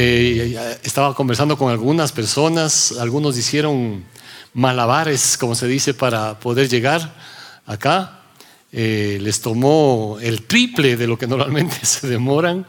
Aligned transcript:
Eh, 0.00 0.78
estaba 0.84 1.12
conversando 1.12 1.58
con 1.58 1.72
algunas 1.72 2.12
personas, 2.12 2.94
algunos 3.00 3.36
hicieron 3.36 4.04
malabares, 4.54 5.36
como 5.36 5.56
se 5.56 5.66
dice, 5.66 5.92
para 5.92 6.38
poder 6.38 6.68
llegar 6.68 7.16
acá. 7.66 8.20
Eh, 8.70 9.18
les 9.20 9.40
tomó 9.40 10.18
el 10.20 10.46
triple 10.46 10.96
de 10.96 11.08
lo 11.08 11.18
que 11.18 11.26
normalmente 11.34 11.84
se 11.84 12.06
demoran, 12.06 12.64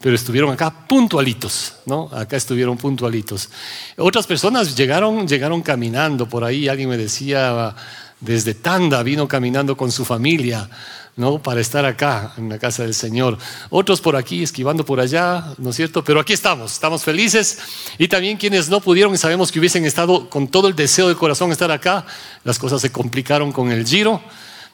pero 0.00 0.16
estuvieron 0.16 0.50
acá 0.50 0.88
puntualitos, 0.88 1.74
¿no? 1.86 2.10
Acá 2.12 2.36
estuvieron 2.36 2.76
puntualitos. 2.76 3.48
Otras 3.96 4.26
personas 4.26 4.74
llegaron, 4.74 5.28
llegaron 5.28 5.62
caminando 5.62 6.28
por 6.28 6.42
ahí. 6.42 6.66
Alguien 6.66 6.88
me 6.88 6.96
decía 6.96 7.76
desde 8.18 8.54
Tanda 8.54 9.04
vino 9.04 9.28
caminando 9.28 9.76
con 9.76 9.92
su 9.92 10.04
familia. 10.04 10.68
¿No? 11.16 11.42
Para 11.42 11.60
estar 11.60 11.84
acá, 11.84 12.32
en 12.36 12.48
la 12.48 12.58
casa 12.58 12.82
del 12.84 12.94
Señor. 12.94 13.38
Otros 13.70 14.00
por 14.00 14.16
aquí, 14.16 14.42
esquivando 14.42 14.84
por 14.84 15.00
allá, 15.00 15.54
¿no 15.58 15.70
es 15.70 15.76
cierto? 15.76 16.02
Pero 16.02 16.20
aquí 16.20 16.32
estamos, 16.32 16.72
estamos 16.72 17.04
felices. 17.04 17.58
Y 17.98 18.08
también 18.08 18.36
quienes 18.36 18.68
no 18.68 18.80
pudieron, 18.80 19.16
sabemos 19.18 19.52
que 19.52 19.58
hubiesen 19.58 19.84
estado 19.84 20.30
con 20.30 20.48
todo 20.48 20.68
el 20.68 20.74
deseo 20.74 21.08
del 21.08 21.16
corazón 21.16 21.52
estar 21.52 21.70
acá, 21.70 22.06
las 22.44 22.58
cosas 22.58 22.80
se 22.80 22.90
complicaron 22.90 23.52
con 23.52 23.70
el 23.70 23.86
giro. 23.86 24.22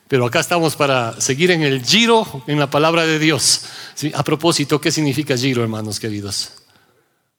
Pero 0.07 0.25
acá 0.25 0.41
estamos 0.41 0.75
para 0.75 1.21
seguir 1.21 1.51
en 1.51 1.63
el 1.63 1.85
giro, 1.85 2.43
en 2.47 2.59
la 2.59 2.71
palabra 2.71 3.05
de 3.05 3.19
Dios. 3.19 3.65
A 4.15 4.25
propósito, 4.25 4.81
¿qué 4.81 4.91
significa 4.91 5.37
giro, 5.37 5.63
hermanos 5.63 6.01
queridos? 6.01 6.53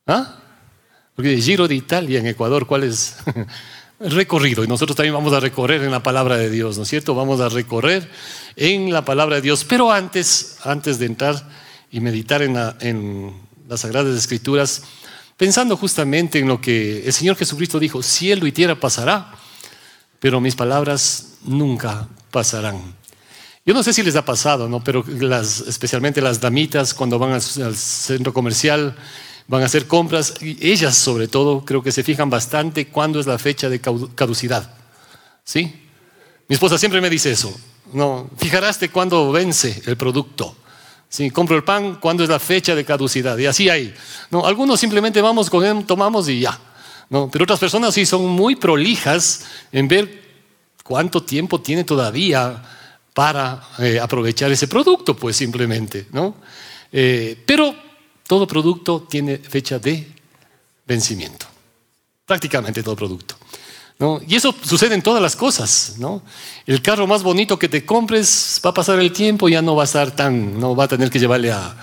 ¿Ah? 0.05 0.35
Porque 1.16 1.35
giro 1.41 1.68
de 1.68 1.73
Italia 1.76 2.20
en 2.20 2.27
Ecuador, 2.27 2.68
¿cuál 2.68 2.84
es? 2.84 3.16
recorrido. 3.99 4.63
Y 4.63 4.67
nosotros 4.67 4.95
también 4.95 5.13
vamos 5.13 5.34
a 5.34 5.39
recorrer 5.39 5.84
en 5.84 5.91
la 5.91 6.03
palabra 6.03 6.38
de 6.38 6.49
Dios, 6.49 6.77
¿no 6.77 6.84
es 6.84 6.90
cierto? 6.90 7.16
Vamos 7.16 7.41
a 7.41 7.49
recorrer 7.49 8.09
en 8.55 8.91
la 8.94 9.03
palabra 9.03 9.38
de 9.38 9.41
Dios. 9.41 9.65
Pero 9.65 9.91
antes, 9.91 10.57
antes 10.63 10.99
de 10.99 11.05
entrar 11.05 11.49
y 11.91 11.99
meditar 11.99 12.41
en, 12.41 12.57
en 12.79 13.34
las 13.68 13.82
Sagradas 13.82 14.18
Escrituras, 14.18 14.84
pensando 15.38 15.77
justamente 15.77 16.40
en 16.40 16.48
lo 16.48 16.62
que 16.62 17.05
el 17.05 17.13
Señor 17.13 17.35
Jesucristo 17.35 17.79
dijo, 17.79 18.01
cielo 18.04 18.48
y 18.48 18.51
tierra 18.51 18.76
pasará, 18.76 19.34
pero 20.20 20.41
mis 20.41 20.55
palabras 20.55 21.38
nunca 21.43 22.07
pasarán. 22.32 22.99
Yo 23.66 23.73
no 23.73 23.84
sé 23.84 23.93
si 23.93 24.01
les 24.04 24.16
ha 24.16 24.26
pasado, 24.26 24.68
¿no? 24.68 24.84
pero 24.84 25.04
las, 25.07 25.62
especialmente 25.62 26.21
las 26.21 26.41
damitas 26.41 26.93
cuando 26.93 27.20
van 27.20 27.34
al 27.34 27.41
centro 27.76 28.34
comercial, 28.34 28.95
van 29.49 29.63
a 29.63 29.65
hacer 29.65 29.87
compras 29.87 30.35
y 30.41 30.57
ellas 30.65 30.95
sobre 30.95 31.27
todo 31.27 31.65
creo 31.65 31.81
que 31.81 31.91
se 31.91 32.03
fijan 32.03 32.29
bastante 32.29 32.87
cuándo 32.87 33.19
es 33.19 33.25
la 33.25 33.39
fecha 33.39 33.67
de 33.67 33.81
caducidad. 33.81 34.71
¿Sí? 35.43 35.63
Mi 36.47 36.53
esposa 36.53 36.77
siempre 36.77 37.01
me 37.01 37.09
dice 37.09 37.31
eso. 37.31 37.51
No, 37.91 38.29
fijarás 38.37 38.79
de 38.79 38.89
cuándo 38.89 39.31
vence 39.31 39.81
el 39.87 39.97
producto. 39.97 40.55
Si 41.09 41.31
compro 41.31 41.57
el 41.57 41.63
pan, 41.63 41.95
cuándo 41.95 42.23
es 42.23 42.29
la 42.29 42.37
fecha 42.37 42.75
de 42.75 42.85
caducidad. 42.85 43.35
Y 43.39 43.47
así 43.47 43.70
hay. 43.70 43.91
No, 44.29 44.45
algunos 44.45 44.79
simplemente 44.79 45.20
vamos 45.20 45.49
con 45.49 45.65
él, 45.65 45.83
tomamos 45.83 46.29
y 46.29 46.41
ya. 46.41 46.59
No, 47.09 47.27
pero 47.31 47.43
otras 47.43 47.59
personas 47.59 47.95
sí 47.95 48.05
son 48.05 48.27
muy 48.27 48.55
prolijas 48.55 49.45
en 49.71 49.87
ver 49.87 50.29
cuánto 50.83 51.23
tiempo 51.23 51.59
tiene 51.59 51.83
todavía 51.83 52.61
para 53.15 53.63
eh, 53.79 53.99
aprovechar 53.99 54.51
ese 54.51 54.67
producto, 54.67 55.15
pues 55.15 55.35
simplemente, 55.35 56.05
¿no? 56.11 56.35
Eh, 56.91 57.41
pero 57.47 57.88
todo 58.30 58.46
producto 58.46 59.08
tiene 59.10 59.40
fecha 59.40 59.80
de 59.80 60.08
vencimiento. 60.85 61.48
Prácticamente 62.27 62.84
todo 62.84 62.96
producto. 62.96 63.34
¿no? 63.98 64.22
Y 64.28 64.35
eso 64.35 64.53
sucede 64.62 64.94
en 64.94 65.02
todas 65.02 65.19
las 65.19 65.35
cosas. 65.35 65.96
¿no? 65.97 66.22
El 66.68 66.84
carro 66.84 67.07
más 67.07 67.24
bonito 67.24 67.57
que 67.57 67.68
te 67.68 67.88
compres 67.88 68.62
va 68.63 68.69
a 68.69 68.74
pasar 68.75 69.00
el 69.00 69.12
tiempo 69.12 69.50
y 69.50 69.53
ya 69.53 69.63
no 69.63 69.75
va 69.75 69.81
a 69.81 69.85
estar 69.85 70.12
tan, 70.12 70.59
no 70.59 70.75
va 70.75 70.84
a 70.84 70.88
tener 70.88 71.09
que 71.09 71.18
llevarle 71.18 71.52
a, 71.52 71.75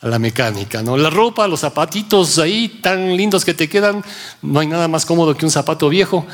la 0.00 0.18
mecánica. 0.18 0.82
¿no? 0.82 0.96
La 0.96 1.10
ropa, 1.10 1.46
los 1.46 1.60
zapatitos 1.60 2.40
ahí 2.40 2.80
tan 2.82 3.16
lindos 3.16 3.44
que 3.44 3.54
te 3.54 3.68
quedan, 3.68 4.04
no 4.42 4.58
hay 4.58 4.66
nada 4.66 4.88
más 4.88 5.06
cómodo 5.06 5.36
que 5.36 5.44
un 5.44 5.52
zapato 5.52 5.88
viejo, 5.88 6.26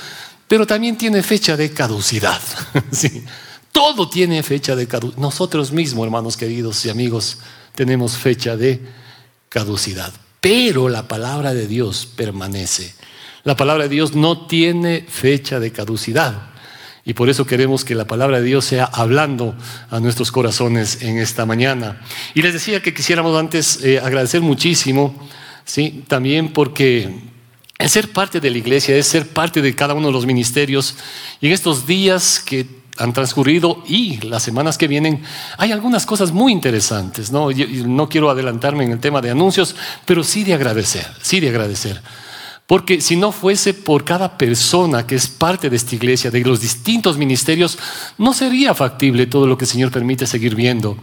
pero 0.48 0.66
también 0.66 0.96
tiene 0.96 1.22
fecha 1.22 1.54
de 1.54 1.70
caducidad. 1.70 2.40
sí. 2.90 3.24
Todo 3.72 4.08
tiene 4.08 4.42
fecha 4.42 4.74
de 4.74 4.88
caducidad. 4.88 5.20
Nosotros 5.20 5.70
mismos, 5.70 6.06
hermanos 6.06 6.38
queridos 6.38 6.82
y 6.86 6.88
amigos, 6.88 7.36
tenemos 7.74 8.16
fecha 8.16 8.56
de 8.56 8.99
caducidad. 9.50 10.10
Pero 10.40 10.88
la 10.88 11.06
palabra 11.06 11.52
de 11.52 11.66
Dios 11.66 12.08
permanece. 12.16 12.94
La 13.44 13.56
palabra 13.56 13.84
de 13.84 13.90
Dios 13.90 14.14
no 14.14 14.46
tiene 14.46 15.04
fecha 15.06 15.60
de 15.60 15.70
caducidad. 15.72 16.48
Y 17.04 17.14
por 17.14 17.28
eso 17.28 17.46
queremos 17.46 17.84
que 17.84 17.94
la 17.94 18.06
palabra 18.06 18.38
de 18.40 18.46
Dios 18.46 18.64
sea 18.64 18.84
hablando 18.84 19.54
a 19.90 20.00
nuestros 20.00 20.30
corazones 20.30 21.02
en 21.02 21.18
esta 21.18 21.44
mañana. 21.44 22.00
Y 22.34 22.42
les 22.42 22.52
decía 22.52 22.80
que 22.80 22.94
quisiéramos 22.94 23.38
antes 23.38 23.82
eh, 23.82 23.98
agradecer 23.98 24.40
muchísimo, 24.40 25.28
¿sí? 25.64 26.04
también 26.08 26.52
porque 26.52 27.12
el 27.78 27.88
ser 27.88 28.12
parte 28.12 28.40
de 28.40 28.50
la 28.50 28.58
iglesia 28.58 28.96
es 28.96 29.06
ser 29.06 29.26
parte 29.28 29.62
de 29.62 29.74
cada 29.74 29.94
uno 29.94 30.08
de 30.08 30.12
los 30.12 30.26
ministerios. 30.26 30.96
Y 31.40 31.46
en 31.46 31.52
estos 31.52 31.86
días 31.86 32.40
que 32.44 32.79
han 32.98 33.12
transcurrido 33.12 33.82
y 33.86 34.18
las 34.26 34.42
semanas 34.42 34.78
que 34.78 34.88
vienen 34.88 35.22
hay 35.58 35.72
algunas 35.72 36.06
cosas 36.06 36.32
muy 36.32 36.52
interesantes. 36.52 37.30
¿no? 37.30 37.48
no 37.50 38.08
quiero 38.08 38.30
adelantarme 38.30 38.84
en 38.84 38.92
el 38.92 39.00
tema 39.00 39.20
de 39.20 39.30
anuncios, 39.30 39.76
pero 40.04 40.24
sí 40.24 40.44
de 40.44 40.54
agradecer, 40.54 41.06
sí 41.22 41.40
de 41.40 41.48
agradecer. 41.48 42.00
Porque 42.70 43.00
si 43.00 43.16
no 43.16 43.32
fuese 43.32 43.74
por 43.74 44.04
cada 44.04 44.38
persona 44.38 45.04
que 45.04 45.16
es 45.16 45.26
parte 45.26 45.68
de 45.68 45.74
esta 45.74 45.96
iglesia, 45.96 46.30
de 46.30 46.40
los 46.42 46.60
distintos 46.60 47.18
ministerios, 47.18 47.76
no 48.16 48.32
sería 48.32 48.74
factible 48.74 49.26
todo 49.26 49.48
lo 49.48 49.58
que 49.58 49.64
el 49.64 49.70
Señor 49.70 49.90
permite 49.90 50.24
seguir 50.24 50.54
viendo. 50.54 50.96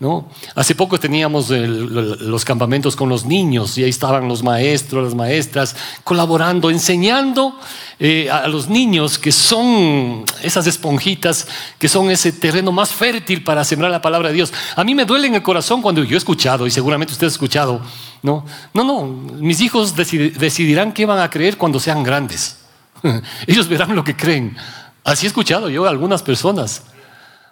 ¿No? 0.00 0.28
Hace 0.54 0.74
poco 0.74 0.98
teníamos 0.98 1.50
los 1.50 2.44
campamentos 2.44 2.96
con 2.96 3.08
los 3.08 3.24
niños 3.24 3.78
y 3.78 3.84
ahí 3.84 3.90
estaban 3.90 4.28
los 4.28 4.42
maestros, 4.42 5.04
las 5.04 5.14
maestras, 5.14 5.76
colaborando, 6.02 6.70
enseñando 6.70 7.58
eh, 7.98 8.28
a 8.30 8.48
los 8.48 8.68
niños 8.68 9.18
que 9.18 9.30
son 9.30 10.24
esas 10.42 10.66
esponjitas, 10.66 11.46
que 11.78 11.88
son 11.88 12.10
ese 12.10 12.32
terreno 12.32 12.72
más 12.72 12.90
fértil 12.90 13.44
para 13.44 13.64
sembrar 13.64 13.90
la 13.90 14.02
palabra 14.02 14.28
de 14.28 14.34
Dios. 14.34 14.52
A 14.76 14.84
mí 14.84 14.94
me 14.94 15.04
duele 15.04 15.28
en 15.28 15.36
el 15.36 15.42
corazón 15.42 15.80
cuando 15.80 16.02
yo 16.02 16.16
he 16.16 16.18
escuchado, 16.18 16.66
y 16.66 16.70
seguramente 16.70 17.12
usted 17.12 17.26
ha 17.26 17.30
escuchado, 17.30 17.80
no, 18.22 18.44
no, 18.72 18.84
no, 18.84 19.04
mis 19.04 19.60
hijos 19.60 19.94
decidirán 19.94 20.92
qué 20.92 21.06
van 21.06 21.20
a 21.20 21.30
creer 21.30 21.56
cuando 21.56 21.78
sean 21.78 22.02
grandes. 22.02 22.58
Ellos 23.46 23.68
verán 23.68 23.94
lo 23.94 24.02
que 24.02 24.16
creen. 24.16 24.56
Así 25.04 25.26
he 25.26 25.28
escuchado 25.28 25.68
yo 25.68 25.86
a 25.86 25.90
algunas 25.90 26.22
personas. 26.22 26.82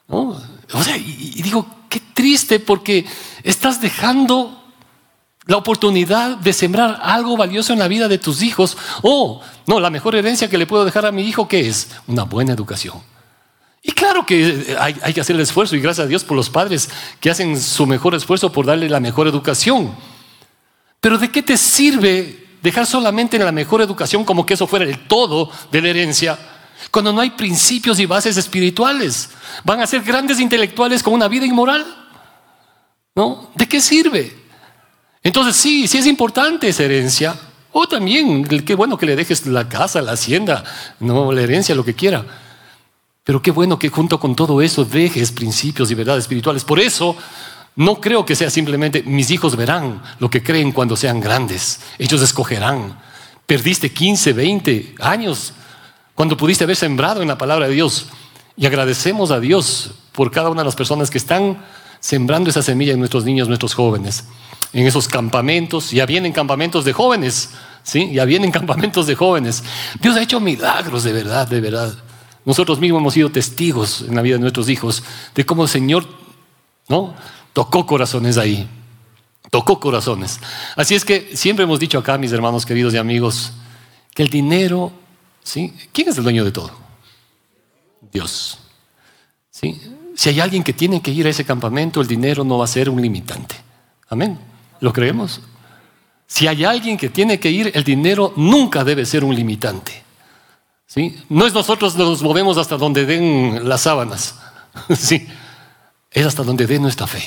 O 0.08 0.82
sea, 0.82 0.96
y 0.96 1.40
digo, 1.42 1.66
qué 1.92 2.00
triste 2.14 2.58
porque 2.58 3.04
estás 3.42 3.80
dejando 3.80 4.58
la 5.44 5.58
oportunidad 5.58 6.38
de 6.38 6.52
sembrar 6.52 6.98
algo 7.02 7.36
valioso 7.36 7.72
en 7.74 7.80
la 7.80 7.88
vida 7.88 8.08
de 8.08 8.16
tus 8.16 8.42
hijos. 8.42 8.78
Oh, 9.02 9.42
no, 9.66 9.78
la 9.78 9.90
mejor 9.90 10.16
herencia 10.16 10.48
que 10.48 10.56
le 10.56 10.66
puedo 10.66 10.86
dejar 10.86 11.04
a 11.04 11.12
mi 11.12 11.22
hijo, 11.28 11.46
¿qué 11.46 11.68
es? 11.68 11.90
Una 12.06 12.22
buena 12.22 12.54
educación. 12.54 13.02
Y 13.82 13.92
claro 13.92 14.24
que 14.24 14.74
hay, 14.78 14.96
hay, 15.02 15.12
que 15.12 15.20
hacer 15.20 15.36
el 15.36 15.42
esfuerzo 15.42 15.76
y 15.76 15.80
gracias 15.80 16.06
a 16.06 16.08
Dios 16.08 16.24
por 16.24 16.36
los 16.36 16.48
padres 16.48 16.88
que 17.20 17.30
hacen 17.30 17.60
su 17.60 17.84
mejor 17.86 18.14
esfuerzo 18.14 18.50
por 18.52 18.64
darle 18.64 18.88
la 18.88 19.00
mejor 19.00 19.26
educación. 19.26 19.94
Pero 21.00 21.18
¿de 21.18 21.30
qué 21.30 21.42
te 21.42 21.58
sirve 21.58 22.46
dejar 22.62 22.86
solamente 22.86 23.36
en 23.36 23.44
la 23.44 23.52
mejor 23.52 23.82
educación 23.82 24.24
como 24.24 24.46
que 24.46 24.54
eso 24.54 24.68
fuera 24.68 24.84
el 24.86 25.06
todo 25.08 25.50
de 25.70 25.82
la 25.82 25.88
herencia? 25.88 26.38
Cuando 26.90 27.12
no 27.12 27.20
hay 27.20 27.30
principios 27.30 27.98
y 28.00 28.06
bases 28.06 28.36
espirituales, 28.36 29.30
van 29.64 29.80
a 29.80 29.86
ser 29.86 30.02
grandes 30.02 30.40
intelectuales 30.40 31.02
con 31.02 31.14
una 31.14 31.28
vida 31.28 31.46
inmoral. 31.46 31.84
¿No? 33.14 33.50
¿De 33.54 33.68
qué 33.68 33.80
sirve? 33.80 34.34
Entonces 35.22 35.56
sí, 35.56 35.86
sí 35.86 35.98
es 35.98 36.06
importante 36.06 36.68
esa 36.68 36.84
herencia. 36.84 37.38
O 37.72 37.86
también, 37.86 38.44
qué 38.44 38.74
bueno 38.74 38.98
que 38.98 39.06
le 39.06 39.16
dejes 39.16 39.46
la 39.46 39.68
casa, 39.68 40.02
la 40.02 40.12
hacienda, 40.12 40.64
no 41.00 41.32
la 41.32 41.42
herencia, 41.42 41.74
lo 41.74 41.84
que 41.84 41.94
quiera. 41.94 42.24
Pero 43.24 43.40
qué 43.40 43.50
bueno 43.50 43.78
que 43.78 43.88
junto 43.88 44.18
con 44.18 44.34
todo 44.34 44.60
eso 44.60 44.84
dejes 44.84 45.30
principios 45.30 45.90
y 45.90 45.94
verdades 45.94 46.24
espirituales. 46.24 46.64
Por 46.64 46.80
eso 46.80 47.16
no 47.76 48.00
creo 48.00 48.26
que 48.26 48.36
sea 48.36 48.50
simplemente 48.50 49.02
mis 49.04 49.30
hijos 49.30 49.56
verán 49.56 50.02
lo 50.18 50.28
que 50.28 50.42
creen 50.42 50.72
cuando 50.72 50.96
sean 50.96 51.20
grandes. 51.20 51.80
Ellos 51.98 52.20
escogerán. 52.20 52.98
Perdiste 53.46 53.92
15, 53.92 54.32
20 54.32 54.94
años 55.00 55.54
cuando 56.14 56.36
pudiste 56.36 56.64
haber 56.64 56.76
sembrado 56.76 57.22
en 57.22 57.28
la 57.28 57.38
palabra 57.38 57.68
de 57.68 57.74
Dios. 57.74 58.06
Y 58.56 58.66
agradecemos 58.66 59.30
a 59.30 59.40
Dios 59.40 59.92
por 60.12 60.30
cada 60.30 60.50
una 60.50 60.62
de 60.62 60.66
las 60.66 60.76
personas 60.76 61.10
que 61.10 61.18
están 61.18 61.64
sembrando 62.00 62.50
esa 62.50 62.62
semilla 62.62 62.92
en 62.92 62.98
nuestros 62.98 63.24
niños, 63.24 63.48
nuestros 63.48 63.74
jóvenes 63.74 64.24
en 64.72 64.86
esos 64.86 65.08
campamentos, 65.08 65.90
ya 65.90 66.06
vienen 66.06 66.32
campamentos 66.32 66.84
de 66.84 66.92
jóvenes, 66.92 67.50
¿sí? 67.82 68.10
Ya 68.12 68.24
vienen 68.24 68.50
campamentos 68.52 69.06
de 69.06 69.14
jóvenes. 69.14 69.62
Dios 70.00 70.16
ha 70.16 70.22
hecho 70.22 70.40
milagros 70.40 71.04
de 71.04 71.12
verdad, 71.12 71.46
de 71.46 71.60
verdad. 71.60 71.94
Nosotros 72.44 72.80
mismos 72.80 73.00
hemos 73.00 73.14
sido 73.14 73.30
testigos 73.30 74.02
en 74.02 74.16
la 74.16 74.22
vida 74.22 74.36
de 74.36 74.40
nuestros 74.40 74.68
hijos 74.68 75.02
de 75.34 75.44
cómo 75.46 75.64
el 75.64 75.68
Señor, 75.68 76.06
¿no? 76.88 77.14
Tocó 77.52 77.86
corazones 77.86 78.38
ahí. 78.38 78.68
Tocó 79.50 79.78
corazones. 79.78 80.40
Así 80.76 80.94
es 80.94 81.04
que 81.04 81.36
siempre 81.36 81.64
hemos 81.64 81.78
dicho 81.78 81.98
acá, 81.98 82.16
mis 82.16 82.32
hermanos 82.32 82.64
queridos 82.64 82.94
y 82.94 82.96
amigos, 82.96 83.52
que 84.14 84.22
el 84.22 84.30
dinero, 84.30 84.92
¿sí? 85.42 85.74
¿Quién 85.92 86.08
es 86.08 86.18
el 86.18 86.24
dueño 86.24 86.44
de 86.44 86.52
todo? 86.52 86.70
Dios. 88.12 88.58
¿Sí? 89.50 89.80
Si 90.14 90.28
hay 90.28 90.40
alguien 90.40 90.62
que 90.62 90.72
tiene 90.72 91.00
que 91.00 91.10
ir 91.10 91.26
a 91.26 91.30
ese 91.30 91.44
campamento, 91.44 92.00
el 92.00 92.06
dinero 92.06 92.44
no 92.44 92.58
va 92.58 92.64
a 92.64 92.68
ser 92.68 92.90
un 92.90 93.00
limitante. 93.00 93.54
Amén. 94.08 94.38
¿Lo 94.80 94.92
creemos? 94.92 95.40
Si 96.26 96.46
hay 96.46 96.64
alguien 96.64 96.96
que 96.96 97.08
tiene 97.08 97.38
que 97.38 97.50
ir, 97.50 97.70
el 97.74 97.84
dinero 97.84 98.32
nunca 98.36 98.84
debe 98.84 99.06
ser 99.06 99.24
un 99.24 99.34
limitante. 99.34 100.02
¿Sí? 100.86 101.18
No 101.28 101.46
es 101.46 101.54
nosotros 101.54 101.96
nos 101.96 102.22
movemos 102.22 102.58
hasta 102.58 102.76
donde 102.76 103.06
den 103.06 103.68
las 103.68 103.82
sábanas. 103.82 104.38
¿Sí? 104.96 105.26
Es 106.10 106.26
hasta 106.26 106.42
donde 106.42 106.66
dé 106.66 106.78
nuestra 106.78 107.06
fe. 107.06 107.22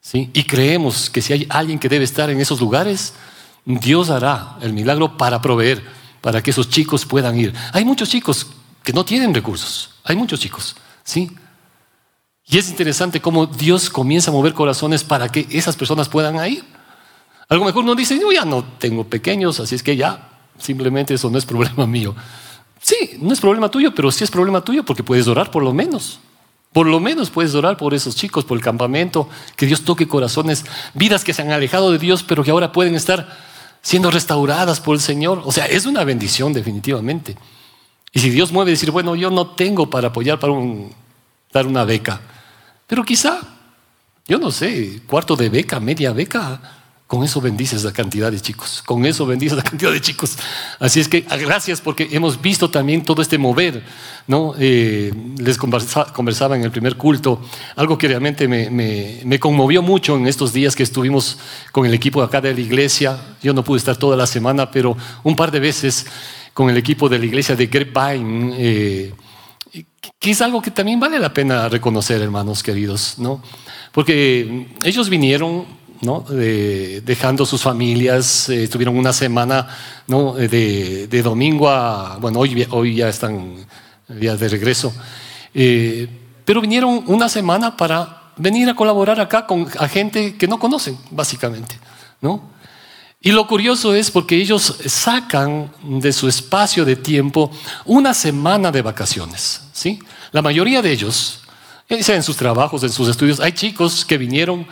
¿Sí? 0.00 0.30
Y 0.32 0.44
creemos 0.44 1.10
que 1.10 1.20
si 1.20 1.32
hay 1.32 1.46
alguien 1.48 1.78
que 1.78 1.88
debe 1.88 2.04
estar 2.04 2.30
en 2.30 2.40
esos 2.40 2.60
lugares, 2.60 3.14
Dios 3.64 4.10
hará 4.10 4.56
el 4.62 4.72
milagro 4.72 5.16
para 5.16 5.40
proveer, 5.40 5.84
para 6.20 6.42
que 6.42 6.50
esos 6.50 6.68
chicos 6.68 7.04
puedan 7.04 7.38
ir. 7.38 7.54
Hay 7.72 7.84
muchos 7.84 8.08
chicos 8.08 8.46
que 8.82 8.92
no 8.92 9.04
tienen 9.04 9.34
recursos. 9.34 9.90
Hay 10.04 10.16
muchos 10.16 10.40
chicos. 10.40 10.76
¿Sí? 11.04 11.30
Y 12.46 12.58
es 12.58 12.70
interesante 12.70 13.20
cómo 13.20 13.46
Dios 13.46 13.90
comienza 13.90 14.30
a 14.30 14.34
mover 14.34 14.54
corazones 14.54 15.04
para 15.04 15.28
que 15.28 15.46
esas 15.50 15.76
personas 15.76 16.08
puedan 16.08 16.36
ir. 16.50 16.64
Algo 17.48 17.64
mejor 17.64 17.84
no 17.84 17.94
dice, 17.94 18.18
yo 18.18 18.32
ya 18.32 18.44
no 18.44 18.64
tengo 18.64 19.04
pequeños, 19.04 19.60
así 19.60 19.74
es 19.74 19.82
que 19.82 19.96
ya, 19.96 20.28
simplemente 20.58 21.14
eso 21.14 21.30
no 21.30 21.38
es 21.38 21.44
problema 21.46 21.86
mío. 21.86 22.14
Sí, 22.80 23.18
no 23.20 23.32
es 23.32 23.40
problema 23.40 23.70
tuyo, 23.70 23.94
pero 23.94 24.10
sí 24.10 24.24
es 24.24 24.30
problema 24.30 24.62
tuyo 24.62 24.84
porque 24.84 25.02
puedes 25.02 25.28
orar 25.28 25.50
por 25.50 25.62
lo 25.62 25.74
menos. 25.74 26.20
Por 26.72 26.86
lo 26.86 27.00
menos 27.00 27.30
puedes 27.30 27.54
orar 27.54 27.76
por 27.76 27.94
esos 27.94 28.14
chicos, 28.14 28.44
por 28.44 28.56
el 28.56 28.62
campamento, 28.62 29.28
que 29.56 29.66
Dios 29.66 29.84
toque 29.84 30.06
corazones, 30.06 30.64
vidas 30.94 31.24
que 31.24 31.32
se 31.32 31.42
han 31.42 31.50
alejado 31.50 31.90
de 31.90 31.98
Dios, 31.98 32.22
pero 32.22 32.44
que 32.44 32.50
ahora 32.50 32.72
pueden 32.72 32.94
estar 32.94 33.47
siendo 33.82 34.10
restauradas 34.10 34.80
por 34.80 34.94
el 34.94 35.00
Señor. 35.00 35.42
O 35.44 35.52
sea, 35.52 35.66
es 35.66 35.86
una 35.86 36.04
bendición 36.04 36.52
definitivamente. 36.52 37.36
Y 38.12 38.20
si 38.20 38.30
Dios 38.30 38.52
mueve 38.52 38.72
decir, 38.72 38.90
bueno, 38.90 39.14
yo 39.16 39.30
no 39.30 39.48
tengo 39.48 39.90
para 39.90 40.08
apoyar 40.08 40.38
para 40.38 40.52
dar 41.52 41.66
una 41.66 41.84
beca, 41.84 42.20
pero 42.86 43.04
quizá, 43.04 43.40
yo 44.26 44.38
no 44.38 44.50
sé, 44.50 45.02
cuarto 45.06 45.36
de 45.36 45.48
beca, 45.48 45.78
media 45.78 46.12
beca, 46.12 46.77
con 47.08 47.24
eso 47.24 47.40
bendices 47.40 47.84
la 47.84 47.92
cantidad 47.92 48.30
de 48.30 48.38
chicos, 48.38 48.82
con 48.84 49.06
eso 49.06 49.24
bendices 49.24 49.56
la 49.56 49.62
cantidad 49.64 49.90
de 49.90 50.00
chicos. 50.02 50.36
Así 50.78 51.00
es 51.00 51.08
que 51.08 51.24
ah, 51.30 51.38
gracias 51.38 51.80
porque 51.80 52.06
hemos 52.12 52.40
visto 52.40 52.70
también 52.70 53.02
todo 53.02 53.22
este 53.22 53.38
mover, 53.38 53.82
¿no? 54.26 54.54
Eh, 54.58 55.10
les 55.38 55.56
conversaba 55.56 56.54
en 56.54 56.62
el 56.62 56.70
primer 56.70 56.96
culto, 56.96 57.40
algo 57.76 57.96
que 57.96 58.08
realmente 58.08 58.46
me, 58.46 58.68
me, 59.24 59.40
conmovió 59.40 59.80
mucho 59.80 60.18
en 60.18 60.26
estos 60.26 60.52
días 60.52 60.76
que 60.76 60.82
estuvimos 60.82 61.38
con 61.72 61.86
el 61.86 61.94
equipo 61.94 62.22
acá 62.22 62.42
de 62.42 62.52
la 62.52 62.60
iglesia. 62.60 63.18
Yo 63.42 63.54
no 63.54 63.64
pude 63.64 63.78
estar 63.78 63.96
toda 63.96 64.14
la 64.14 64.26
semana, 64.26 64.70
pero 64.70 64.94
un 65.24 65.34
par 65.34 65.50
de 65.50 65.60
veces 65.60 66.04
con 66.52 66.68
el 66.68 66.76
equipo 66.76 67.08
de 67.08 67.18
la 67.18 67.24
iglesia 67.24 67.56
de 67.56 67.66
Grapevine. 67.68 68.54
Eh, 68.58 69.14
que 70.18 70.30
es 70.30 70.42
algo 70.42 70.60
que 70.60 70.70
también 70.70 71.00
vale 71.00 71.18
la 71.18 71.32
pena 71.32 71.68
reconocer, 71.68 72.20
hermanos 72.20 72.62
queridos, 72.62 73.14
¿no? 73.18 73.42
Porque 73.92 74.66
ellos 74.82 75.08
vinieron, 75.08 75.64
¿no? 76.00 76.24
dejando 76.28 77.44
sus 77.44 77.62
familias, 77.62 78.48
eh, 78.48 78.64
estuvieron 78.64 78.96
una 78.96 79.12
semana, 79.12 79.68
¿no? 80.06 80.34
De, 80.34 81.22
domingo 81.22 81.68
a, 81.68 82.16
bueno, 82.18 82.40
hoy, 82.40 82.66
hoy 82.70 82.96
ya 82.96 83.08
están 83.08 83.56
días 84.08 84.38
de 84.40 84.48
regreso, 84.48 84.92
eh, 85.54 86.08
pero 86.44 86.60
vinieron 86.60 87.04
una 87.06 87.28
semana 87.28 87.76
para 87.76 88.32
venir 88.36 88.68
a 88.68 88.74
colaborar 88.74 89.20
acá 89.20 89.46
con 89.46 89.66
gente 89.66 90.36
que 90.36 90.46
no 90.46 90.58
conocen, 90.58 90.96
básicamente, 91.10 91.78
¿no? 92.20 92.58
Y 93.20 93.32
lo 93.32 93.48
curioso 93.48 93.94
es 93.94 94.10
porque 94.12 94.36
ellos 94.36 94.76
sacan 94.86 95.72
de 95.82 96.12
su 96.12 96.28
espacio 96.28 96.84
de 96.84 96.94
tiempo 96.94 97.50
una 97.84 98.14
semana 98.14 98.70
de 98.70 98.80
vacaciones. 98.80 99.62
¿sí? 99.72 99.98
La 100.30 100.40
mayoría 100.40 100.82
de 100.82 100.92
ellos, 100.92 101.40
sea 102.00 102.14
en 102.14 102.22
sus 102.22 102.36
trabajos, 102.36 102.84
en 102.84 102.90
sus 102.90 103.08
estudios, 103.08 103.40
hay 103.40 103.52
chicos 103.52 104.04
que 104.04 104.18
vinieron, 104.18 104.66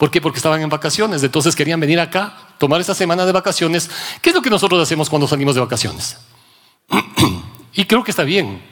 ¿por 0.00 0.10
qué? 0.10 0.18
Porque 0.18 0.38
estaban 0.38 0.62
en 0.62 0.70
vacaciones, 0.70 1.22
entonces 1.22 1.54
querían 1.54 1.78
venir 1.78 2.00
acá, 2.00 2.34
tomar 2.56 2.80
esa 2.80 2.94
semana 2.94 3.26
de 3.26 3.32
vacaciones. 3.32 3.90
¿Qué 4.22 4.30
es 4.30 4.34
lo 4.34 4.40
que 4.40 4.48
nosotros 4.48 4.82
hacemos 4.82 5.10
cuando 5.10 5.28
salimos 5.28 5.54
de 5.54 5.60
vacaciones? 5.60 6.16
y 7.74 7.84
creo 7.84 8.02
que 8.02 8.10
está 8.10 8.22
bien. 8.22 8.62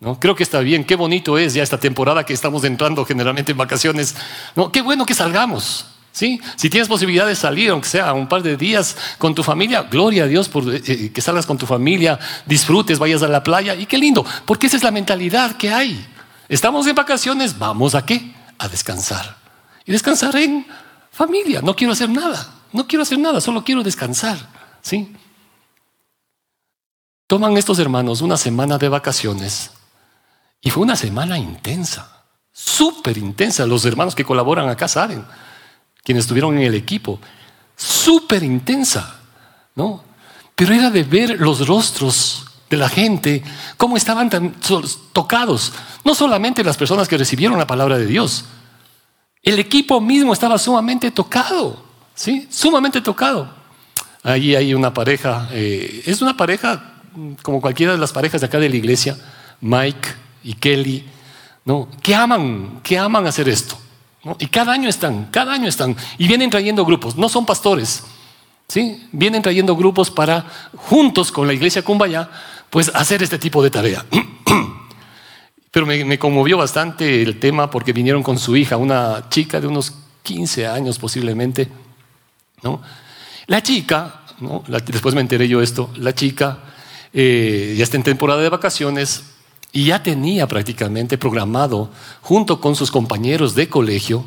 ¿No? 0.00 0.18
Creo 0.18 0.34
que 0.34 0.42
está 0.42 0.58
bien, 0.58 0.84
qué 0.84 0.96
bonito 0.96 1.38
es 1.38 1.54
ya 1.54 1.62
esta 1.62 1.78
temporada 1.78 2.26
que 2.26 2.32
estamos 2.32 2.64
entrando 2.64 3.04
generalmente 3.04 3.52
en 3.52 3.58
vacaciones. 3.58 4.16
¿no? 4.56 4.72
Qué 4.72 4.82
bueno 4.82 5.06
que 5.06 5.14
salgamos. 5.14 5.86
¿Sí? 6.10 6.40
Si 6.56 6.68
tienes 6.68 6.88
posibilidad 6.88 7.28
de 7.28 7.36
salir, 7.36 7.70
aunque 7.70 7.88
sea 7.88 8.12
un 8.12 8.26
par 8.26 8.42
de 8.42 8.56
días 8.56 8.96
con 9.18 9.36
tu 9.36 9.44
familia, 9.44 9.82
gloria 9.82 10.24
a 10.24 10.26
Dios 10.26 10.48
por 10.48 10.64
eh, 10.74 10.82
eh, 10.84 11.12
que 11.12 11.20
salgas 11.20 11.46
con 11.46 11.58
tu 11.58 11.66
familia, 11.66 12.18
disfrutes, 12.44 12.98
vayas 12.98 13.22
a 13.22 13.28
la 13.28 13.44
playa 13.44 13.76
y 13.76 13.86
qué 13.86 13.98
lindo, 13.98 14.26
porque 14.46 14.66
esa 14.66 14.78
es 14.78 14.82
la 14.82 14.90
mentalidad 14.90 15.56
que 15.56 15.70
hay. 15.70 16.04
Estamos 16.48 16.88
en 16.88 16.96
vacaciones, 16.96 17.56
vamos 17.56 17.94
a 17.94 18.04
qué? 18.04 18.34
A 18.58 18.66
descansar. 18.66 19.45
Y 19.86 19.92
descansar 19.92 20.34
en 20.36 20.66
familia, 21.12 21.62
no 21.62 21.74
quiero 21.74 21.92
hacer 21.92 22.10
nada, 22.10 22.54
no 22.72 22.86
quiero 22.86 23.02
hacer 23.02 23.18
nada, 23.18 23.40
solo 23.40 23.64
quiero 23.64 23.82
descansar. 23.82 24.36
¿Sí? 24.82 25.14
Toman 27.26 27.56
estos 27.56 27.78
hermanos 27.78 28.20
una 28.20 28.36
semana 28.36 28.78
de 28.78 28.88
vacaciones 28.88 29.70
y 30.60 30.70
fue 30.70 30.82
una 30.82 30.96
semana 30.96 31.38
intensa, 31.38 32.24
súper 32.52 33.18
intensa. 33.18 33.66
Los 33.66 33.84
hermanos 33.84 34.14
que 34.14 34.24
colaboran 34.24 34.68
acá 34.68 34.88
saben 34.88 35.24
quienes 36.02 36.24
estuvieron 36.24 36.56
en 36.56 36.64
el 36.64 36.74
equipo, 36.74 37.20
súper 37.74 38.44
intensa, 38.44 39.20
¿no? 39.74 40.04
Pero 40.54 40.72
era 40.72 40.90
de 40.90 41.02
ver 41.02 41.40
los 41.40 41.66
rostros 41.66 42.46
de 42.70 42.76
la 42.76 42.88
gente, 42.88 43.42
cómo 43.76 43.96
estaban 43.96 44.30
tan 44.30 44.54
tocados. 45.12 45.72
No 46.04 46.14
solamente 46.14 46.62
las 46.62 46.76
personas 46.76 47.08
que 47.08 47.18
recibieron 47.18 47.58
la 47.58 47.66
palabra 47.66 47.98
de 47.98 48.06
Dios, 48.06 48.44
el 49.46 49.60
equipo 49.60 50.00
mismo 50.00 50.32
estaba 50.32 50.58
sumamente 50.58 51.12
tocado, 51.12 51.80
¿sí? 52.16 52.48
Sumamente 52.50 53.00
tocado. 53.00 53.48
Ahí 54.24 54.56
hay 54.56 54.74
una 54.74 54.92
pareja, 54.92 55.48
eh, 55.52 56.02
es 56.04 56.20
una 56.20 56.36
pareja 56.36 56.94
como 57.42 57.60
cualquiera 57.60 57.92
de 57.92 57.98
las 57.98 58.12
parejas 58.12 58.40
de 58.40 58.48
acá 58.48 58.58
de 58.58 58.68
la 58.68 58.74
iglesia, 58.74 59.16
Mike 59.60 60.08
y 60.42 60.54
Kelly, 60.54 61.04
¿no? 61.64 61.88
Que 62.02 62.12
aman, 62.16 62.80
que 62.82 62.98
aman 62.98 63.24
hacer 63.24 63.48
esto. 63.48 63.78
Y 64.40 64.48
cada 64.48 64.72
año 64.72 64.88
están, 64.88 65.26
cada 65.30 65.52
año 65.52 65.68
están. 65.68 65.96
Y 66.18 66.26
vienen 66.26 66.50
trayendo 66.50 66.84
grupos, 66.84 67.14
no 67.14 67.28
son 67.28 67.46
pastores. 67.46 68.02
¿sí? 68.66 69.06
Vienen 69.12 69.42
trayendo 69.42 69.76
grupos 69.76 70.10
para, 70.10 70.44
juntos 70.74 71.30
con 71.30 71.46
la 71.46 71.52
iglesia 71.52 71.82
Cumbaya, 71.82 72.28
pues 72.68 72.90
hacer 72.92 73.22
este 73.22 73.38
tipo 73.38 73.62
de 73.62 73.70
tarea. 73.70 74.04
Pero 75.76 75.84
me, 75.84 76.18
conmovió 76.18 76.56
bastante 76.56 77.20
el 77.20 77.38
tema 77.38 77.70
porque 77.70 77.92
vinieron 77.92 78.22
con 78.22 78.38
su 78.38 78.56
hija, 78.56 78.78
una 78.78 79.28
chica 79.28 79.60
de 79.60 79.66
unos 79.66 79.92
15 80.22 80.66
años 80.66 80.98
posiblemente. 80.98 81.68
¿no? 82.62 82.80
La 83.46 83.62
chica, 83.62 84.22
después 84.86 85.14
me 85.14 85.20
enteré 85.20 85.46
yo 85.46 85.60
esto, 85.60 85.90
la 85.96 86.14
chica 86.14 86.60
eh, 87.12 87.74
ya 87.76 87.84
está 87.84 87.98
en 87.98 88.04
temporada 88.04 88.40
de 88.40 88.48
vacaciones, 88.48 89.24
y 89.70 89.84
ya 89.84 90.02
tenía 90.02 90.48
prácticamente 90.48 91.18
programado, 91.18 91.90
junto 92.22 92.58
con 92.58 92.74
sus 92.74 92.90
compañeros 92.90 93.54
de 93.54 93.68
colegio, 93.68 94.24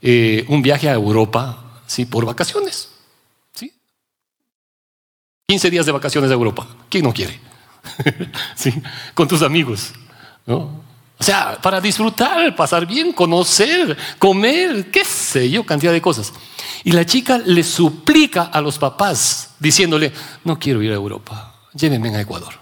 eh, 0.00 0.44
un 0.46 0.62
viaje 0.62 0.88
a 0.88 0.92
Europa 0.92 1.80
¿sí? 1.88 2.04
por 2.04 2.24
vacaciones. 2.24 2.90
¿sí? 3.52 3.72
15 5.48 5.68
días 5.68 5.84
de 5.84 5.90
vacaciones 5.90 6.30
a 6.30 6.34
Europa. 6.34 6.68
¿Quién 6.88 7.02
no 7.02 7.12
quiere? 7.12 7.40
¿Sí? 8.54 8.72
Con 9.14 9.26
tus 9.26 9.42
amigos. 9.42 9.92
O 10.46 11.24
sea, 11.24 11.58
para 11.60 11.80
disfrutar, 11.80 12.54
pasar 12.54 12.86
bien, 12.86 13.12
conocer, 13.12 13.96
comer, 14.18 14.90
qué 14.90 15.04
sé 15.04 15.50
yo, 15.50 15.64
cantidad 15.64 15.92
de 15.92 16.02
cosas. 16.02 16.32
Y 16.84 16.92
la 16.92 17.04
chica 17.04 17.38
le 17.38 17.64
suplica 17.64 18.44
a 18.44 18.60
los 18.60 18.78
papás, 18.78 19.54
diciéndole, 19.58 20.12
no 20.44 20.58
quiero 20.58 20.82
ir 20.82 20.92
a 20.92 20.94
Europa, 20.94 21.54
llévenme 21.74 22.14
a 22.14 22.20
Ecuador. 22.20 22.54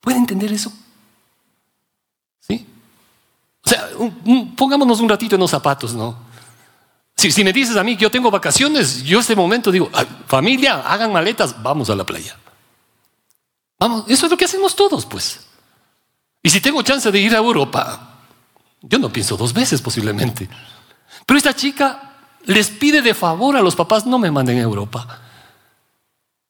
¿Puede 0.00 0.18
entender 0.18 0.52
eso? 0.52 0.72
O 3.66 3.68
sea, 3.68 3.88
pongámonos 4.56 5.00
un 5.00 5.08
ratito 5.08 5.34
en 5.34 5.40
los 5.40 5.50
zapatos, 5.50 5.92
¿no? 5.92 6.16
Si, 7.16 7.32
si, 7.32 7.42
me 7.42 7.52
dices 7.52 7.76
a 7.76 7.82
mí 7.82 7.96
que 7.96 8.02
yo 8.02 8.10
tengo 8.12 8.30
vacaciones, 8.30 9.02
yo 9.02 9.18
este 9.18 9.34
momento 9.34 9.72
digo, 9.72 9.90
familia, 10.28 10.82
hagan 10.86 11.12
maletas, 11.12 11.60
vamos 11.60 11.90
a 11.90 11.96
la 11.96 12.04
playa. 12.04 12.38
Vamos, 13.80 14.04
eso 14.06 14.26
es 14.26 14.30
lo 14.30 14.38
que 14.38 14.44
hacemos 14.44 14.76
todos, 14.76 15.04
pues. 15.04 15.45
Y 16.46 16.50
si 16.50 16.60
tengo 16.60 16.80
chance 16.82 17.10
de 17.10 17.18
ir 17.18 17.34
a 17.34 17.38
Europa, 17.38 18.20
yo 18.80 19.00
no 19.00 19.12
pienso 19.12 19.36
dos 19.36 19.52
veces 19.52 19.82
posiblemente. 19.82 20.48
Pero 21.26 21.38
esta 21.38 21.56
chica 21.56 22.14
les 22.44 22.68
pide 22.70 23.02
de 23.02 23.14
favor 23.14 23.56
a 23.56 23.60
los 23.60 23.74
papás, 23.74 24.06
no 24.06 24.16
me 24.16 24.30
manden 24.30 24.58
a 24.58 24.62
Europa. 24.62 25.22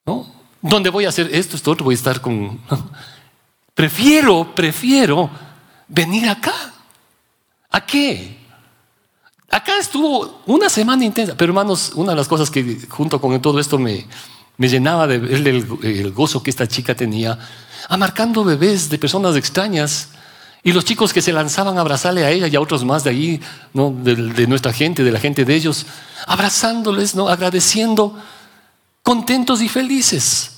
¿No? 0.05 0.31
¿Dónde 0.61 0.91
voy 0.91 1.07
a 1.07 1.09
hacer 1.09 1.35
esto, 1.35 1.57
esto, 1.57 1.71
otro? 1.71 1.85
Voy 1.85 1.95
a 1.95 1.97
estar 1.97 2.21
con... 2.21 2.61
Prefiero, 3.75 4.55
prefiero 4.55 5.31
venir 5.89 6.29
acá. 6.29 6.75
¿A 7.71 7.87
qué? 7.87 8.37
Acá 9.51 9.79
estuvo 9.79 10.43
una 10.45 10.69
semana 10.69 11.07
intensa, 11.07 11.35
pero 11.39 11.53
hermanos, 11.53 11.93
una 11.95 12.13
de 12.13 12.17
las 12.17 12.29
cosas 12.29 12.51
que 12.51 12.81
junto 12.91 13.19
con 13.19 13.41
todo 13.41 13.59
esto 13.59 13.79
me, 13.79 14.07
me 14.59 14.69
llenaba 14.69 15.07
de 15.07 15.19
ver 15.19 15.49
el, 15.49 16.13
gozo 16.13 16.43
que 16.43 16.51
esta 16.51 16.67
chica 16.67 16.95
tenía, 16.95 17.39
amarcando 17.89 18.45
bebés 18.45 18.89
de 18.89 18.99
personas 18.99 19.37
extrañas 19.37 20.09
y 20.63 20.73
los 20.73 20.85
chicos 20.85 21.13
que 21.13 21.23
se 21.23 21.33
lanzaban 21.33 21.79
a 21.79 21.81
abrazarle 21.81 22.25
a 22.25 22.31
ella 22.31 22.49
y 22.49 22.57
a 22.57 22.61
otros 22.61 22.85
más 22.85 23.05
de 23.05 23.11
ahí, 23.11 23.41
¿no? 23.73 23.95
de, 23.97 24.47
nuestra 24.49 24.73
gente, 24.73 25.05
de 25.05 25.13
la 25.13 25.21
gente 25.21 25.45
de 25.45 25.55
ellos, 25.55 25.87
abrazándoles, 26.27 27.15
¿no? 27.15 27.29
agradeciendo 27.29 28.19
contentos 29.03 29.63
y 29.63 29.69
felices. 29.69 30.57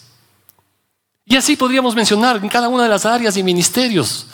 Y 1.26 1.36
así 1.36 1.56
podríamos 1.56 1.94
mencionar 1.94 2.36
en 2.42 2.48
cada 2.48 2.68
una 2.70 2.84
de 2.84 2.88
las 2.88 3.04
áreas 3.04 3.36
y 3.36 3.42
ministerios. 3.42 4.26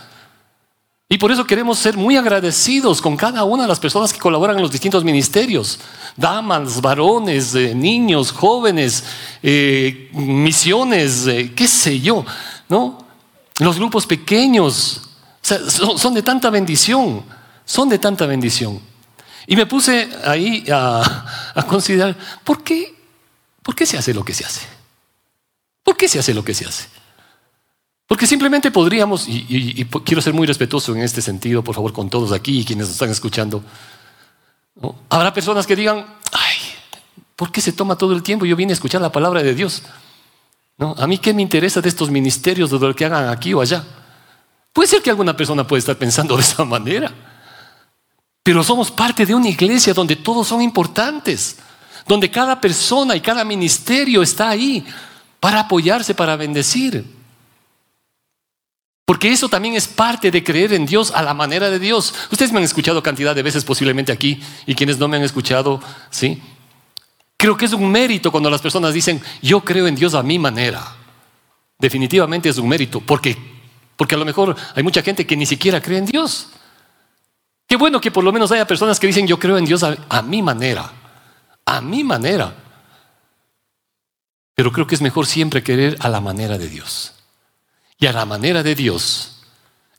Y 1.08 1.18
por 1.18 1.32
eso 1.32 1.44
queremos 1.44 1.78
ser 1.78 1.96
muy 1.96 2.16
agradecidos 2.16 3.02
con 3.02 3.16
cada 3.16 3.42
una 3.42 3.64
de 3.64 3.68
las 3.68 3.80
personas 3.80 4.12
que 4.12 4.20
colaboran 4.20 4.56
en 4.56 4.62
los 4.62 4.70
distintos 4.70 5.02
ministerios. 5.02 5.80
Damas, 6.16 6.80
varones, 6.80 7.54
eh, 7.56 7.74
niños, 7.74 8.30
jóvenes, 8.30 9.04
eh, 9.42 10.08
misiones, 10.12 11.26
eh, 11.26 11.52
qué 11.54 11.66
sé 11.66 12.00
yo, 12.00 12.24
¿no? 12.68 13.04
Los 13.58 13.76
grupos 13.76 14.06
pequeños 14.06 15.02
son, 15.42 16.14
de 16.14 16.22
tanta 16.22 16.50
bendición, 16.50 17.22
son 17.64 17.88
de 17.88 17.98
tanta 17.98 18.26
bendición. 18.26 18.80
Y 19.46 19.56
me 19.56 19.66
puse 19.66 20.08
ahí 20.24 20.64
a, 20.72 21.62
considerar, 21.68 22.16
¿por 22.42 22.62
qué, 22.62 22.94
¿por 23.62 23.74
qué 23.74 23.86
se 23.86 23.98
hace 23.98 24.14
lo 24.14 24.24
que 24.24 24.34
se 24.34 24.44
hace? 24.44 24.66
¿Por 25.82 25.96
qué 25.96 26.08
se 26.08 26.18
hace 26.18 26.32
lo 26.32 26.42
que 26.44 26.54
se 26.54 26.64
hace? 26.64 26.88
Porque 28.06 28.26
simplemente 28.26 28.70
podríamos, 28.70 29.26
y, 29.28 29.84
quiero 30.04 30.22
ser 30.22 30.32
muy 30.32 30.46
respetuoso 30.46 30.94
en 30.94 31.02
este 31.02 31.22
sentido, 31.22 31.62
por 31.62 31.74
favor, 31.74 31.92
con 31.92 32.10
todos 32.10 32.32
aquí 32.32 32.60
y 32.60 32.64
quienes 32.64 32.86
nos 32.86 32.94
están 32.94 33.10
escuchando. 33.10 33.62
Habrá 35.08 35.32
personas 35.32 35.66
que 35.66 35.76
digan, 35.76 36.04
ay, 36.32 36.56
¿por 37.36 37.52
qué 37.52 37.60
se 37.60 37.72
toma 37.72 37.96
todo 37.96 38.14
el 38.14 38.22
tiempo? 38.22 38.46
Yo 38.46 38.56
vine 38.56 38.72
a 38.72 38.74
escuchar 38.74 39.00
la 39.00 39.12
palabra 39.12 39.42
de 39.42 39.54
Dios. 39.54 39.82
¿No? 40.76 40.94
A 40.98 41.06
mí 41.06 41.18
qué 41.18 41.32
me 41.32 41.42
interesa 41.42 41.80
de 41.80 41.88
estos 41.88 42.10
ministerios, 42.10 42.70
de 42.70 42.78
lo 42.78 42.94
que 42.94 43.04
hagan 43.04 43.28
aquí 43.28 43.54
o 43.54 43.60
allá. 43.60 43.84
Puede 44.72 44.88
ser 44.88 45.02
que 45.02 45.10
alguna 45.10 45.36
persona 45.36 45.66
pueda 45.66 45.78
estar 45.78 45.96
pensando 45.96 46.36
de 46.36 46.42
esa 46.42 46.64
manera. 46.64 47.12
Pero 48.42 48.62
somos 48.62 48.90
parte 48.90 49.24
de 49.24 49.34
una 49.34 49.48
iglesia 49.48 49.94
donde 49.94 50.16
todos 50.16 50.48
son 50.48 50.60
importantes, 50.60 51.58
donde 52.06 52.30
cada 52.30 52.60
persona 52.60 53.16
y 53.16 53.20
cada 53.20 53.44
ministerio 53.44 54.22
está 54.22 54.50
ahí 54.50 54.84
para 55.40 55.60
apoyarse, 55.60 56.14
para 56.14 56.36
bendecir. 56.36 57.04
Porque 59.06 59.30
eso 59.30 59.48
también 59.48 59.74
es 59.74 59.86
parte 59.86 60.30
de 60.30 60.42
creer 60.42 60.72
en 60.72 60.86
Dios 60.86 61.12
a 61.14 61.22
la 61.22 61.34
manera 61.34 61.70
de 61.70 61.78
Dios. 61.78 62.14
Ustedes 62.32 62.52
me 62.52 62.58
han 62.58 62.64
escuchado 62.64 63.02
cantidad 63.02 63.34
de 63.34 63.42
veces 63.42 63.64
posiblemente 63.64 64.12
aquí 64.12 64.42
y 64.66 64.74
quienes 64.74 64.98
no 64.98 65.08
me 65.08 65.18
han 65.18 65.22
escuchado, 65.22 65.80
¿sí? 66.10 66.42
Creo 67.36 67.56
que 67.56 67.66
es 67.66 67.72
un 67.72 67.90
mérito 67.90 68.30
cuando 68.30 68.50
las 68.50 68.62
personas 68.62 68.94
dicen, 68.94 69.20
yo 69.42 69.60
creo 69.62 69.86
en 69.86 69.94
Dios 69.94 70.14
a 70.14 70.22
mi 70.22 70.38
manera. 70.38 70.96
Definitivamente 71.78 72.48
es 72.48 72.58
un 72.58 72.68
mérito, 72.68 73.00
porque, 73.00 73.36
porque 73.96 74.14
a 74.14 74.18
lo 74.18 74.24
mejor 74.24 74.56
hay 74.74 74.82
mucha 74.82 75.02
gente 75.02 75.26
que 75.26 75.36
ni 75.36 75.46
siquiera 75.46 75.80
cree 75.80 75.98
en 75.98 76.06
Dios. 76.06 76.48
Qué 77.66 77.76
bueno 77.76 78.00
que 78.00 78.10
por 78.10 78.24
lo 78.24 78.32
menos 78.32 78.52
haya 78.52 78.66
personas 78.66 79.00
que 79.00 79.06
dicen, 79.06 79.26
yo 79.26 79.38
creo 79.38 79.58
en 79.58 79.64
Dios 79.64 79.82
a, 79.82 80.22
mi 80.22 80.42
manera, 80.42 80.90
a 81.64 81.80
mi 81.80 82.04
manera. 82.04 82.54
Pero 84.54 84.70
creo 84.70 84.86
que 84.86 84.94
es 84.94 85.00
mejor 85.00 85.26
siempre 85.26 85.62
querer 85.62 85.96
a 86.00 86.08
la 86.08 86.20
manera 86.20 86.58
de 86.58 86.68
Dios. 86.68 87.12
Y 87.98 88.06
a 88.06 88.12
la 88.12 88.24
manera 88.24 88.62
de 88.62 88.74
Dios 88.74 89.42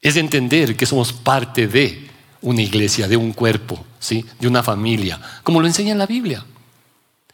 es 0.02 0.16
entender 0.16 0.78
que 0.78 0.86
somos 0.86 1.12
parte 1.12 1.68
de 1.68 2.10
una 2.42 2.62
iglesia, 2.62 3.08
de 3.08 3.18
un 3.18 3.34
cuerpo, 3.34 3.86
¿sí? 4.00 4.26
de 4.40 4.48
una 4.48 4.62
familia, 4.62 5.20
como 5.44 5.60
lo 5.60 5.68
enseña 5.68 5.92
en 5.92 5.98
la 5.98 6.06
Biblia. 6.06 6.46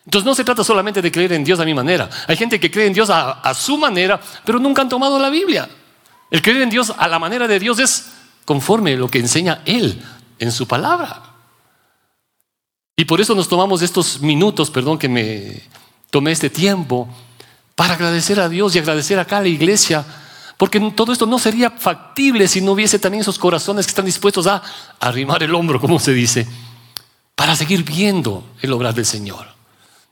Entonces 0.05 0.25
no 0.25 0.35
se 0.35 0.43
trata 0.43 0.63
solamente 0.63 1.01
de 1.01 1.11
creer 1.11 1.33
en 1.33 1.43
Dios 1.43 1.59
a 1.59 1.65
mi 1.65 1.73
manera. 1.73 2.09
Hay 2.27 2.35
gente 2.35 2.59
que 2.59 2.71
cree 2.71 2.87
en 2.87 2.93
Dios 2.93 3.09
a, 3.09 3.31
a 3.31 3.53
su 3.53 3.77
manera, 3.77 4.19
pero 4.45 4.59
nunca 4.59 4.81
han 4.81 4.89
tomado 4.89 5.19
la 5.19 5.29
Biblia. 5.29 5.69
El 6.29 6.41
creer 6.41 6.63
en 6.63 6.69
Dios 6.69 6.93
a 6.97 7.07
la 7.07 7.19
manera 7.19 7.47
de 7.47 7.59
Dios 7.59 7.79
es 7.79 8.11
conforme 8.45 8.95
lo 8.95 9.09
que 9.09 9.19
enseña 9.19 9.61
Él 9.65 10.01
en 10.39 10.51
su 10.51 10.67
palabra. 10.67 11.21
Y 12.95 13.05
por 13.05 13.21
eso 13.21 13.35
nos 13.35 13.47
tomamos 13.47 13.81
estos 13.81 14.21
minutos, 14.21 14.69
perdón 14.69 14.97
que 14.97 15.09
me 15.09 15.61
tomé 16.09 16.31
este 16.31 16.49
tiempo, 16.49 17.07
para 17.75 17.93
agradecer 17.93 18.39
a 18.39 18.49
Dios 18.49 18.75
y 18.75 18.79
agradecer 18.79 19.17
acá 19.19 19.37
a 19.37 19.41
la 19.41 19.47
iglesia 19.47 20.05
porque 20.61 20.79
todo 20.95 21.11
esto 21.11 21.25
no 21.25 21.39
sería 21.39 21.71
factible 21.71 22.47
si 22.47 22.61
no 22.61 22.73
hubiese 22.73 22.99
también 22.99 23.21
esos 23.21 23.39
corazones 23.39 23.87
que 23.87 23.89
están 23.89 24.05
dispuestos 24.05 24.45
a 24.45 24.61
arrimar 24.99 25.41
el 25.41 25.55
hombro, 25.55 25.81
como 25.81 25.97
se 25.97 26.13
dice, 26.13 26.47
para 27.33 27.55
seguir 27.55 27.83
viendo 27.83 28.43
el 28.61 28.71
obrar 28.71 28.93
del 28.93 29.07
Señor. 29.07 29.47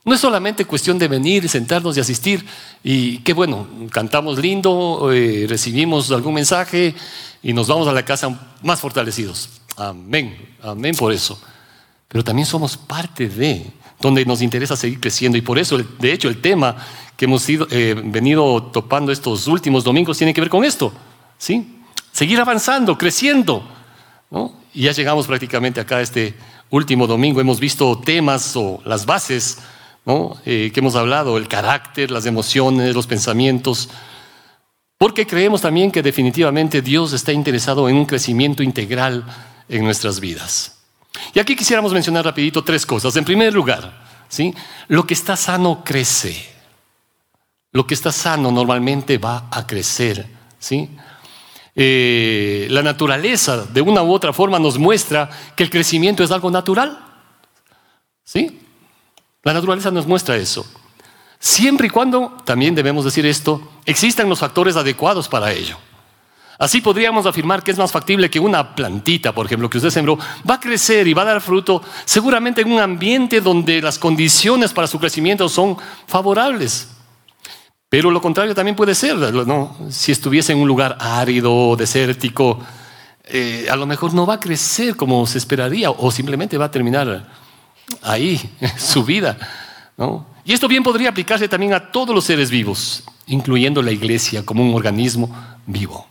No 0.04 0.14
es 0.14 0.20
solamente 0.20 0.64
cuestión 0.64 0.98
de 0.98 1.08
venir, 1.08 1.48
sentarnos 1.48 1.96
y 1.96 2.00
asistir 2.00 2.46
y 2.82 3.18
qué 3.18 3.34
bueno, 3.34 3.66
cantamos 3.90 4.38
lindo, 4.38 5.10
eh, 5.12 5.46
recibimos 5.48 6.10
algún 6.10 6.34
mensaje 6.34 6.94
y 7.42 7.52
nos 7.52 7.68
vamos 7.68 7.86
a 7.86 7.92
la 7.92 8.04
casa 8.04 8.56
más 8.62 8.80
fortalecidos. 8.80 9.50
Amén, 9.76 10.54
amén 10.62 10.94
por 10.94 11.12
eso. 11.12 11.38
Pero 12.08 12.24
también 12.24 12.46
somos 12.46 12.76
parte 12.76 13.28
de, 13.28 13.66
donde 14.00 14.24
nos 14.24 14.40
interesa 14.40 14.74
seguir 14.74 15.00
creciendo 15.00 15.36
y 15.36 15.42
por 15.42 15.58
eso, 15.58 15.78
de 15.78 16.12
hecho, 16.12 16.28
el 16.28 16.40
tema 16.40 16.76
que 17.16 17.26
hemos 17.26 17.46
eh, 17.48 17.94
venido 18.02 18.62
topando 18.72 19.12
estos 19.12 19.46
últimos 19.46 19.84
domingos 19.84 20.16
tiene 20.16 20.32
que 20.32 20.40
ver 20.40 20.50
con 20.50 20.64
esto, 20.64 20.92
¿sí? 21.36 21.82
Seguir 22.10 22.40
avanzando, 22.40 22.96
creciendo, 22.96 23.62
Y 24.72 24.82
ya 24.82 24.92
llegamos 24.92 25.26
prácticamente 25.26 25.80
acá 25.80 26.00
este 26.00 26.34
último 26.70 27.06
domingo, 27.06 27.40
hemos 27.40 27.60
visto 27.60 27.98
temas 27.98 28.56
o 28.56 28.80
las 28.86 29.04
bases, 29.04 29.58
eh, 30.44 30.70
que 30.72 30.80
hemos 30.80 30.96
hablado, 30.96 31.36
el 31.36 31.48
carácter, 31.48 32.10
las 32.10 32.26
emociones, 32.26 32.94
los 32.94 33.06
pensamientos, 33.06 33.88
porque 34.98 35.26
creemos 35.26 35.62
también 35.62 35.90
que 35.90 36.02
definitivamente 36.02 36.82
Dios 36.82 37.12
está 37.12 37.32
interesado 37.32 37.88
en 37.88 37.96
un 37.96 38.04
crecimiento 38.04 38.62
integral 38.62 39.24
en 39.68 39.84
nuestras 39.84 40.20
vidas. 40.20 40.76
Y 41.34 41.38
aquí 41.38 41.56
quisiéramos 41.56 41.92
mencionar 41.92 42.24
rapidito 42.24 42.62
tres 42.62 42.84
cosas. 42.84 43.16
En 43.16 43.24
primer 43.24 43.52
lugar, 43.52 43.92
¿sí? 44.28 44.54
lo 44.88 45.06
que 45.06 45.14
está 45.14 45.36
sano 45.36 45.82
crece. 45.84 46.36
Lo 47.72 47.86
que 47.86 47.94
está 47.94 48.12
sano 48.12 48.50
normalmente 48.50 49.18
va 49.18 49.48
a 49.50 49.66
crecer. 49.66 50.26
¿sí? 50.58 50.90
Eh, 51.74 52.66
la 52.70 52.82
naturaleza, 52.82 53.64
de 53.64 53.80
una 53.80 54.02
u 54.02 54.12
otra 54.12 54.32
forma, 54.32 54.58
nos 54.58 54.78
muestra 54.78 55.30
que 55.56 55.62
el 55.62 55.70
crecimiento 55.70 56.22
es 56.22 56.30
algo 56.30 56.50
natural. 56.50 56.98
¿Sí? 58.24 58.60
La 59.42 59.54
naturaleza 59.54 59.90
nos 59.90 60.06
muestra 60.06 60.36
eso. 60.36 60.66
Siempre 61.38 61.86
y 61.86 61.90
cuando, 61.90 62.36
también 62.44 62.74
debemos 62.74 63.04
decir 63.04 63.24
esto, 63.24 63.62
existan 63.86 64.28
los 64.28 64.40
factores 64.40 64.76
adecuados 64.76 65.28
para 65.28 65.52
ello. 65.52 65.78
Así 66.58 66.82
podríamos 66.82 67.24
afirmar 67.24 67.62
que 67.62 67.70
es 67.70 67.78
más 67.78 67.90
factible 67.90 68.28
que 68.28 68.38
una 68.38 68.74
plantita, 68.74 69.32
por 69.32 69.46
ejemplo, 69.46 69.70
que 69.70 69.78
usted 69.78 69.88
sembró, 69.88 70.18
va 70.48 70.56
a 70.56 70.60
crecer 70.60 71.08
y 71.08 71.14
va 71.14 71.22
a 71.22 71.24
dar 71.24 71.40
fruto 71.40 71.82
seguramente 72.04 72.60
en 72.60 72.70
un 72.70 72.78
ambiente 72.78 73.40
donde 73.40 73.80
las 73.80 73.98
condiciones 73.98 74.74
para 74.74 74.86
su 74.86 74.98
crecimiento 74.98 75.48
son 75.48 75.78
favorables. 76.06 76.88
Pero 77.88 78.10
lo 78.10 78.20
contrario 78.20 78.54
también 78.54 78.76
puede 78.76 78.94
ser, 78.94 79.16
¿no? 79.16 79.74
Si 79.88 80.12
estuviese 80.12 80.52
en 80.52 80.58
un 80.58 80.68
lugar 80.68 80.98
árido, 81.00 81.74
desértico, 81.76 82.60
eh, 83.24 83.66
a 83.70 83.76
lo 83.76 83.86
mejor 83.86 84.12
no 84.12 84.26
va 84.26 84.34
a 84.34 84.40
crecer 84.40 84.96
como 84.96 85.26
se 85.26 85.38
esperaría 85.38 85.90
o 85.90 86.10
simplemente 86.10 86.58
va 86.58 86.66
a 86.66 86.70
terminar 86.70 87.26
ahí 88.02 88.40
su 88.78 89.04
vida, 89.04 89.38
¿no? 89.96 90.26
Y 90.44 90.52
esto 90.52 90.68
bien 90.68 90.82
podría 90.82 91.10
aplicarse 91.10 91.48
también 91.48 91.74
a 91.74 91.92
todos 91.92 92.14
los 92.14 92.24
seres 92.24 92.50
vivos, 92.50 93.04
incluyendo 93.26 93.82
la 93.82 93.92
iglesia 93.92 94.44
como 94.44 94.62
un 94.62 94.74
organismo 94.74 95.30
vivo. 95.66 96.06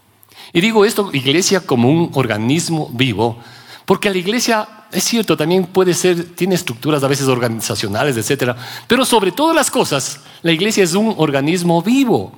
Y 0.53 0.61
digo 0.61 0.85
esto, 0.85 1.09
iglesia 1.13 1.61
como 1.61 1.89
un 1.89 2.11
organismo 2.13 2.89
vivo, 2.93 3.37
porque 3.85 4.09
la 4.09 4.17
iglesia 4.17 4.67
es 4.91 5.03
cierto, 5.03 5.37
también 5.37 5.65
puede 5.65 5.93
ser, 5.93 6.35
tiene 6.35 6.55
estructuras 6.55 7.03
a 7.03 7.07
veces 7.07 7.27
organizacionales, 7.27 8.17
etcétera, 8.17 8.55
pero 8.87 9.05
sobre 9.05 9.31
todas 9.31 9.55
las 9.55 9.69
cosas, 9.69 10.21
la 10.41 10.51
iglesia 10.51 10.83
es 10.83 10.93
un 10.93 11.13
organismo 11.17 11.81
vivo. 11.81 12.31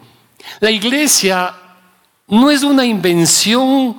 La 0.60 0.72
iglesia 0.72 1.54
no 2.28 2.52
es 2.52 2.64
una 2.64 2.86
invención 2.86 3.98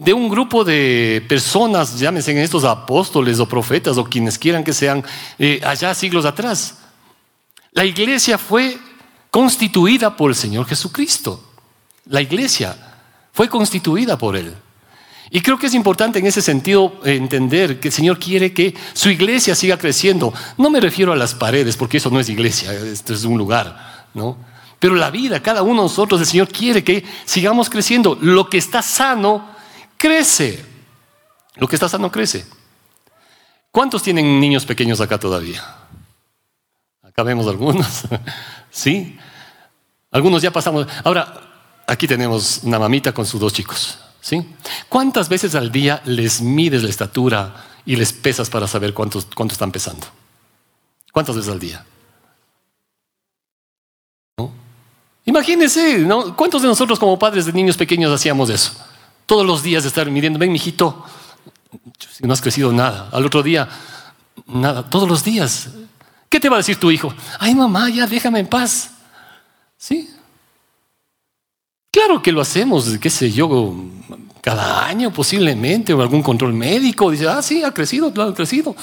de 0.00 0.14
un 0.14 0.30
grupo 0.30 0.64
de 0.64 1.22
personas, 1.28 1.98
llámense 1.98 2.30
en 2.30 2.38
estos 2.38 2.64
apóstoles 2.64 3.38
o 3.38 3.46
profetas 3.46 3.98
o 3.98 4.04
quienes 4.04 4.38
quieran 4.38 4.64
que 4.64 4.72
sean, 4.72 5.04
eh, 5.38 5.60
allá 5.62 5.94
siglos 5.94 6.24
atrás. 6.24 6.78
La 7.72 7.84
iglesia 7.84 8.38
fue 8.38 8.78
constituida 9.30 10.16
por 10.16 10.30
el 10.30 10.36
Señor 10.36 10.66
Jesucristo. 10.66 11.44
La 12.06 12.22
iglesia 12.22 12.76
fue 13.32 13.48
constituida 13.48 14.16
por 14.16 14.36
Él. 14.36 14.54
Y 15.30 15.42
creo 15.42 15.58
que 15.58 15.66
es 15.66 15.74
importante 15.74 16.18
en 16.18 16.26
ese 16.26 16.40
sentido 16.40 16.98
entender 17.04 17.78
que 17.78 17.88
el 17.88 17.94
Señor 17.94 18.18
quiere 18.18 18.54
que 18.54 18.74
su 18.94 19.10
iglesia 19.10 19.54
siga 19.54 19.76
creciendo. 19.76 20.32
No 20.56 20.70
me 20.70 20.80
refiero 20.80 21.12
a 21.12 21.16
las 21.16 21.34
paredes, 21.34 21.76
porque 21.76 21.98
eso 21.98 22.10
no 22.10 22.18
es 22.18 22.30
iglesia, 22.30 22.72
esto 22.72 23.12
es 23.12 23.24
un 23.24 23.36
lugar, 23.36 24.08
¿no? 24.14 24.38
Pero 24.78 24.94
la 24.94 25.10
vida, 25.10 25.40
cada 25.42 25.62
uno 25.62 25.82
de 25.82 25.88
nosotros, 25.88 26.22
el 26.22 26.26
Señor 26.26 26.48
quiere 26.48 26.82
que 26.82 27.04
sigamos 27.26 27.68
creciendo. 27.68 28.18
Lo 28.18 28.48
que 28.48 28.56
está 28.56 28.80
sano, 28.80 29.49
crece. 30.00 30.64
Lo 31.56 31.68
que 31.68 31.76
está 31.76 31.88
sano, 31.88 32.10
crece. 32.10 32.46
¿Cuántos 33.70 34.02
tienen 34.02 34.40
niños 34.40 34.64
pequeños 34.64 35.00
acá 35.00 35.18
todavía? 35.18 35.62
Acá 37.02 37.22
vemos 37.22 37.46
algunos, 37.46 38.02
¿sí? 38.70 39.18
Algunos 40.10 40.42
ya 40.42 40.50
pasamos. 40.50 40.86
Ahora, 41.04 41.82
aquí 41.86 42.08
tenemos 42.08 42.60
una 42.62 42.78
mamita 42.78 43.12
con 43.12 43.26
sus 43.26 43.40
dos 43.40 43.52
chicos. 43.52 43.98
¿Sí? 44.22 44.46
¿Cuántas 44.88 45.28
veces 45.28 45.54
al 45.54 45.72
día 45.72 46.02
les 46.04 46.42
mides 46.42 46.82
la 46.82 46.90
estatura 46.90 47.64
y 47.86 47.96
les 47.96 48.12
pesas 48.12 48.50
para 48.50 48.66
saber 48.66 48.92
cuánto, 48.92 49.22
cuánto 49.34 49.52
están 49.52 49.72
pesando? 49.72 50.06
¿Cuántas 51.12 51.36
veces 51.36 51.50
al 51.50 51.58
día? 51.58 51.84
Imagínense, 55.24 55.98
¿no? 55.98 56.34
¿cuántos 56.36 56.62
de 56.62 56.68
nosotros 56.68 56.98
como 56.98 57.18
padres 57.18 57.46
de 57.46 57.52
niños 57.52 57.76
pequeños 57.76 58.12
hacíamos 58.12 58.50
eso? 58.50 58.72
Todos 59.30 59.46
los 59.46 59.62
días 59.62 59.84
de 59.84 59.90
estar 59.90 60.10
midiendo, 60.10 60.40
ven, 60.40 60.50
mijito, 60.50 61.04
no 62.22 62.32
has 62.32 62.40
crecido 62.40 62.72
nada. 62.72 63.08
Al 63.12 63.24
otro 63.24 63.44
día, 63.44 63.68
nada, 64.48 64.90
todos 64.90 65.08
los 65.08 65.22
días. 65.22 65.68
¿Qué 66.28 66.40
te 66.40 66.48
va 66.48 66.56
a 66.56 66.58
decir 66.58 66.80
tu 66.80 66.90
hijo? 66.90 67.14
Ay, 67.38 67.54
mamá, 67.54 67.88
ya 67.90 68.08
déjame 68.08 68.40
en 68.40 68.48
paz. 68.48 68.90
¿Sí? 69.78 70.10
Claro 71.92 72.20
que 72.20 72.32
lo 72.32 72.40
hacemos, 72.40 72.98
qué 73.00 73.08
sé 73.08 73.30
yo, 73.30 73.72
cada 74.40 74.84
año 74.84 75.12
posiblemente, 75.12 75.94
o 75.94 76.02
algún 76.02 76.24
control 76.24 76.52
médico. 76.52 77.12
Dice, 77.12 77.28
ah, 77.28 77.40
sí, 77.40 77.62
ha 77.62 77.70
crecido, 77.70 78.12
ha 78.20 78.34
crecido. 78.34 78.74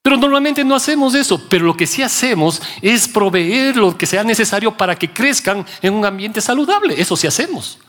Pero 0.00 0.16
normalmente 0.16 0.62
no 0.62 0.76
hacemos 0.76 1.16
eso, 1.16 1.42
pero 1.48 1.64
lo 1.64 1.76
que 1.76 1.88
sí 1.88 2.04
hacemos 2.04 2.62
es 2.80 3.08
proveer 3.08 3.76
lo 3.76 3.98
que 3.98 4.06
sea 4.06 4.22
necesario 4.22 4.76
para 4.76 4.94
que 4.94 5.12
crezcan 5.12 5.66
en 5.80 5.92
un 5.92 6.04
ambiente 6.04 6.40
saludable. 6.40 7.00
Eso 7.00 7.16
sí 7.16 7.26
hacemos. 7.26 7.80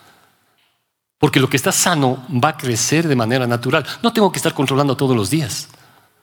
Porque 1.23 1.39
lo 1.39 1.49
que 1.49 1.55
está 1.55 1.71
sano 1.71 2.27
va 2.29 2.49
a 2.49 2.57
crecer 2.57 3.07
de 3.07 3.15
manera 3.15 3.47
natural. 3.47 3.85
No 4.01 4.11
tengo 4.11 4.29
que 4.29 4.39
estar 4.39 4.53
controlando 4.53 4.97
todos 4.97 5.15
los 5.15 5.29
días. 5.29 5.69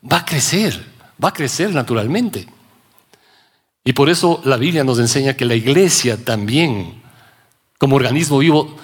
Va 0.04 0.18
a 0.18 0.24
crecer, 0.26 0.78
va 1.24 1.30
a 1.30 1.32
crecer 1.32 1.72
naturalmente. 1.72 2.46
Y 3.82 3.94
por 3.94 4.10
eso 4.10 4.42
la 4.44 4.58
Biblia 4.58 4.84
nos 4.84 4.98
enseña 4.98 5.32
que 5.32 5.46
la 5.46 5.54
iglesia 5.54 6.22
también, 6.22 7.00
como 7.78 7.96
organismo 7.96 8.40
vivo, 8.40 8.76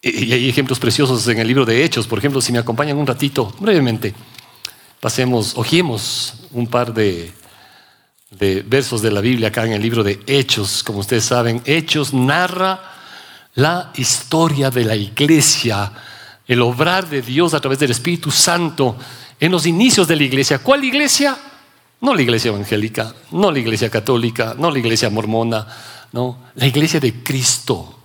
y 0.00 0.32
hay 0.32 0.48
ejemplos 0.48 0.78
preciosos 0.78 1.26
en 1.26 1.40
el 1.40 1.48
libro 1.48 1.64
de 1.64 1.82
Hechos, 1.82 2.06
por 2.06 2.20
ejemplo, 2.20 2.40
si 2.40 2.52
me 2.52 2.60
acompañan 2.60 2.96
un 2.96 3.08
ratito, 3.08 3.52
brevemente, 3.58 4.14
pasemos, 5.00 5.54
ojiemos 5.56 6.44
un 6.52 6.68
par 6.68 6.94
de, 6.94 7.32
de 8.30 8.62
versos 8.62 9.02
de 9.02 9.10
la 9.10 9.20
Biblia 9.20 9.48
acá 9.48 9.66
en 9.66 9.72
el 9.72 9.82
libro 9.82 10.04
de 10.04 10.20
Hechos. 10.28 10.84
Como 10.84 11.00
ustedes 11.00 11.24
saben, 11.24 11.60
Hechos 11.64 12.14
narra 12.14 12.89
la 13.54 13.92
historia 13.96 14.70
de 14.70 14.84
la 14.84 14.96
iglesia, 14.96 15.92
el 16.46 16.62
obrar 16.62 17.08
de 17.08 17.22
Dios 17.22 17.54
a 17.54 17.60
través 17.60 17.78
del 17.78 17.90
Espíritu 17.90 18.30
Santo 18.30 18.96
en 19.38 19.52
los 19.52 19.66
inicios 19.66 20.06
de 20.06 20.16
la 20.16 20.24
iglesia. 20.24 20.58
¿Cuál 20.58 20.84
iglesia? 20.84 21.36
No 22.00 22.14
la 22.14 22.22
iglesia 22.22 22.48
evangélica, 22.48 23.14
no 23.32 23.50
la 23.50 23.58
iglesia 23.58 23.90
católica, 23.90 24.54
no 24.58 24.70
la 24.70 24.78
iglesia 24.78 25.10
mormona, 25.10 25.66
no, 26.12 26.38
la 26.54 26.66
iglesia 26.66 26.98
de 26.98 27.22
Cristo 27.22 28.00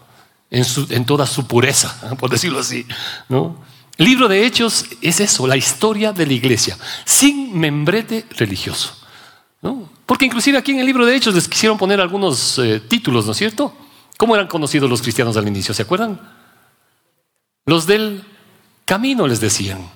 en, 0.50 1.06
toda 1.06 1.26
su 1.26 1.48
pureza, 1.48 2.16
por 2.20 2.30
decirlo 2.30 2.60
así, 2.60 2.86
¿no? 3.30 3.64
El 3.98 4.06
libro 4.06 4.28
de 4.28 4.46
Hechos 4.46 4.86
es 5.02 5.22
eso, 5.22 5.48
la 5.48 5.56
historia 5.56 6.12
de 6.12 6.26
la 6.26 6.34
iglesia, 6.34 6.78
sin 7.06 7.58
membrete 7.58 8.26
religioso. 8.32 8.94
¿no? 9.62 9.90
Porque 10.06 10.26
inclusive 10.26 10.58
aquí 10.58 10.74
en 10.74 10.80
el 10.80 10.86
libro 10.86 11.06
de 11.06 11.16
Hechos 11.16 11.34
les 11.34 11.48
quisieron 11.48 11.78
poner 11.78 12.02
algunos 12.02 12.60
eh, 12.60 12.82
títulos, 12.82 13.26
¿no 13.26 13.32
es 13.32 13.38
cierto? 13.38 13.74
¿Cómo 14.18 14.36
eran 14.36 14.48
conocidos 14.48 14.90
los 14.90 15.02
cristianos 15.02 15.36
al 15.38 15.48
inicio? 15.48 15.74
¿Se 15.74 15.82
acuerdan? 15.82 16.20
Los 17.66 17.86
del 17.86 18.24
camino 18.86 19.28
les 19.28 19.40
decían. 19.40 19.90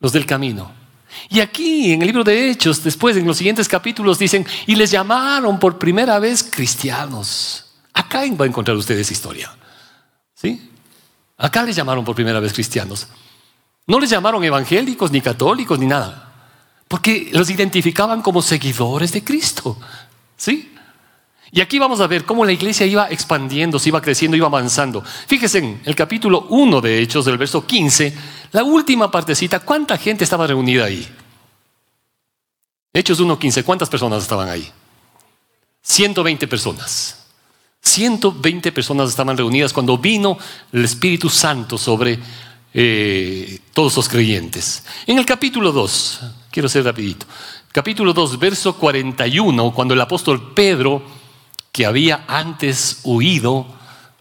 Los 0.00 0.12
del 0.12 0.26
camino. 0.26 0.72
Y 1.28 1.40
aquí 1.40 1.92
en 1.92 2.02
el 2.02 2.06
libro 2.06 2.24
de 2.24 2.50
Hechos, 2.50 2.82
después 2.84 3.16
en 3.16 3.26
los 3.26 3.36
siguientes 3.36 3.68
capítulos 3.68 4.18
dicen, 4.18 4.46
y 4.66 4.76
les 4.76 4.90
llamaron 4.90 5.58
por 5.58 5.78
primera 5.78 6.18
vez 6.18 6.42
cristianos. 6.42 7.66
Acá 7.92 8.22
va 8.38 8.44
a 8.44 8.48
encontrar 8.48 8.76
ustedes 8.76 9.10
historia. 9.10 9.50
¿Sí? 10.34 10.70
Acá 11.36 11.62
les 11.62 11.76
llamaron 11.76 12.04
por 12.04 12.14
primera 12.14 12.40
vez 12.40 12.52
cristianos. 12.52 13.08
No 13.86 13.98
les 13.98 14.10
llamaron 14.10 14.44
evangélicos, 14.44 15.10
ni 15.10 15.20
católicos, 15.20 15.78
ni 15.78 15.86
nada. 15.86 16.32
Porque 16.86 17.30
los 17.32 17.50
identificaban 17.50 18.22
como 18.22 18.40
seguidores 18.42 19.12
de 19.12 19.24
Cristo. 19.24 19.78
¿Sí? 20.36 20.74
Y 21.50 21.60
aquí 21.60 21.78
vamos 21.78 22.00
a 22.00 22.06
ver 22.06 22.24
cómo 22.24 22.44
la 22.44 22.52
iglesia 22.52 22.84
iba 22.86 23.08
expandiendo, 23.08 23.78
se 23.78 23.88
iba 23.88 24.02
creciendo, 24.02 24.36
iba 24.36 24.46
avanzando. 24.46 25.02
Fíjense 25.02 25.58
en 25.58 25.80
el 25.84 25.94
capítulo 25.94 26.46
1 26.50 26.80
de 26.80 27.00
Hechos, 27.00 27.24
del 27.24 27.38
verso 27.38 27.66
15, 27.66 28.14
la 28.52 28.64
última 28.64 29.10
partecita, 29.10 29.60
¿cuánta 29.60 29.96
gente 29.96 30.24
estaba 30.24 30.46
reunida 30.46 30.84
ahí? 30.84 31.08
Hechos 32.92 33.20
1.15, 33.20 33.64
¿cuántas 33.64 33.88
personas 33.88 34.22
estaban 34.22 34.48
ahí? 34.48 34.68
120 35.82 36.48
personas. 36.48 37.26
120 37.80 38.72
personas 38.72 39.08
estaban 39.08 39.36
reunidas 39.36 39.72
cuando 39.72 39.96
vino 39.98 40.36
el 40.72 40.84
Espíritu 40.84 41.30
Santo 41.30 41.78
sobre 41.78 42.18
eh, 42.74 43.60
todos 43.72 43.96
los 43.96 44.08
creyentes. 44.08 44.84
En 45.06 45.18
el 45.18 45.24
capítulo 45.24 45.72
2, 45.72 46.20
quiero 46.50 46.68
ser 46.68 46.84
rapidito, 46.84 47.26
capítulo 47.72 48.12
2, 48.12 48.38
verso 48.38 48.74
41, 48.76 49.72
cuando 49.72 49.94
el 49.94 50.00
apóstol 50.00 50.52
Pedro, 50.54 51.02
que 51.78 51.86
había 51.86 52.24
antes 52.26 53.02
huido 53.04 53.64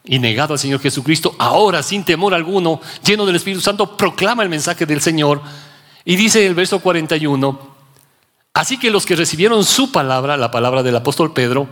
y 0.04 0.20
negado 0.20 0.54
al 0.54 0.60
Señor 0.60 0.80
Jesucristo, 0.80 1.36
ahora 1.40 1.82
sin 1.82 2.04
temor 2.04 2.36
alguno, 2.36 2.80
lleno 3.04 3.26
del 3.26 3.38
Espíritu 3.38 3.62
Santo, 3.62 3.98
proclama 3.98 4.44
el 4.44 4.50
mensaje 4.50 4.86
del 4.86 5.02
Señor 5.02 5.42
y 6.06 6.16
dice 6.18 6.46
el 6.46 6.54
verso 6.54 6.80
41, 6.80 7.60
así 8.54 8.78
que 8.78 8.92
los 8.92 9.08
que 9.08 9.16
recibieron 9.16 9.66
su 9.66 9.92
palabra, 9.92 10.38
la 10.38 10.52
palabra 10.52 10.84
del 10.84 10.98
apóstol 10.98 11.34
Pedro, 11.34 11.68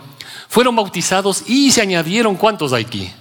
fueron 0.50 0.76
bautizados 0.76 1.43
y 1.45 1.69
se 1.69 1.84
añadieron 1.84 2.36
cuántos 2.36 2.74
hay 2.74 2.84
aquí. 2.84 3.12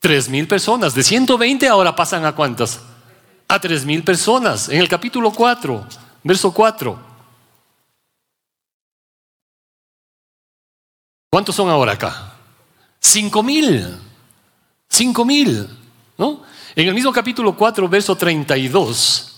Tres 0.00 0.28
mil 0.28 0.46
personas. 0.46 0.92
De 0.92 1.02
120 1.02 1.66
ahora 1.66 1.96
pasan 1.96 2.26
a 2.26 2.32
cuántas? 2.32 2.80
A 3.48 3.58
tres 3.58 3.86
mil 3.86 4.04
personas. 4.04 4.68
En 4.68 4.80
el 4.80 4.88
capítulo 4.90 5.30
4, 5.30 5.86
verso 6.24 6.52
4. 6.52 7.07
¿Cuántos 11.30 11.54
son 11.54 11.68
ahora 11.68 11.92
acá? 11.92 12.34
Cinco 13.00 13.42
mil. 13.42 13.98
Cinco 14.88 15.24
mil. 15.24 15.68
¿No? 16.16 16.42
En 16.74 16.88
el 16.88 16.94
mismo 16.94 17.12
capítulo 17.12 17.56
4, 17.56 17.88
verso 17.88 18.16
32. 18.16 19.28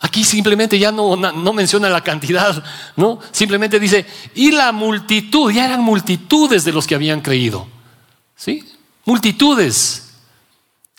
Aquí 0.00 0.24
simplemente 0.24 0.78
ya 0.78 0.90
no, 0.90 1.14
no, 1.14 1.52
menciona 1.52 1.90
la 1.90 2.00
cantidad, 2.00 2.64
¿no? 2.96 3.18
Simplemente 3.32 3.78
dice, 3.78 4.06
y 4.34 4.50
la 4.50 4.72
multitud, 4.72 5.52
ya 5.52 5.66
eran 5.66 5.82
multitudes 5.82 6.64
de 6.64 6.72
los 6.72 6.86
que 6.86 6.94
habían 6.94 7.20
creído. 7.20 7.68
¿Sí? 8.34 8.66
Multitudes. 9.04 10.14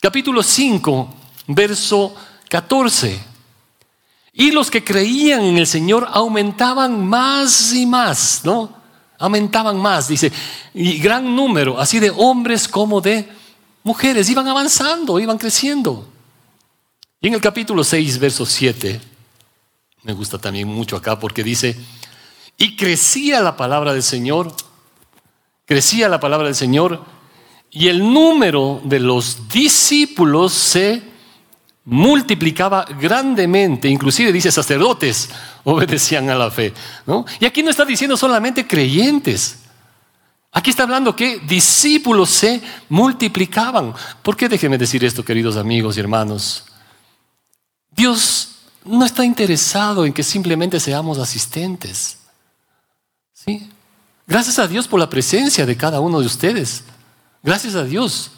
Capítulo 0.00 0.42
5, 0.42 1.14
verso 1.48 2.14
14. 2.48 3.20
Y 4.34 4.52
los 4.52 4.70
que 4.70 4.84
creían 4.84 5.42
en 5.42 5.58
el 5.58 5.66
Señor 5.66 6.08
aumentaban 6.12 7.04
más 7.04 7.72
y 7.72 7.86
más, 7.86 8.42
¿no? 8.44 8.81
Aumentaban 9.22 9.78
más, 9.78 10.08
dice, 10.08 10.32
y 10.74 10.98
gran 10.98 11.36
número, 11.36 11.78
así 11.78 12.00
de 12.00 12.10
hombres 12.10 12.66
como 12.66 13.00
de 13.00 13.28
mujeres, 13.84 14.28
iban 14.28 14.48
avanzando, 14.48 15.20
iban 15.20 15.38
creciendo. 15.38 16.08
Y 17.20 17.28
en 17.28 17.34
el 17.34 17.40
capítulo 17.40 17.84
6, 17.84 18.18
verso 18.18 18.44
7, 18.44 19.00
me 20.02 20.12
gusta 20.12 20.38
también 20.38 20.66
mucho 20.66 20.96
acá 20.96 21.20
porque 21.20 21.44
dice, 21.44 21.78
y 22.56 22.74
crecía 22.74 23.40
la 23.40 23.56
palabra 23.56 23.92
del 23.92 24.02
Señor, 24.02 24.52
crecía 25.66 26.08
la 26.08 26.18
palabra 26.18 26.46
del 26.46 26.56
Señor, 26.56 27.04
y 27.70 27.86
el 27.86 28.00
número 28.00 28.80
de 28.82 28.98
los 28.98 29.48
discípulos 29.48 30.52
se 30.52 31.00
multiplicaba 31.84 32.84
grandemente, 33.00 33.88
inclusive 33.88 34.32
dice 34.32 34.52
sacerdotes 34.52 35.28
obedecían 35.64 36.30
a 36.30 36.34
la 36.34 36.50
fe. 36.50 36.72
¿no? 37.06 37.24
Y 37.40 37.44
aquí 37.44 37.62
no 37.62 37.70
está 37.70 37.84
diciendo 37.84 38.16
solamente 38.16 38.66
creyentes. 38.66 39.58
Aquí 40.52 40.70
está 40.70 40.82
hablando 40.82 41.16
que 41.16 41.38
discípulos 41.38 42.28
se 42.28 42.60
multiplicaban. 42.90 43.94
¿Por 44.22 44.36
qué 44.36 44.48
déjenme 44.48 44.76
decir 44.76 45.02
esto, 45.02 45.24
queridos 45.24 45.56
amigos 45.56 45.96
y 45.96 46.00
hermanos? 46.00 46.64
Dios 47.90 48.56
no 48.84 49.04
está 49.04 49.24
interesado 49.24 50.04
en 50.04 50.12
que 50.12 50.22
simplemente 50.22 50.78
seamos 50.78 51.18
asistentes. 51.18 52.18
¿Sí? 53.32 53.70
Gracias 54.26 54.58
a 54.58 54.68
Dios 54.68 54.86
por 54.86 55.00
la 55.00 55.08
presencia 55.08 55.64
de 55.64 55.76
cada 55.76 56.00
uno 56.00 56.20
de 56.20 56.26
ustedes. 56.26 56.84
Gracias 57.42 57.74
a 57.74 57.84
Dios. 57.84 58.30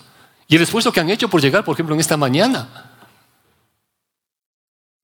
Y 0.46 0.56
el 0.56 0.62
esfuerzo 0.62 0.92
que 0.92 1.00
han 1.00 1.10
hecho 1.10 1.28
por 1.28 1.40
llegar, 1.40 1.64
por 1.64 1.74
ejemplo, 1.74 1.94
en 1.94 2.00
esta 2.00 2.16
mañana. 2.16 2.93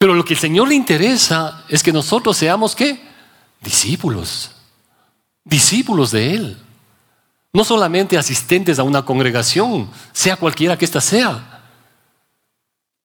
Pero 0.00 0.14
lo 0.14 0.24
que 0.24 0.32
el 0.32 0.40
Señor 0.40 0.66
le 0.66 0.74
interesa 0.74 1.62
es 1.68 1.82
que 1.82 1.92
nosotros 1.92 2.34
seamos 2.34 2.74
qué? 2.74 2.98
Discípulos. 3.60 4.50
Discípulos 5.44 6.10
de 6.10 6.34
Él. 6.34 6.56
No 7.52 7.64
solamente 7.64 8.16
asistentes 8.16 8.78
a 8.78 8.82
una 8.82 9.04
congregación, 9.04 9.90
sea 10.12 10.36
cualquiera 10.36 10.78
que 10.78 10.86
ésta 10.86 11.02
sea. 11.02 11.64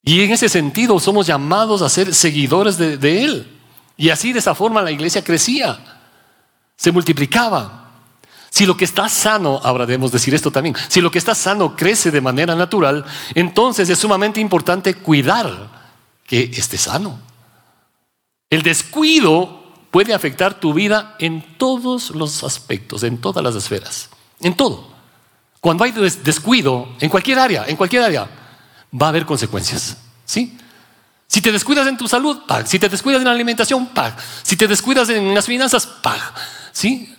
Y 0.04 0.22
en 0.22 0.32
ese 0.32 0.48
sentido 0.48 0.98
somos 1.02 1.28
llamados 1.28 1.82
a 1.82 1.90
ser 1.90 2.16
seguidores 2.16 2.78
de, 2.78 3.26
Él. 3.26 3.60
Y 3.98 4.10
así 4.10 4.32
de 4.32 4.40
esa 4.40 4.56
forma 4.56 4.82
la 4.82 4.92
iglesia 4.92 5.22
crecía, 5.22 5.78
se 6.78 6.94
multiplicaba. 6.94 7.92
Si 8.50 8.66
lo 8.66 8.78
que 8.78 8.86
está 8.86 9.10
sano, 9.10 9.60
ahora 9.62 9.86
debemos 9.86 10.14
decir 10.14 10.34
esto 10.34 10.50
también, 10.50 10.78
si 10.88 11.02
lo 11.02 11.12
que 11.12 11.20
está 11.20 11.36
sano 11.36 11.76
crece 11.76 12.10
de 12.10 12.22
manera 12.22 12.56
natural, 12.56 13.04
entonces 13.34 13.90
es 13.90 14.00
sumamente 14.00 14.40
importante 14.40 14.94
cuidar 14.94 15.75
que 16.26 16.44
esté 16.56 16.78
sano. 16.78 17.20
El 18.50 18.62
descuido 18.64 19.64
puede 19.92 20.14
afectar 20.14 20.60
tu 20.60 20.74
vida 20.74 21.16
en 21.20 21.58
todos 21.58 22.12
los 22.12 22.44
aspectos, 22.44 23.04
en 23.04 23.20
todas 23.20 23.44
las 23.44 23.56
esferas. 23.56 24.10
en 24.42 24.56
todo. 24.56 24.94
Cuando 25.62 25.84
hay 25.84 25.92
descuido 25.92 26.90
en 27.00 27.10
cualquier 27.10 27.40
área, 27.40 27.66
en 27.66 27.76
cualquier 27.76 28.04
área, 28.04 28.30
va 28.94 29.08
a 29.08 29.10
haber 29.10 29.26
consecuencias. 29.26 29.98
¿Sí? 30.26 30.58
Si 31.28 31.42
te 31.42 31.52
descuidas 31.52 31.88
en 31.88 31.98
tu 31.98 32.08
salud. 32.08 32.38
Si 32.66 32.78
te 32.78 32.88
descuidas 32.88 33.22
en 33.22 33.26
la 33.26 33.32
alimentación. 33.32 33.90
Si 34.44 34.56
te 34.56 34.68
descuidas 34.68 35.10
en 35.10 35.34
las 35.34 35.46
finanzas. 35.46 35.90
¿Sí? 36.72 37.16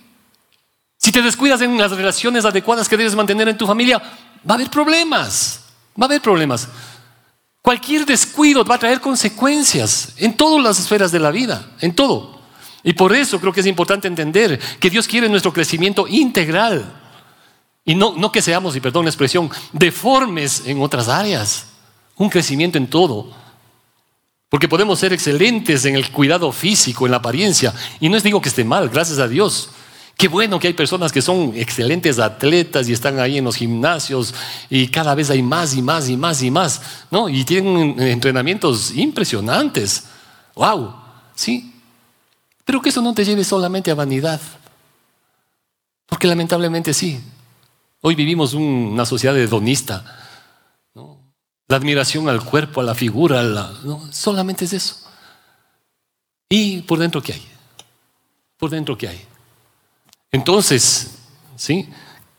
Si 0.97 1.11
te 1.11 1.21
descuidas 1.21 1.61
en 1.61 1.77
las 1.77 1.91
relaciones 1.91 2.45
adecuadas 2.45 2.87
que 2.87 2.97
debes 2.97 3.15
mantener 3.15 3.49
en 3.49 3.57
tu 3.57 3.67
familia, 3.67 3.97
va 3.97 4.51
a 4.51 4.53
haber 4.53 4.69
problemas. 4.69 5.65
Va 5.99 6.05
a 6.05 6.05
haber 6.05 6.21
problemas. 6.21 6.69
Cualquier 7.67 8.05
descuido 8.05 8.63
va 8.63 8.75
a 8.75 8.79
traer 8.79 9.01
consecuencias 9.01 10.13
en 10.15 10.37
todas 10.37 10.63
las 10.63 10.79
esferas 10.79 11.11
de 11.11 11.19
la 11.19 11.31
vida, 11.31 11.69
en 11.81 11.93
todo. 11.93 12.39
Y 12.81 12.93
por 12.93 13.13
eso 13.13 13.41
creo 13.41 13.51
que 13.51 13.59
es 13.59 13.65
importante 13.65 14.07
entender 14.07 14.57
que 14.79 14.89
Dios 14.89 15.05
quiere 15.05 15.27
nuestro 15.27 15.51
crecimiento 15.51 16.07
integral. 16.07 16.85
Y 17.83 17.93
no, 17.93 18.13
no 18.15 18.31
que 18.31 18.41
seamos, 18.41 18.77
y 18.77 18.79
perdón 18.79 19.03
la 19.03 19.09
expresión, 19.09 19.49
deformes 19.73 20.63
en 20.65 20.81
otras 20.81 21.09
áreas. 21.09 21.67
Un 22.15 22.29
crecimiento 22.29 22.77
en 22.77 22.87
todo. 22.87 23.33
Porque 24.47 24.69
podemos 24.69 24.97
ser 24.99 25.11
excelentes 25.11 25.83
en 25.83 25.97
el 25.97 26.09
cuidado 26.09 26.53
físico, 26.53 27.05
en 27.05 27.11
la 27.11 27.17
apariencia. 27.17 27.73
Y 27.99 28.07
no 28.07 28.15
les 28.15 28.23
digo 28.23 28.41
que 28.41 28.47
esté 28.47 28.63
mal, 28.63 28.87
gracias 28.87 29.19
a 29.19 29.27
Dios. 29.27 29.71
Qué 30.17 30.27
bueno 30.27 30.59
que 30.59 30.67
hay 30.67 30.73
personas 30.73 31.11
que 31.11 31.21
son 31.21 31.53
excelentes 31.55 32.17
atletas 32.17 32.89
y 32.89 32.93
están 32.93 33.19
ahí 33.19 33.37
en 33.37 33.45
los 33.45 33.55
gimnasios 33.55 34.33
y 34.67 34.87
cada 34.87 35.13
vez 35.13 35.29
hay 35.29 35.43
más 35.43 35.75
y 35.75 35.83
más 35.83 36.09
y 36.09 36.17
más 36.17 36.41
y 36.41 36.49
más, 36.49 36.81
¿no? 37.11 37.29
Y 37.29 37.45
tienen 37.45 37.99
entrenamientos 38.01 38.91
impresionantes. 38.95 40.05
¡Wow! 40.55 40.95
Sí. 41.35 41.71
Pero 42.65 42.81
que 42.81 42.89
eso 42.89 43.03
no 43.03 43.13
te 43.13 43.23
lleve 43.23 43.43
solamente 43.43 43.91
a 43.91 43.95
vanidad. 43.95 44.41
Porque 46.07 46.25
lamentablemente 46.25 46.95
sí. 46.95 47.21
Hoy 48.01 48.15
vivimos 48.15 48.55
una 48.55 49.05
sociedad 49.05 49.37
hedonista. 49.37 50.03
La 51.67 51.75
admiración 51.75 52.27
al 52.27 52.43
cuerpo, 52.43 52.81
a 52.81 52.83
la 52.83 52.95
figura, 52.95 53.43
solamente 54.09 54.65
es 54.65 54.73
eso. 54.73 54.95
¿Y 56.49 56.81
por 56.81 56.97
dentro 56.97 57.21
qué 57.21 57.33
hay? 57.33 57.47
¿Por 58.57 58.71
dentro 58.71 58.97
qué 58.97 59.09
hay? 59.09 59.27
Entonces, 60.37 61.17
¿sí? 61.55 61.89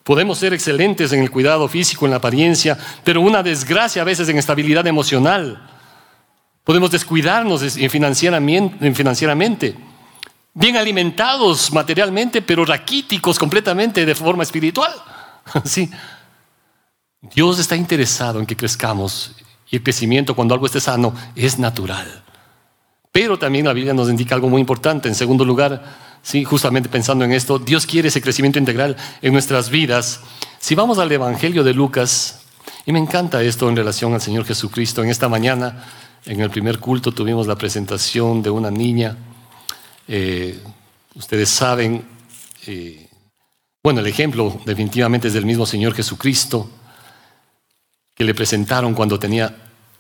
Podemos 0.05 0.39
ser 0.39 0.55
excelentes 0.55 1.13
en 1.13 1.21
el 1.21 1.33
cuidado 1.33 1.67
físico, 1.67 2.05
en 2.05 2.13
la 2.13 2.19
apariencia, 2.19 2.79
pero 3.03 3.21
una 3.21 3.43
desgracia 3.43 4.03
a 4.03 4.05
veces 4.05 4.29
en 4.29 4.39
estabilidad 4.39 4.87
emocional. 4.87 5.69
Podemos 6.63 6.93
descuidarnos 6.93 7.61
financieramente, 7.91 9.75
bien 10.55 10.77
alimentados 10.77 11.73
materialmente, 11.73 12.41
pero 12.41 12.65
raquíticos 12.65 13.37
completamente 13.37 14.07
de 14.07 14.15
forma 14.15 14.45
espiritual. 14.45 14.95
¿Sí? 15.65 15.91
Dios 17.21 17.59
está 17.59 17.75
interesado 17.75 18.39
en 18.39 18.47
que 18.47 18.57
crezcamos 18.57 19.33
y 19.71 19.77
el 19.77 19.83
crecimiento 19.83 20.37
cuando 20.37 20.55
algo 20.55 20.67
esté 20.67 20.81
sano 20.81 21.13
es 21.35 21.59
natural. 21.59 22.23
Pero 23.11 23.41
también 23.41 23.67
la 23.67 23.73
Biblia 23.73 23.93
nos 23.93 24.09
indica 24.09 24.37
algo 24.37 24.49
muy 24.49 24.61
importante. 24.61 25.09
En 25.09 25.17
segundo 25.17 25.45
lugar, 25.45 26.08
Sí, 26.23 26.45
justamente 26.45 26.89
pensando 26.89 27.25
en 27.25 27.33
esto, 27.33 27.59
Dios 27.59 27.87
quiere 27.87 28.09
ese 28.09 28.21
crecimiento 28.21 28.59
integral 28.59 28.97
en 29.23 29.33
nuestras 29.33 29.71
vidas. 29.71 30.21
Si 30.59 30.75
vamos 30.75 30.99
al 30.99 31.11
Evangelio 31.11 31.65
de 31.65 31.73
Lucas, 31.73 32.41
y 32.85 32.93
me 32.93 32.99
encanta 32.99 33.43
esto 33.43 33.69
en 33.69 33.77
relación 33.77 34.15
al 34.15 34.21
Señor 34.21 34.45
Jesucristo, 34.45 35.03
en 35.03 35.11
esta 35.11 35.29
mañana, 35.29 35.85
en 36.25 36.41
el 36.41 36.51
primer 36.51 36.79
culto, 36.79 37.13
tuvimos 37.13 37.47
la 37.47 37.57
presentación 37.57 38.43
de 38.43 38.51
una 38.51 38.71
niña. 38.71 39.17
Eh, 40.07 40.59
ustedes 41.15 41.49
saben, 41.49 42.05
eh, 42.67 43.09
bueno, 43.83 44.01
el 44.01 44.07
ejemplo 44.07 44.61
definitivamente 44.65 45.29
es 45.29 45.35
del 45.35 45.47
mismo 45.47 45.67
Señor 45.67 45.95
Jesucristo, 45.95 46.71
que 48.15 48.25
le 48.25 48.35
presentaron 48.35 48.95
cuando 48.95 49.19
tenía 49.19 49.55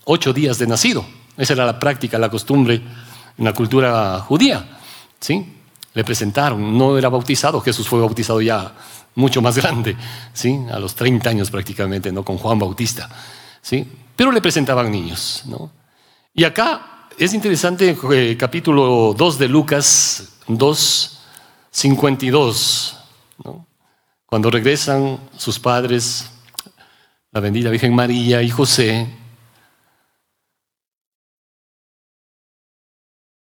ocho 0.04 0.32
días 0.32 0.58
de 0.58 0.66
nacido. 0.66 1.06
Esa 1.36 1.52
era 1.52 1.64
la 1.64 1.78
práctica, 1.78 2.18
la 2.18 2.30
costumbre 2.30 2.82
en 3.36 3.44
la 3.44 3.52
cultura 3.52 4.18
judía. 4.20 4.78
¿sí? 5.20 5.57
Le 5.98 6.04
presentaron, 6.04 6.78
no 6.78 6.96
era 6.96 7.08
bautizado, 7.08 7.60
Jesús 7.60 7.88
fue 7.88 7.98
bautizado 7.98 8.40
ya 8.40 8.72
mucho 9.16 9.42
más 9.42 9.56
grande, 9.56 9.96
¿sí? 10.32 10.56
a 10.70 10.78
los 10.78 10.94
30 10.94 11.28
años 11.28 11.50
prácticamente, 11.50 12.12
¿no? 12.12 12.24
con 12.24 12.38
Juan 12.38 12.56
Bautista, 12.56 13.10
¿sí? 13.60 13.84
pero 14.14 14.30
le 14.30 14.40
presentaban 14.40 14.92
niños. 14.92 15.42
¿no? 15.46 15.72
Y 16.32 16.44
acá 16.44 17.08
es 17.18 17.34
interesante, 17.34 17.98
eh, 18.12 18.36
capítulo 18.38 19.12
2 19.18 19.38
de 19.40 19.48
Lucas 19.48 20.34
2, 20.46 21.20
52, 21.68 22.96
¿no? 23.44 23.66
cuando 24.24 24.52
regresan 24.52 25.18
sus 25.36 25.58
padres, 25.58 26.30
la 27.32 27.40
bendita 27.40 27.70
Virgen 27.70 27.92
María 27.92 28.40
y 28.40 28.50
José, 28.50 29.04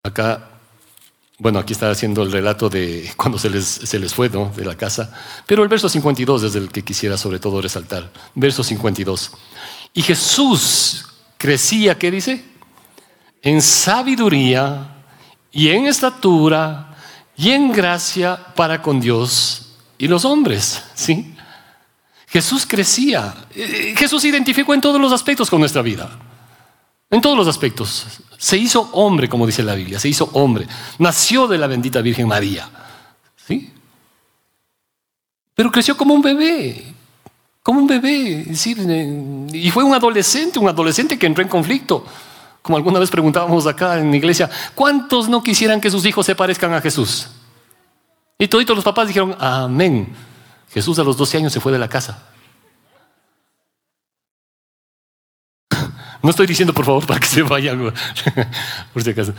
acá 0.04 0.55
bueno, 1.38 1.60
aquí 1.60 1.74
está 1.74 1.90
haciendo 1.90 2.24
el 2.24 2.32
relato 2.32 2.70
de 2.70 3.12
cuando 3.18 3.38
se 3.38 3.50
les, 3.50 3.66
se 3.66 4.00
les 4.00 4.14
fue 4.14 4.30
¿no? 4.30 4.52
de 4.56 4.64
la 4.64 4.76
casa, 4.76 5.12
pero 5.46 5.64
el 5.64 5.70
verso 5.70 5.90
52 5.90 6.44
es 6.44 6.56
el 6.56 6.70
que 6.70 6.84
quisiera 6.84 7.18
sobre 7.18 7.40
todo 7.40 7.62
resaltar. 7.62 8.12
Verso 8.36 8.64
52. 8.64 9.32
Y 9.94 10.02
Jesús 10.02 11.06
crecía, 11.38 11.98
¿qué 11.98 12.12
dice? 12.12 12.44
En 13.42 13.62
sabiduría 13.62 14.96
y 15.52 15.70
en 15.70 15.88
estatura 15.88 16.98
y 17.38 17.52
en 17.52 17.72
gracia 17.72 18.38
para 18.56 18.82
con 18.82 19.00
Dios 19.00 19.76
y 19.98 20.08
los 20.08 20.26
hombres, 20.26 20.84
¿sí? 20.94 21.34
Jesús 22.28 22.66
crecía. 22.68 23.34
Eh, 23.54 23.94
Jesús 23.98 24.22
se 24.22 24.28
identificó 24.28 24.74
en 24.74 24.82
todos 24.82 25.00
los 25.00 25.14
aspectos 25.14 25.50
con 25.50 25.60
nuestra 25.60 25.82
vida. 25.82 26.20
En 27.10 27.22
todos 27.22 27.38
los 27.38 27.48
aspectos. 27.48 28.06
Se 28.38 28.58
hizo 28.58 28.90
hombre, 28.94 29.30
como 29.30 29.46
dice 29.46 29.64
la 29.64 29.76
Biblia, 29.76 30.00
se 30.00 30.10
hizo 30.10 30.30
hombre. 30.34 30.68
Nació 31.00 31.48
de 31.48 31.58
la 31.58 31.68
bendita 31.68 32.02
Virgen 32.02 32.28
María. 32.28 32.70
¿Sí? 33.48 33.72
Pero 35.54 35.72
creció 35.72 35.96
como 35.96 36.14
un 36.14 36.22
bebé, 36.22 36.94
como 37.64 37.80
un 37.80 37.88
bebé. 37.88 38.46
y 39.54 39.72
fue 39.72 39.84
un 39.84 39.94
adolescente, 39.94 40.60
un 40.60 40.68
adolescente 40.68 41.18
que 41.18 41.26
entró 41.26 41.42
en 41.42 41.50
conflicto. 41.50 42.06
Como 42.62 42.78
alguna 42.78 43.00
vez 43.00 43.10
preguntábamos 43.10 43.68
acá 43.68 44.00
en 44.00 44.12
la 44.12 44.18
iglesia, 44.18 44.50
¿cuántos 44.74 45.30
no 45.30 45.42
quisieran 45.42 45.80
que 45.80 45.92
sus 45.92 46.06
hijos 46.06 46.26
se 46.26 46.36
parezcan 46.36 46.74
a 46.74 46.82
Jesús? 46.82 47.28
Y 48.38 48.48
todos 48.48 48.68
los 48.70 48.84
papás 48.84 49.08
dijeron, 49.08 49.36
amén. 49.40 50.14
Jesús 50.72 51.00
a 51.00 51.04
los 51.04 51.16
12 51.16 51.38
años 51.38 51.54
se 51.54 51.62
fue 51.62 51.72
de 51.72 51.80
la 51.80 51.88
casa. 51.88 52.24
No 56.26 56.32
estoy 56.32 56.48
diciendo, 56.48 56.74
por 56.74 56.86
favor, 56.86 57.06
para 57.08 57.20
que 57.20 57.28
se 57.28 57.44
vayan, 57.44 57.94
por 58.94 59.04
si 59.04 59.10
acaso. 59.12 59.34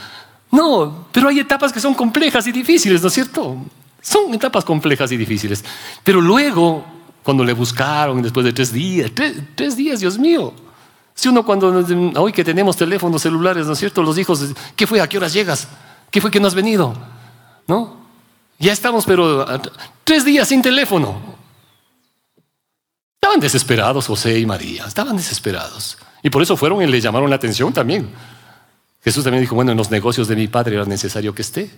No, 0.52 1.08
pero 1.10 1.28
hay 1.28 1.40
etapas 1.40 1.72
que 1.72 1.80
son 1.80 1.94
complejas 1.94 2.46
y 2.46 2.52
difíciles, 2.52 3.02
¿no 3.02 3.08
es 3.08 3.14
cierto? 3.14 3.56
Son 4.00 4.32
etapas 4.32 4.64
complejas 4.64 5.10
y 5.10 5.16
difíciles. 5.16 5.64
Pero 6.04 6.20
luego, 6.20 6.84
cuando 7.24 7.42
le 7.42 7.52
buscaron, 7.54 8.22
después 8.22 8.46
de 8.46 8.52
tres 8.52 8.72
días, 8.72 9.10
tres, 9.56 9.76
días, 9.76 9.98
Dios 9.98 10.16
mío. 10.16 10.54
Si 11.12 11.28
uno 11.28 11.44
cuando, 11.44 11.84
hoy 12.20 12.32
que 12.32 12.44
tenemos 12.44 12.76
teléfonos 12.76 13.20
celulares, 13.20 13.66
¿no 13.66 13.72
es 13.72 13.78
cierto? 13.80 14.00
Los 14.04 14.16
hijos, 14.16 14.54
¿qué 14.76 14.86
fue? 14.86 15.00
¿A 15.00 15.08
qué 15.08 15.16
horas 15.16 15.32
llegas? 15.32 15.66
¿Qué 16.12 16.20
fue 16.20 16.30
que 16.30 16.38
no 16.38 16.46
has 16.46 16.54
venido? 16.54 16.94
¿No? 17.66 17.96
Ya 18.60 18.72
estamos, 18.72 19.04
pero 19.04 19.44
tres 20.04 20.24
días 20.24 20.46
sin 20.46 20.62
teléfono. 20.62 21.20
Estaban 23.20 23.40
desesperados 23.40 24.06
José 24.06 24.38
y 24.38 24.46
María, 24.46 24.84
estaban 24.86 25.16
desesperados. 25.16 25.98
Y 26.26 26.30
por 26.30 26.42
eso 26.42 26.56
fueron 26.56 26.82
y 26.82 26.86
le 26.88 27.00
llamaron 27.00 27.30
la 27.30 27.36
atención 27.36 27.72
también. 27.72 28.12
Jesús 29.00 29.22
también 29.22 29.42
dijo, 29.42 29.54
bueno, 29.54 29.70
en 29.70 29.78
los 29.78 29.92
negocios 29.92 30.26
de 30.26 30.34
mi 30.34 30.48
padre 30.48 30.74
era 30.74 30.84
necesario 30.84 31.32
que 31.32 31.42
esté. 31.42 31.70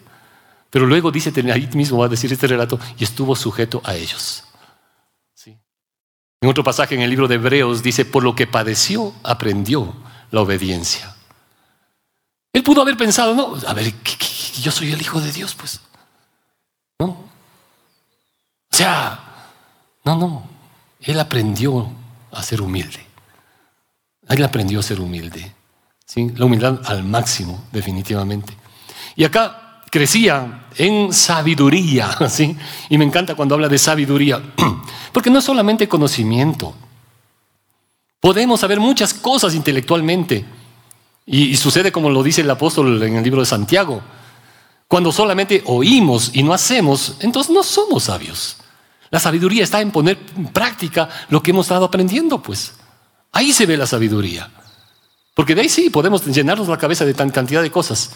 Pero 0.71 0.87
luego 0.87 1.11
dice, 1.11 1.31
ahí 1.53 1.69
mismo 1.75 1.99
va 1.99 2.07
a 2.07 2.09
decir 2.09 2.33
este 2.33 2.47
relato, 2.47 2.81
y 2.97 3.05
estuvo 3.05 3.37
sujeto 3.37 3.83
a 3.85 3.95
ellos. 3.95 4.45
¿Sí? 5.35 5.55
En 6.41 6.49
otro 6.49 6.65
pasaje 6.65 6.95
en 6.95 7.03
el 7.03 7.11
libro 7.11 7.29
de 7.29 7.35
Hebreos 7.35 7.83
dice, 7.83 8.07
por 8.07 8.25
lo 8.25 8.35
que 8.35 8.47
padeció, 8.47 9.13
aprendió 9.23 9.95
la 10.31 10.41
obediencia. 10.41 11.15
Él 12.55 12.63
pudo 12.63 12.81
haber 12.81 12.97
pensado, 12.97 13.35
no, 13.35 13.55
a 13.67 13.75
ver, 13.75 13.93
yo 14.63 14.71
soy 14.71 14.93
el 14.93 15.03
Hijo 15.03 15.21
de 15.21 15.31
Dios, 15.31 15.55
pues. 15.55 15.79
No. 16.99 17.05
O 17.05 17.29
sea, 18.71 19.21
no, 20.05 20.17
no. 20.17 20.49
Él 21.03 21.21
aprendió 21.21 21.91
a 22.33 22.43
ser 22.43 22.63
humilde. 22.63 23.08
Él 24.29 24.45
aprendió 24.45 24.81
a 24.81 24.83
ser 24.83 25.01
humilde. 25.01 25.53
¿sí? 26.05 26.31
La 26.37 26.45
humildad 26.45 26.81
al 26.85 27.03
máximo, 27.05 27.65
definitivamente. 27.73 28.55
Y 29.17 29.25
acá 29.25 29.83
crecía 29.91 30.67
en 30.77 31.13
sabiduría. 31.13 32.11
¿sí? 32.29 32.57
Y 32.89 32.99
me 32.99 33.05
encanta 33.05 33.35
cuando 33.35 33.55
habla 33.55 33.69
de 33.69 33.79
sabiduría. 33.79 34.43
Porque 35.13 35.31
no 35.31 35.39
es 35.39 35.45
solamente 35.45 35.89
conocimiento. 35.89 36.75
Podemos 38.21 38.61
saber 38.61 38.81
muchas 38.81 39.15
cosas 39.15 39.55
intelectualmente. 39.55 40.45
Y, 41.25 41.45
y 41.45 41.57
sucede 41.57 41.93
como 41.93 42.11
lo 42.11 42.23
dice 42.23 42.41
el 42.41 42.51
apóstol 42.51 43.03
en 43.03 43.17
el 43.17 43.25
libro 43.25 43.41
de 43.41 43.47
Santiago. 43.47 44.03
Cuando 44.89 45.13
solamente 45.13 45.63
oímos 45.67 46.31
y 46.33 46.43
no 46.43 46.55
hacemos, 46.55 47.17
entonces 47.21 47.53
no 47.53 47.63
somos 47.63 48.05
sabios. 48.05 48.57
La 49.11 49.21
sabiduría 49.21 49.65
está 49.65 49.81
en 49.81 49.91
poner 49.91 50.19
en 50.37 50.49
práctica 50.49 51.09
lo 51.29 51.43
que 51.43 51.51
hemos 51.51 51.67
estado 51.67 51.85
aprendiendo, 51.85 52.43
pues. 52.43 52.75
Ahí 53.33 53.53
se 53.53 53.67
ve 53.67 53.77
la 53.77 53.87
sabiduría. 53.87 54.51
Porque 55.35 55.55
de 55.55 55.63
ahí 55.63 55.69
sí 55.69 55.91
podemos 55.91 56.25
llenarnos 56.27 56.69
la 56.69 56.79
cabeza 56.79 57.05
de 57.05 57.15
tan 57.15 57.31
cantidad 57.31 57.63
de 57.63 57.71
cosas. 57.71 58.11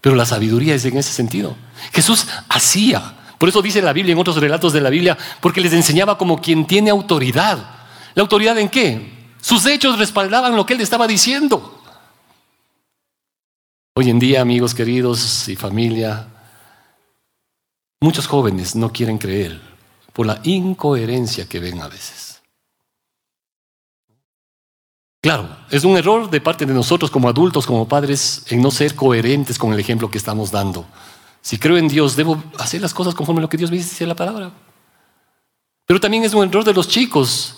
Pero 0.00 0.14
la 0.14 0.24
sabiduría 0.24 0.74
es 0.74 0.84
en 0.84 0.96
ese 0.96 1.12
sentido. 1.12 1.56
Jesús 1.92 2.26
hacía. 2.48 3.16
Por 3.38 3.48
eso 3.48 3.62
dice 3.62 3.82
la 3.82 3.92
Biblia 3.92 4.12
en 4.12 4.18
otros 4.18 4.36
relatos 4.36 4.72
de 4.72 4.80
la 4.80 4.90
Biblia, 4.90 5.16
porque 5.40 5.60
les 5.60 5.72
enseñaba 5.72 6.16
como 6.16 6.40
quien 6.40 6.66
tiene 6.66 6.90
autoridad. 6.90 7.58
¿La 8.14 8.22
autoridad 8.22 8.58
en 8.58 8.68
qué? 8.68 9.20
Sus 9.40 9.66
hechos 9.66 9.98
respaldaban 9.98 10.54
lo 10.54 10.66
que 10.66 10.74
él 10.74 10.80
estaba 10.80 11.06
diciendo. 11.06 11.82
Hoy 13.94 14.08
en 14.08 14.18
día, 14.18 14.40
amigos 14.40 14.74
queridos 14.74 15.48
y 15.48 15.56
familia, 15.56 16.28
muchos 18.00 18.26
jóvenes 18.26 18.76
no 18.76 18.92
quieren 18.92 19.18
creer 19.18 19.60
por 20.12 20.26
la 20.26 20.40
incoherencia 20.44 21.48
que 21.48 21.60
ven 21.60 21.80
a 21.80 21.88
veces. 21.88 22.29
Claro, 25.22 25.48
es 25.70 25.84
un 25.84 25.98
error 25.98 26.30
de 26.30 26.40
parte 26.40 26.64
de 26.64 26.72
nosotros 26.72 27.10
como 27.10 27.28
adultos, 27.28 27.66
como 27.66 27.86
padres, 27.86 28.42
en 28.48 28.62
no 28.62 28.70
ser 28.70 28.94
coherentes 28.94 29.58
con 29.58 29.72
el 29.72 29.80
ejemplo 29.80 30.10
que 30.10 30.16
estamos 30.16 30.50
dando. 30.50 30.86
Si 31.42 31.58
creo 31.58 31.76
en 31.76 31.88
Dios, 31.88 32.16
debo 32.16 32.42
hacer 32.58 32.80
las 32.80 32.94
cosas 32.94 33.14
conforme 33.14 33.40
a 33.40 33.42
lo 33.42 33.48
que 33.48 33.58
Dios 33.58 33.70
me 33.70 33.76
dice 33.76 34.04
en 34.04 34.08
la 34.08 34.16
palabra. 34.16 34.50
Pero 35.84 36.00
también 36.00 36.24
es 36.24 36.32
un 36.32 36.48
error 36.48 36.64
de 36.64 36.72
los 36.72 36.88
chicos 36.88 37.56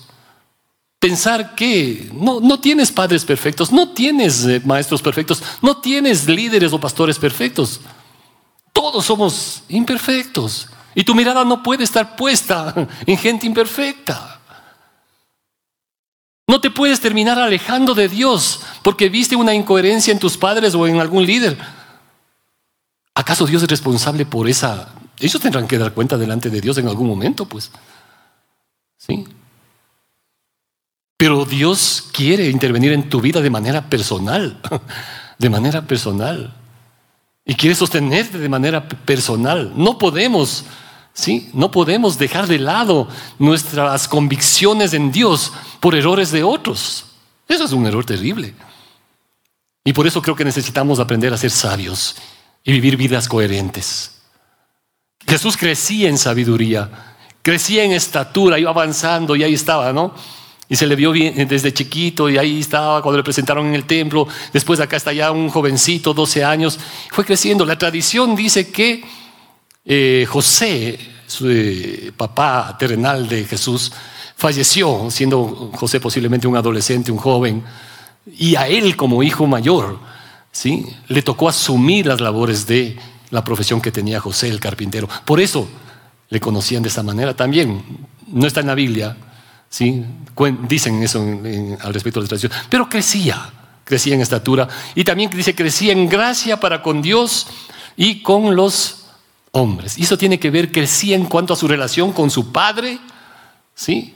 pensar 0.99 1.57
que 1.57 2.09
no, 2.15 2.39
no 2.39 2.61
tienes 2.61 2.93
padres 2.93 3.25
perfectos, 3.25 3.73
no 3.73 3.89
tienes 3.89 4.45
eh, 4.45 4.63
maestros 4.65 5.03
perfectos, 5.03 5.43
no 5.61 5.79
tienes 5.79 6.29
líderes 6.29 6.73
o 6.73 6.79
pastores 6.79 7.19
perfectos. 7.19 7.81
Todos 8.73 9.05
somos 9.05 9.65
imperfectos. 9.69 10.69
Y 10.95 11.03
tu 11.03 11.15
mirada 11.15 11.45
no 11.45 11.63
puede 11.63 11.83
estar 11.83 12.15
puesta 12.15 12.73
en 13.05 13.19
gente 13.19 13.47
imperfecta. 13.47 14.42
No 16.53 16.61
te 16.61 16.71
puedes 16.71 17.01
terminar 17.01 17.39
alejando 17.39 17.95
de 17.95 18.11
Dios 18.11 18.61
porque 18.83 19.09
viste 19.09 19.35
una 19.35 19.55
incoherencia 19.55 20.13
en 20.13 20.19
tus 20.19 20.37
padres 20.37 20.75
o 20.75 20.87
en 20.87 21.01
algún 21.01 21.25
líder. 21.25 21.57
¿Acaso 23.15 23.47
Dios 23.47 23.63
es 23.63 23.71
responsable 23.71 24.27
por 24.27 24.47
esa? 24.47 24.91
Ellos 25.19 25.41
tendrán 25.41 25.67
que 25.67 25.79
dar 25.79 25.95
cuenta 25.95 26.19
delante 26.19 26.51
de 26.51 26.61
Dios 26.61 26.77
en 26.77 26.89
algún 26.89 27.07
momento, 27.07 27.47
pues. 27.47 27.71
¿Sí? 28.99 29.27
Pero 31.17 31.47
Dios 31.47 32.11
quiere 32.13 32.51
intervenir 32.51 32.93
en 32.93 33.09
tu 33.09 33.23
vida 33.23 33.41
de 33.41 33.49
manera 33.49 33.89
personal, 33.89 34.61
de 35.39 35.49
manera 35.49 35.81
personal. 35.81 36.53
Y 37.47 37.55
quiere 37.55 37.75
sostenerte 37.75 38.37
de 38.37 38.49
manera 38.51 38.87
personal. 38.87 39.73
No 39.75 39.97
podemos, 39.97 40.67
¿sí? 41.15 41.51
No 41.53 41.71
podemos 41.71 42.19
dejar 42.19 42.47
de 42.47 42.59
lado 42.59 43.09
nuestras 43.39 44.09
convicciones 44.09 44.93
en 44.95 45.13
Dios 45.13 45.53
por 45.81 45.95
errores 45.95 46.31
de 46.31 46.43
otros. 46.43 47.07
Eso 47.49 47.65
es 47.65 47.73
un 47.73 47.87
error 47.87 48.05
terrible. 48.05 48.55
Y 49.85 49.93
por 49.93 50.07
eso 50.07 50.23
creo 50.23 50.37
que 50.37 50.45
necesitamos 50.45 51.01
aprender 51.01 51.33
a 51.33 51.37
ser 51.37 51.51
sabios 51.51 52.17
y 52.65 52.73
vivir 52.73 52.97
vidas 52.97 53.29
coherentes. 53.29 54.23
Jesús 55.27 55.57
crecía 55.57 56.09
en 56.09 56.19
sabiduría, 56.19 57.17
crecía 57.43 57.85
en 57.85 57.93
estatura, 57.93 58.59
iba 58.59 58.71
avanzando 58.71 59.37
y 59.37 59.43
ahí 59.43 59.55
estaba, 59.55 59.93
¿no? 59.93 60.15
Y 60.69 60.77
se 60.77 60.87
le 60.87 60.97
vio 60.97 61.13
bien 61.13 61.47
desde 61.49 61.75
chiquito 61.75 62.31
y 62.31 62.39
ahí 62.39 62.61
estaba 62.61 63.03
cuando 63.03 63.19
le 63.19 63.25
presentaron 63.25 63.67
en 63.67 63.75
el 63.75 63.85
templo. 63.85 64.27
Después 64.53 64.81
acá 64.81 64.97
está 64.97 65.13
ya 65.13 65.31
un 65.31 65.51
jovencito, 65.51 66.15
12 66.15 66.45
años. 66.45 66.79
Fue 67.11 67.25
creciendo. 67.25 67.67
La 67.67 67.77
tradición 67.77 68.35
dice 68.35 68.71
que 68.71 69.05
eh, 69.85 70.27
José, 70.29 70.99
su 71.27 71.51
eh, 71.51 72.13
papá 72.17 72.77
terrenal 72.79 73.29
de 73.29 73.45
Jesús, 73.45 73.93
falleció, 74.37 75.11
siendo 75.11 75.71
José 75.75 76.01
posiblemente 76.01 76.47
un 76.47 76.57
adolescente, 76.57 77.13
un 77.13 77.19
joven. 77.19 77.63
Y 78.39 78.57
a 78.57 78.69
él 78.69 78.97
como 78.97 79.23
hijo 79.23 79.47
mayor, 79.47 79.99
¿sí? 80.51 80.87
le 81.09 81.23
tocó 81.23 81.49
asumir 81.49 82.07
las 82.07 82.21
labores 82.21 82.67
de 82.67 82.97
la 83.31 83.43
profesión 83.43 83.81
que 83.81 83.91
tenía 83.91 84.21
José, 84.21 84.49
el 84.49 84.61
carpintero. 84.61 85.09
Por 85.25 85.41
eso 85.41 85.69
le 86.29 86.41
conocían 86.41 86.83
de 86.83 86.89
esa 86.89 87.03
manera 87.03 87.35
también. 87.35 87.83
No 88.29 88.47
está 88.47 88.61
en 88.61 88.69
la 88.69 88.75
Biblia, 88.75 89.17
¿sí? 89.69 90.05
dicen 90.69 91.03
eso 91.03 91.21
al 91.81 91.95
respecto 91.95 92.21
de 92.21 92.25
la 92.25 92.29
tradición, 92.29 92.53
pero 92.71 92.89
crecía, 92.89 93.51
crecía 93.85 94.15
en 94.15 94.21
estatura 94.21 94.69
y 94.95 95.05
también 95.05 95.31
dice 95.31 95.55
crecía 95.55 95.93
en 95.93 96.09
gracia 96.09 96.59
para 96.59 96.83
con 96.83 97.03
Dios 97.03 97.47
y 97.97 98.23
con 98.23 98.57
los 98.57 99.02
hombres. 99.53 99.97
Y 99.99 100.03
eso 100.03 100.19
tiene 100.19 100.41
que 100.41 100.51
ver, 100.51 100.73
crecía 100.73 101.15
en 101.15 101.27
cuanto 101.27 101.53
a 101.53 101.57
su 101.57 101.69
relación 101.69 102.13
con 102.13 102.31
su 102.31 102.51
Padre, 102.51 102.99
¿sí? 103.75 104.15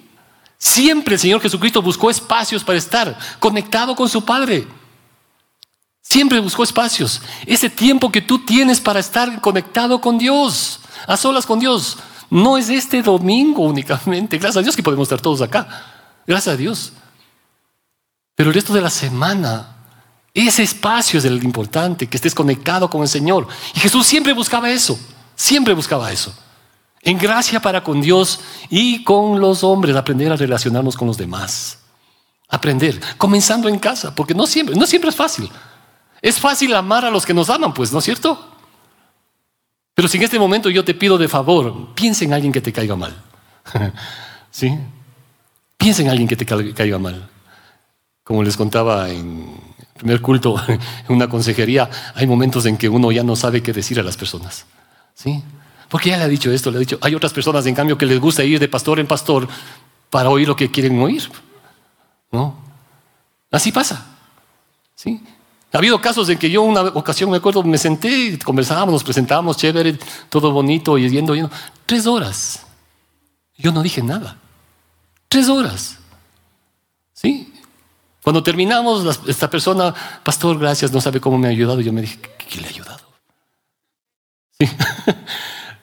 Siempre 0.58 1.14
el 1.14 1.20
Señor 1.20 1.40
Jesucristo 1.40 1.82
buscó 1.82 2.10
espacios 2.10 2.64
para 2.64 2.78
estar 2.78 3.16
conectado 3.38 3.94
con 3.94 4.08
su 4.08 4.24
Padre. 4.24 4.66
Siempre 6.02 6.40
buscó 6.40 6.62
espacios. 6.62 7.20
Ese 7.44 7.68
tiempo 7.68 8.10
que 8.10 8.22
tú 8.22 8.44
tienes 8.44 8.80
para 8.80 9.00
estar 9.00 9.40
conectado 9.40 10.00
con 10.00 10.18
Dios, 10.18 10.80
a 11.06 11.16
solas 11.16 11.44
con 11.44 11.58
Dios, 11.58 11.98
no 12.30 12.56
es 12.56 12.70
este 12.70 13.02
domingo 13.02 13.62
únicamente. 13.62 14.38
Gracias 14.38 14.56
a 14.56 14.62
Dios 14.62 14.76
que 14.76 14.82
podemos 14.82 15.06
estar 15.06 15.20
todos 15.20 15.42
acá. 15.42 15.68
Gracias 16.26 16.54
a 16.54 16.56
Dios. 16.56 16.92
Pero 18.34 18.50
el 18.50 18.54
resto 18.54 18.72
de 18.72 18.80
la 18.80 18.90
semana, 18.90 19.76
ese 20.32 20.62
espacio 20.62 21.18
es 21.18 21.24
el 21.24 21.42
importante, 21.42 22.06
que 22.06 22.16
estés 22.16 22.34
conectado 22.34 22.88
con 22.88 23.02
el 23.02 23.08
Señor. 23.08 23.48
Y 23.74 23.80
Jesús 23.80 24.06
siempre 24.06 24.32
buscaba 24.32 24.70
eso, 24.70 24.98
siempre 25.36 25.74
buscaba 25.74 26.10
eso. 26.10 26.34
En 27.02 27.18
gracia 27.18 27.60
para 27.60 27.84
con 27.84 28.00
Dios 28.00 28.40
y 28.68 29.04
con 29.04 29.40
los 29.40 29.62
hombres, 29.62 29.94
aprender 29.94 30.32
a 30.32 30.36
relacionarnos 30.36 30.96
con 30.96 31.06
los 31.06 31.16
demás. 31.16 31.78
Aprender, 32.48 33.00
comenzando 33.16 33.68
en 33.68 33.78
casa, 33.78 34.12
porque 34.12 34.34
no 34.34 34.46
siempre, 34.46 34.74
no 34.74 34.86
siempre 34.86 35.10
es 35.10 35.16
fácil. 35.16 35.48
Es 36.20 36.40
fácil 36.40 36.74
amar 36.74 37.04
a 37.04 37.10
los 37.10 37.24
que 37.24 37.32
nos 37.34 37.48
aman, 37.48 37.72
pues, 37.72 37.92
¿no 37.92 38.00
es 38.00 38.04
cierto? 38.04 38.56
Pero 39.94 40.08
si 40.08 40.16
en 40.18 40.24
este 40.24 40.38
momento 40.38 40.68
yo 40.68 40.84
te 40.84 40.94
pido 40.94 41.16
de 41.16 41.28
favor, 41.28 41.94
piensa 41.94 42.24
en 42.24 42.32
alguien 42.32 42.52
que 42.52 42.60
te 42.60 42.72
caiga 42.72 42.96
mal. 42.96 43.16
¿Sí? 44.50 44.76
Piensa 45.76 46.02
en 46.02 46.08
alguien 46.08 46.28
que 46.28 46.36
te 46.36 46.44
caiga 46.44 46.98
mal. 46.98 47.28
Como 48.24 48.42
les 48.42 48.56
contaba 48.56 49.08
en 49.10 49.56
el 49.78 49.86
primer 49.96 50.20
culto, 50.20 50.60
en 50.68 50.80
una 51.08 51.28
consejería, 51.28 51.88
hay 52.14 52.26
momentos 52.26 52.66
en 52.66 52.76
que 52.76 52.88
uno 52.88 53.12
ya 53.12 53.22
no 53.22 53.36
sabe 53.36 53.62
qué 53.62 53.72
decir 53.72 54.00
a 54.00 54.02
las 54.02 54.16
personas. 54.16 54.66
¿Sí? 55.16 55.42
Porque 55.88 56.10
ya 56.10 56.18
le 56.18 56.24
ha 56.24 56.28
dicho 56.28 56.52
esto, 56.52 56.70
le 56.70 56.76
ha 56.76 56.80
dicho. 56.80 56.98
Hay 57.00 57.14
otras 57.14 57.32
personas, 57.32 57.64
en 57.66 57.74
cambio, 57.74 57.96
que 57.96 58.06
les 58.06 58.20
gusta 58.20 58.44
ir 58.44 58.60
de 58.60 58.68
pastor 58.68 59.00
en 59.00 59.06
pastor 59.06 59.48
para 60.10 60.28
oír 60.28 60.46
lo 60.46 60.54
que 60.54 60.70
quieren 60.70 61.00
oír. 61.00 61.28
¿No? 62.30 62.56
Así 63.50 63.72
pasa. 63.72 64.06
¿Sí? 64.94 65.22
Ha 65.72 65.78
habido 65.78 66.00
casos 66.00 66.28
en 66.28 66.38
que 66.38 66.50
yo 66.50 66.62
una 66.62 66.82
ocasión, 66.82 67.30
me 67.30 67.38
acuerdo, 67.38 67.62
me 67.62 67.78
senté, 67.78 68.38
conversábamos, 68.38 68.92
nos 68.92 69.04
presentábamos, 69.04 69.56
chévere, 69.56 69.98
todo 70.28 70.52
bonito, 70.52 70.96
y 70.98 71.08
yendo, 71.08 71.34
yendo. 71.34 71.50
Tres 71.86 72.06
horas. 72.06 72.66
Yo 73.56 73.72
no 73.72 73.82
dije 73.82 74.02
nada. 74.02 74.36
Tres 75.28 75.48
horas. 75.48 75.98
¿Sí? 77.12 77.52
Cuando 78.22 78.42
terminamos, 78.42 79.20
esta 79.26 79.48
persona, 79.48 79.94
pastor, 80.24 80.58
gracias, 80.58 80.92
no 80.92 81.00
sabe 81.00 81.20
cómo 81.20 81.38
me 81.38 81.46
ha 81.48 81.50
ayudado. 81.50 81.80
Yo 81.80 81.92
me 81.92 82.00
dije, 82.02 82.18
¿qué, 82.20 82.60
le 82.60 82.66
ha 82.66 82.70
ayudado? 82.70 82.95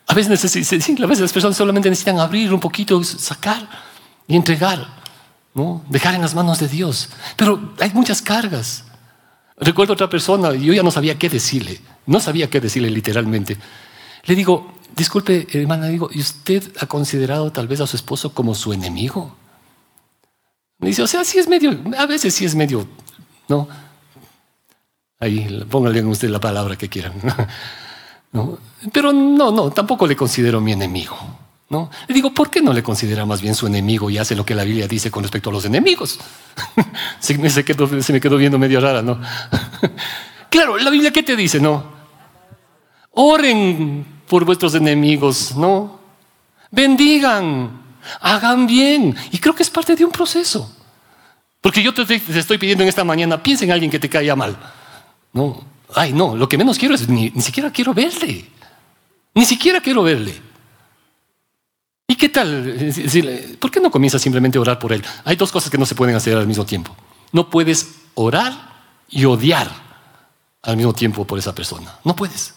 A, 0.05 0.13
veces 0.13 0.51
sí, 0.51 0.95
a 1.01 1.05
las 1.07 1.33
personas 1.33 1.57
solamente 1.57 1.89
necesitan 1.89 2.19
abrir 2.19 2.53
un 2.53 2.59
poquito, 2.59 3.03
sacar 3.03 3.67
y 4.27 4.35
entregar, 4.35 4.85
¿no? 5.55 5.83
dejar 5.89 6.13
en 6.13 6.21
las 6.21 6.35
manos 6.35 6.59
de 6.59 6.67
Dios. 6.67 7.09
Pero 7.35 7.73
hay 7.79 7.91
muchas 7.93 8.21
cargas. 8.21 8.83
Recuerdo 9.57 9.93
otra 9.93 10.09
persona, 10.09 10.53
y 10.53 10.65
yo 10.65 10.73
ya 10.73 10.83
no 10.83 10.91
sabía 10.91 11.17
qué 11.17 11.29
decirle, 11.29 11.79
no 12.05 12.19
sabía 12.19 12.49
qué 12.49 12.59
decirle 12.59 12.89
literalmente. 12.89 13.57
Le 14.25 14.35
digo, 14.35 14.73
disculpe, 14.95 15.47
hermana, 15.51 15.87
digo, 15.87 16.09
¿y 16.11 16.19
usted 16.19 16.63
ha 16.79 16.85
considerado 16.85 17.51
tal 17.51 17.67
vez 17.67 17.79
a 17.81 17.87
su 17.87 17.95
esposo 17.95 18.33
como 18.33 18.53
su 18.55 18.73
enemigo? 18.73 19.35
Me 20.79 20.89
dice, 20.89 21.01
o 21.01 21.07
sea, 21.07 21.23
sí 21.23 21.39
es 21.39 21.47
medio, 21.47 21.75
a 21.97 22.05
veces 22.05 22.33
sí 22.35 22.45
es 22.45 22.55
medio, 22.55 22.87
¿no? 23.47 23.67
Ahí, 25.19 25.65
póngale 25.69 26.03
usted 26.03 26.29
la 26.29 26.39
palabra 26.39 26.75
que 26.75 26.89
quieran. 26.89 27.13
Pero 28.91 29.13
no, 29.13 29.51
no, 29.51 29.71
tampoco 29.71 30.07
le 30.07 30.15
considero 30.15 30.59
mi 30.59 30.73
enemigo. 30.73 31.15
¿no? 31.69 31.89
Le 32.07 32.13
digo, 32.13 32.33
¿por 32.33 32.49
qué 32.49 32.61
no 32.61 32.73
le 32.73 32.83
considera 32.83 33.25
más 33.25 33.41
bien 33.41 33.55
su 33.55 33.65
enemigo 33.65 34.09
y 34.09 34.17
hace 34.17 34.35
lo 34.35 34.45
que 34.45 34.53
la 34.53 34.63
Biblia 34.63 34.87
dice 34.87 35.09
con 35.09 35.23
respecto 35.23 35.49
a 35.49 35.53
los 35.53 35.65
enemigos? 35.65 36.19
se, 37.19 37.37
me 37.37 37.49
quedó, 37.63 38.01
se 38.01 38.13
me 38.13 38.21
quedó 38.21 38.37
viendo 38.37 38.59
medio 38.59 38.79
rara, 38.79 39.01
¿no? 39.01 39.19
claro, 40.49 40.77
la 40.77 40.89
Biblia, 40.89 41.11
¿qué 41.11 41.23
te 41.23 41.35
dice? 41.35 41.59
No. 41.59 41.83
Oren 43.11 44.05
por 44.27 44.45
vuestros 44.45 44.75
enemigos, 44.75 45.55
¿no? 45.55 45.99
Bendigan, 46.71 47.71
hagan 48.21 48.67
bien. 48.67 49.15
Y 49.31 49.37
creo 49.37 49.55
que 49.55 49.63
es 49.63 49.69
parte 49.69 49.95
de 49.95 50.05
un 50.05 50.11
proceso. 50.11 50.75
Porque 51.61 51.81
yo 51.81 51.93
te, 51.93 52.15
estoy 52.15 52.57
pidiendo 52.57 52.83
en 52.83 52.89
esta 52.89 53.03
mañana, 53.03 53.41
piensa 53.41 53.63
en 53.63 53.71
alguien 53.71 53.89
que 53.89 53.99
te 53.99 54.09
caiga 54.09 54.35
mal. 54.35 54.57
No, 55.31 55.63
ay, 55.95 56.13
no, 56.13 56.35
lo 56.35 56.47
que 56.47 56.57
menos 56.57 56.77
quiero 56.77 56.95
es, 56.95 57.07
ni 57.09 57.29
siquiera 57.41 57.71
quiero 57.71 57.93
verle. 57.93 58.45
Ni 59.33 59.45
siquiera 59.45 59.81
quiero 59.81 60.03
verle. 60.03 60.53
¿Y 62.07 62.15
qué 62.15 62.29
tal? 62.29 62.91
¿Por 63.59 63.71
qué 63.71 63.79
no 63.79 63.89
comienzas 63.89 64.21
simplemente 64.21 64.57
a 64.57 64.61
orar 64.61 64.77
por 64.77 64.93
él? 64.93 65.03
Hay 65.23 65.35
dos 65.35 65.51
cosas 65.51 65.69
que 65.69 65.77
no 65.77 65.85
se 65.85 65.95
pueden 65.95 66.15
hacer 66.15 66.37
al 66.37 66.47
mismo 66.47 66.65
tiempo. 66.65 66.95
No 67.31 67.49
puedes 67.49 67.95
orar 68.13 68.53
y 69.09 69.25
odiar 69.25 69.71
al 70.61 70.77
mismo 70.77 70.93
tiempo 70.93 71.25
por 71.25 71.39
esa 71.39 71.55
persona. 71.55 71.97
No 72.03 72.15
puedes. 72.15 72.53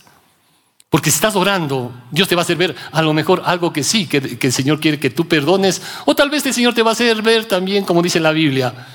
Porque 0.91 1.11
si 1.11 1.17
estás 1.17 1.37
orando, 1.37 1.93
Dios 2.11 2.29
te 2.29 2.35
va 2.35 2.43
a 2.43 2.45
hacer 2.45 2.57
ver 2.57 2.77
a 2.93 3.03
lo 3.03 3.13
mejor 3.13 3.43
algo 3.45 3.73
que 3.73 3.83
sí, 3.83 4.07
que, 4.07 4.39
el 4.41 4.53
Señor 4.53 4.81
quiere 4.81 5.01
que 5.01 5.11
tú 5.11 5.27
perdones, 5.27 5.83
o 6.05 6.15
tal 6.15 6.31
vez 6.31 6.45
el 6.47 6.55
Señor 6.55 6.75
te 6.75 6.83
va 6.83 6.91
a 6.91 6.93
hacer 6.93 7.23
ver 7.23 7.47
también, 7.47 7.85
como 7.85 8.03
dice 8.03 8.21
la 8.21 8.33
Biblia, 8.33 8.87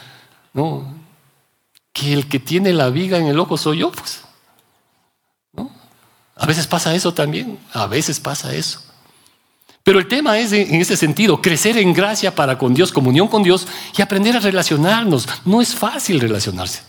¿no? 0.53 1.01
que 1.91 2.13
el 2.13 2.29
que 2.29 2.39
tiene 2.39 2.71
la 2.71 2.89
viga 2.89 3.17
en 3.17 3.27
el 3.27 3.39
ojo 3.39 3.57
soy 3.57 3.79
yo. 3.79 3.91
Pues. 3.91 4.23
A 6.41 6.47
veces 6.47 6.65
pasa 6.65 6.95
eso 6.95 7.13
también, 7.13 7.59
a 7.71 7.85
veces 7.85 8.19
pasa 8.19 8.51
eso. 8.55 8.81
Pero 9.83 9.99
el 9.99 10.07
tema 10.07 10.39
es 10.39 10.51
en 10.51 10.73
ese 10.81 10.97
sentido, 10.97 11.39
crecer 11.39 11.77
en 11.77 11.93
gracia 11.93 12.33
para 12.33 12.57
con 12.57 12.73
Dios, 12.73 12.91
comunión 12.91 13.27
con 13.27 13.43
Dios 13.43 13.67
y 13.95 14.01
aprender 14.01 14.35
a 14.35 14.39
relacionarnos. 14.39 15.27
No 15.45 15.61
es 15.61 15.75
fácil 15.75 16.19
relacionarse, 16.19 16.81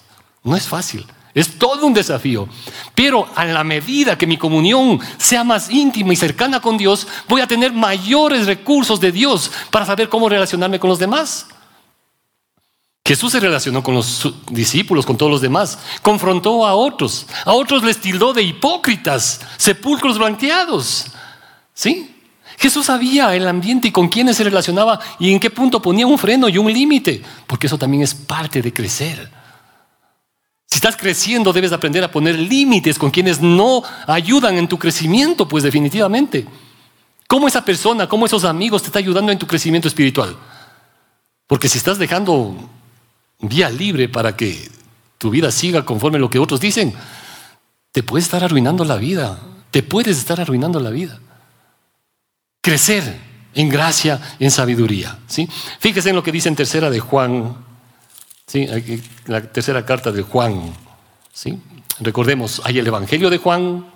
no 0.42 0.56
es 0.56 0.66
fácil. 0.66 1.04
Es 1.34 1.58
todo 1.58 1.86
un 1.86 1.92
desafío. 1.92 2.48
Pero 2.94 3.28
a 3.34 3.44
la 3.44 3.62
medida 3.62 4.16
que 4.16 4.26
mi 4.26 4.38
comunión 4.38 4.98
sea 5.18 5.44
más 5.44 5.68
íntima 5.68 6.14
y 6.14 6.16
cercana 6.16 6.60
con 6.60 6.78
Dios, 6.78 7.06
voy 7.28 7.42
a 7.42 7.46
tener 7.46 7.74
mayores 7.74 8.46
recursos 8.46 9.00
de 9.00 9.12
Dios 9.12 9.50
para 9.70 9.84
saber 9.84 10.08
cómo 10.08 10.30
relacionarme 10.30 10.80
con 10.80 10.88
los 10.88 10.98
demás. 10.98 11.46
Jesús 13.04 13.32
se 13.32 13.40
relacionó 13.40 13.82
con 13.82 13.94
los 13.94 14.32
discípulos, 14.50 15.04
con 15.04 15.16
todos 15.16 15.32
los 15.32 15.40
demás. 15.40 15.78
Confrontó 16.02 16.66
a 16.66 16.74
otros. 16.74 17.26
A 17.44 17.52
otros 17.52 17.82
les 17.82 17.98
tildó 17.98 18.32
de 18.32 18.42
hipócritas, 18.42 19.40
sepulcros 19.56 20.18
blanqueados. 20.18 21.06
¿Sí? 21.74 22.14
Jesús 22.58 22.86
sabía 22.86 23.34
el 23.34 23.48
ambiente 23.48 23.88
y 23.88 23.90
con 23.92 24.08
quiénes 24.08 24.36
se 24.36 24.44
relacionaba 24.44 25.00
y 25.18 25.32
en 25.32 25.40
qué 25.40 25.50
punto 25.50 25.82
ponía 25.82 26.06
un 26.06 26.16
freno 26.16 26.48
y 26.48 26.58
un 26.58 26.72
límite, 26.72 27.20
porque 27.48 27.66
eso 27.66 27.76
también 27.76 28.04
es 28.04 28.14
parte 28.14 28.62
de 28.62 28.72
crecer. 28.72 29.30
Si 30.66 30.76
estás 30.76 30.96
creciendo, 30.96 31.52
debes 31.52 31.72
aprender 31.72 32.04
a 32.04 32.10
poner 32.10 32.38
límites 32.38 33.00
con 33.00 33.10
quienes 33.10 33.40
no 33.40 33.82
ayudan 34.06 34.58
en 34.58 34.68
tu 34.68 34.78
crecimiento, 34.78 35.48
pues 35.48 35.64
definitivamente. 35.64 36.46
¿Cómo 37.26 37.48
esa 37.48 37.64
persona, 37.64 38.08
cómo 38.08 38.26
esos 38.26 38.44
amigos 38.44 38.82
te 38.82 38.86
está 38.88 39.00
ayudando 39.00 39.32
en 39.32 39.38
tu 39.38 39.46
crecimiento 39.46 39.88
espiritual? 39.88 40.36
Porque 41.48 41.68
si 41.68 41.78
estás 41.78 41.98
dejando 41.98 42.56
vía 43.42 43.68
libre 43.68 44.08
para 44.08 44.34
que 44.34 44.70
tu 45.18 45.30
vida 45.30 45.50
siga 45.52 45.84
conforme 45.84 46.18
lo 46.18 46.30
que 46.30 46.38
otros 46.38 46.60
dicen, 46.60 46.94
te 47.92 48.02
puedes 48.02 48.24
estar 48.24 48.42
arruinando 48.42 48.84
la 48.84 48.96
vida. 48.96 49.38
Te 49.70 49.82
puedes 49.82 50.18
estar 50.18 50.40
arruinando 50.40 50.80
la 50.80 50.90
vida. 50.90 51.20
Crecer 52.60 53.20
en 53.54 53.68
gracia, 53.68 54.20
en 54.38 54.50
sabiduría. 54.50 55.18
¿sí? 55.26 55.48
Fíjese 55.78 56.10
en 56.10 56.16
lo 56.16 56.22
que 56.22 56.32
dice 56.32 56.48
en 56.48 56.56
tercera 56.56 56.90
de 56.90 57.00
Juan, 57.00 57.56
¿sí? 58.46 58.66
la 59.26 59.42
tercera 59.42 59.84
carta 59.84 60.10
de 60.12 60.22
Juan. 60.22 60.74
¿sí? 61.32 61.58
Recordemos, 62.00 62.62
hay 62.64 62.78
el 62.78 62.86
Evangelio 62.86 63.30
de 63.30 63.38
Juan 63.38 63.86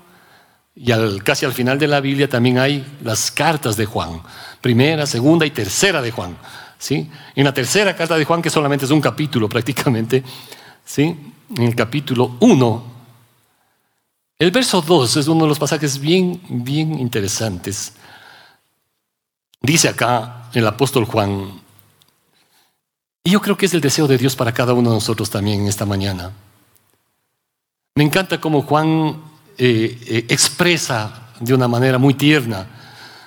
y 0.75 0.93
casi 1.21 1.47
al 1.47 1.55
final 1.55 1.79
de 1.79 1.89
la 1.89 2.01
Biblia 2.01 2.29
también 2.29 2.59
hay 2.59 2.87
las 3.03 3.31
cartas 3.31 3.77
de 3.77 3.87
Juan. 3.87 4.21
Primera, 4.61 5.07
segunda 5.07 5.47
y 5.47 5.51
tercera 5.51 6.03
de 6.03 6.11
Juan. 6.11 6.37
¿Sí? 6.79 7.11
En 7.35 7.45
la 7.45 7.55
tercera 7.55 7.97
carta 7.97 8.17
de 8.17 8.25
Juan, 8.25 8.43
que 8.43 8.51
solamente 8.51 8.85
es 8.85 8.91
un 8.91 9.01
capítulo 9.01 9.49
prácticamente, 9.49 10.23
¿sí? 10.85 11.17
en 11.57 11.63
el 11.63 11.75
capítulo 11.75 12.37
1, 12.41 12.97
el 14.39 14.51
verso 14.51 14.83
2 14.83 15.17
es 15.17 15.29
uno 15.29 15.45
de 15.45 15.49
los 15.49 15.59
pasajes 15.59 15.99
bien, 15.99 16.41
bien 16.49 16.99
interesantes. 16.99 17.95
Dice 19.63 19.89
acá 19.89 20.51
el 20.53 20.67
apóstol 20.67 21.07
Juan, 21.07 21.63
y 23.25 23.31
yo 23.31 23.41
creo 23.41 23.57
que 23.57 23.67
es 23.67 23.75
el 23.75 23.81
deseo 23.81 24.07
de 24.07 24.19
Dios 24.19 24.37
para 24.37 24.53
cada 24.53 24.73
uno 24.73 24.91
de 24.91 24.97
nosotros 24.97 25.31
también 25.31 25.67
esta 25.67 25.85
mañana. 25.85 26.31
Me 27.97 28.05
encanta 28.05 28.41
cómo 28.41 28.63
Juan 28.63 29.21
eh, 29.59 29.99
eh, 30.07 30.27
expresa 30.29 31.31
de 31.41 31.55
una 31.55 31.67
manera 31.67 31.99
muy 31.99 32.15
tierna. 32.15 32.67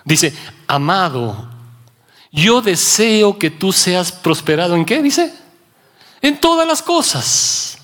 Dice, 0.06 0.34
amado, 0.68 1.50
yo 2.32 2.62
deseo 2.62 3.38
que 3.38 3.50
tú 3.50 3.72
seas 3.72 4.12
prosperado 4.12 4.76
en 4.76 4.86
qué, 4.86 5.02
dice? 5.02 5.34
En 6.22 6.40
todas 6.40 6.68
las 6.68 6.82
cosas. 6.82 7.78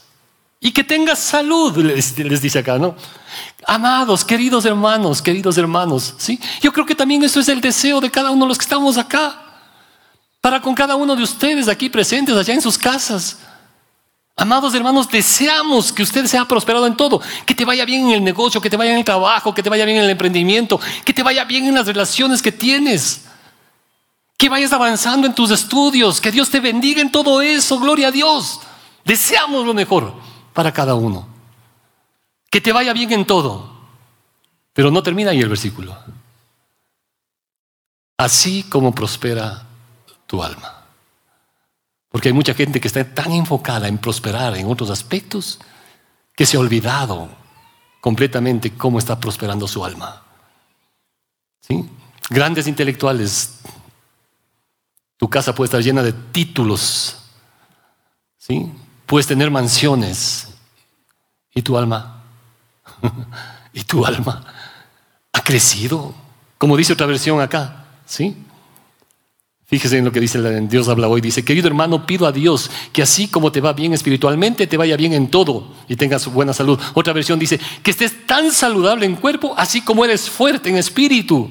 Y 0.60 0.72
que 0.72 0.84
tengas 0.84 1.20
salud, 1.20 1.78
les, 1.78 2.42
dice 2.42 2.60
acá, 2.60 2.78
¿no? 2.78 2.96
Amados, 3.68 4.24
queridos 4.24 4.66
hermanos, 4.66 5.22
queridos 5.22 5.58
hermanos, 5.58 6.16
¿sí? 6.18 6.40
Yo 6.62 6.72
creo 6.72 6.86
que 6.86 6.96
también 6.96 7.24
eso 7.24 7.40
es 7.40 7.50
el 7.50 7.62
deseo 7.62 8.00
de 8.00 8.10
cada 8.10 8.32
uno 8.32 8.46
de 8.46 8.50
los 8.50 8.58
que 8.58 8.64
estamos 8.64 8.98
acá. 8.98 9.42
Para 10.42 10.62
con 10.62 10.76
cada 10.76 10.96
uno 10.96 11.16
de 11.16 11.24
ustedes 11.24 11.68
aquí 11.68 11.90
presentes, 11.90 12.36
allá 12.36 12.54
en 12.54 12.62
sus 12.62 12.78
casas. 12.78 13.40
Amados 14.38 14.76
hermanos, 14.76 15.10
deseamos 15.10 15.92
que 15.92 16.04
usted 16.04 16.26
sea 16.28 16.46
prosperado 16.46 16.86
en 16.88 16.96
todo, 16.96 17.22
que 17.46 17.56
te 17.56 17.66
vaya 17.66 17.86
bien 17.86 18.08
en 18.08 18.14
el 18.16 18.24
negocio, 18.24 18.62
que 18.62 18.70
te 18.70 18.78
vaya 18.78 18.92
en 18.92 19.00
el 19.00 19.06
trabajo, 19.06 19.54
que 19.54 19.64
te 19.64 19.70
vaya 19.70 19.86
bien 19.86 19.98
en 19.98 20.04
el 20.04 20.10
emprendimiento, 20.10 20.80
que 21.04 21.14
te 21.14 21.24
vaya 21.24 21.46
bien 21.46 21.66
en 21.66 21.76
las 21.76 21.88
relaciones 21.88 22.42
que 22.42 22.52
tienes. 22.52 23.25
Que 24.38 24.50
vayas 24.50 24.74
avanzando 24.74 25.28
en 25.28 25.36
tus 25.36 25.52
estudios, 25.52 26.20
que 26.20 26.32
Dios 26.32 26.50
te 26.50 26.60
bendiga 26.60 27.02
en 27.02 27.12
todo 27.12 27.42
eso, 27.42 27.80
gloria 27.80 28.10
a 28.10 28.12
Dios. 28.12 28.60
Deseamos 29.06 29.66
lo 29.66 29.74
mejor 29.74 30.14
para 30.54 30.74
cada 30.74 30.96
uno. 30.96 31.28
Que 32.50 32.60
te 32.60 32.74
vaya 32.74 32.94
bien 32.94 33.12
en 33.14 33.26
todo. 33.26 33.76
Pero 34.74 34.92
no 34.92 35.02
termina 35.02 35.32
ahí 35.32 35.40
el 35.40 35.50
versículo. 35.50 35.98
Así 38.18 38.64
como 38.64 38.94
prospera 38.94 39.66
tu 40.28 40.44
alma. 40.44 40.86
Porque 42.10 42.30
hay 42.30 42.34
mucha 42.34 42.54
gente 42.54 42.80
que 42.80 42.88
está 42.88 43.04
tan 43.14 43.32
enfocada 43.32 43.88
en 43.88 43.98
prosperar 43.98 44.56
en 44.58 44.70
otros 44.70 44.90
aspectos 44.90 45.60
que 46.36 46.46
se 46.46 46.58
ha 46.58 46.60
olvidado 46.60 47.30
completamente 48.02 48.72
cómo 48.74 49.00
está 49.00 49.20
prosperando 49.20 49.68
su 49.68 49.84
alma. 49.84 50.24
¿Sí? 51.62 51.90
Grandes 52.30 52.68
intelectuales 52.68 53.60
tu 55.18 55.30
casa 55.30 55.56
puede 55.56 55.68
estar 55.68 55.82
llena 55.82 56.04
de 56.04 56.14
títulos. 56.14 57.18
¿sí? 58.38 58.72
Puedes 59.06 59.28
tener 59.28 59.50
mansiones. 59.50 60.50
¿Y 61.54 61.62
tu 61.62 61.78
alma? 61.78 62.24
¿Y 63.74 63.84
tu 63.84 64.06
alma 64.06 64.46
ha 65.32 65.42
crecido? 65.42 66.14
Como 66.58 66.76
dice 66.76 66.94
otra 66.94 67.06
versión 67.06 67.40
acá. 67.42 67.86
¿sí? 68.06 68.36
Fíjese 69.68 69.98
en 69.98 70.06
lo 70.06 70.12
que 70.12 70.20
dice 70.20 70.40
Dios 70.68 70.88
habla 70.90 71.08
hoy. 71.08 71.22
Dice, 71.22 71.44
querido 71.44 71.68
hermano, 71.68 72.06
pido 72.06 72.28
a 72.28 72.32
Dios 72.32 72.70
que 72.94 73.02
así 73.02 73.28
como 73.28 73.52
te 73.52 73.62
va 73.62 73.74
bien 73.74 73.94
espiritualmente, 73.94 74.68
te 74.68 74.78
vaya 74.78 74.96
bien 74.96 75.14
en 75.14 75.30
todo 75.30 75.74
y 75.88 75.96
tengas 75.96 76.28
buena 76.28 76.54
salud. 76.54 76.80
Otra 76.94 77.14
versión 77.14 77.40
dice, 77.40 77.60
que 77.82 77.92
estés 77.92 78.28
tan 78.28 78.52
saludable 78.52 79.06
en 79.06 79.16
cuerpo, 79.16 79.56
así 79.58 79.82
como 79.82 80.06
eres 80.06 80.30
fuerte 80.30 80.70
en 80.70 80.78
espíritu. 80.78 81.50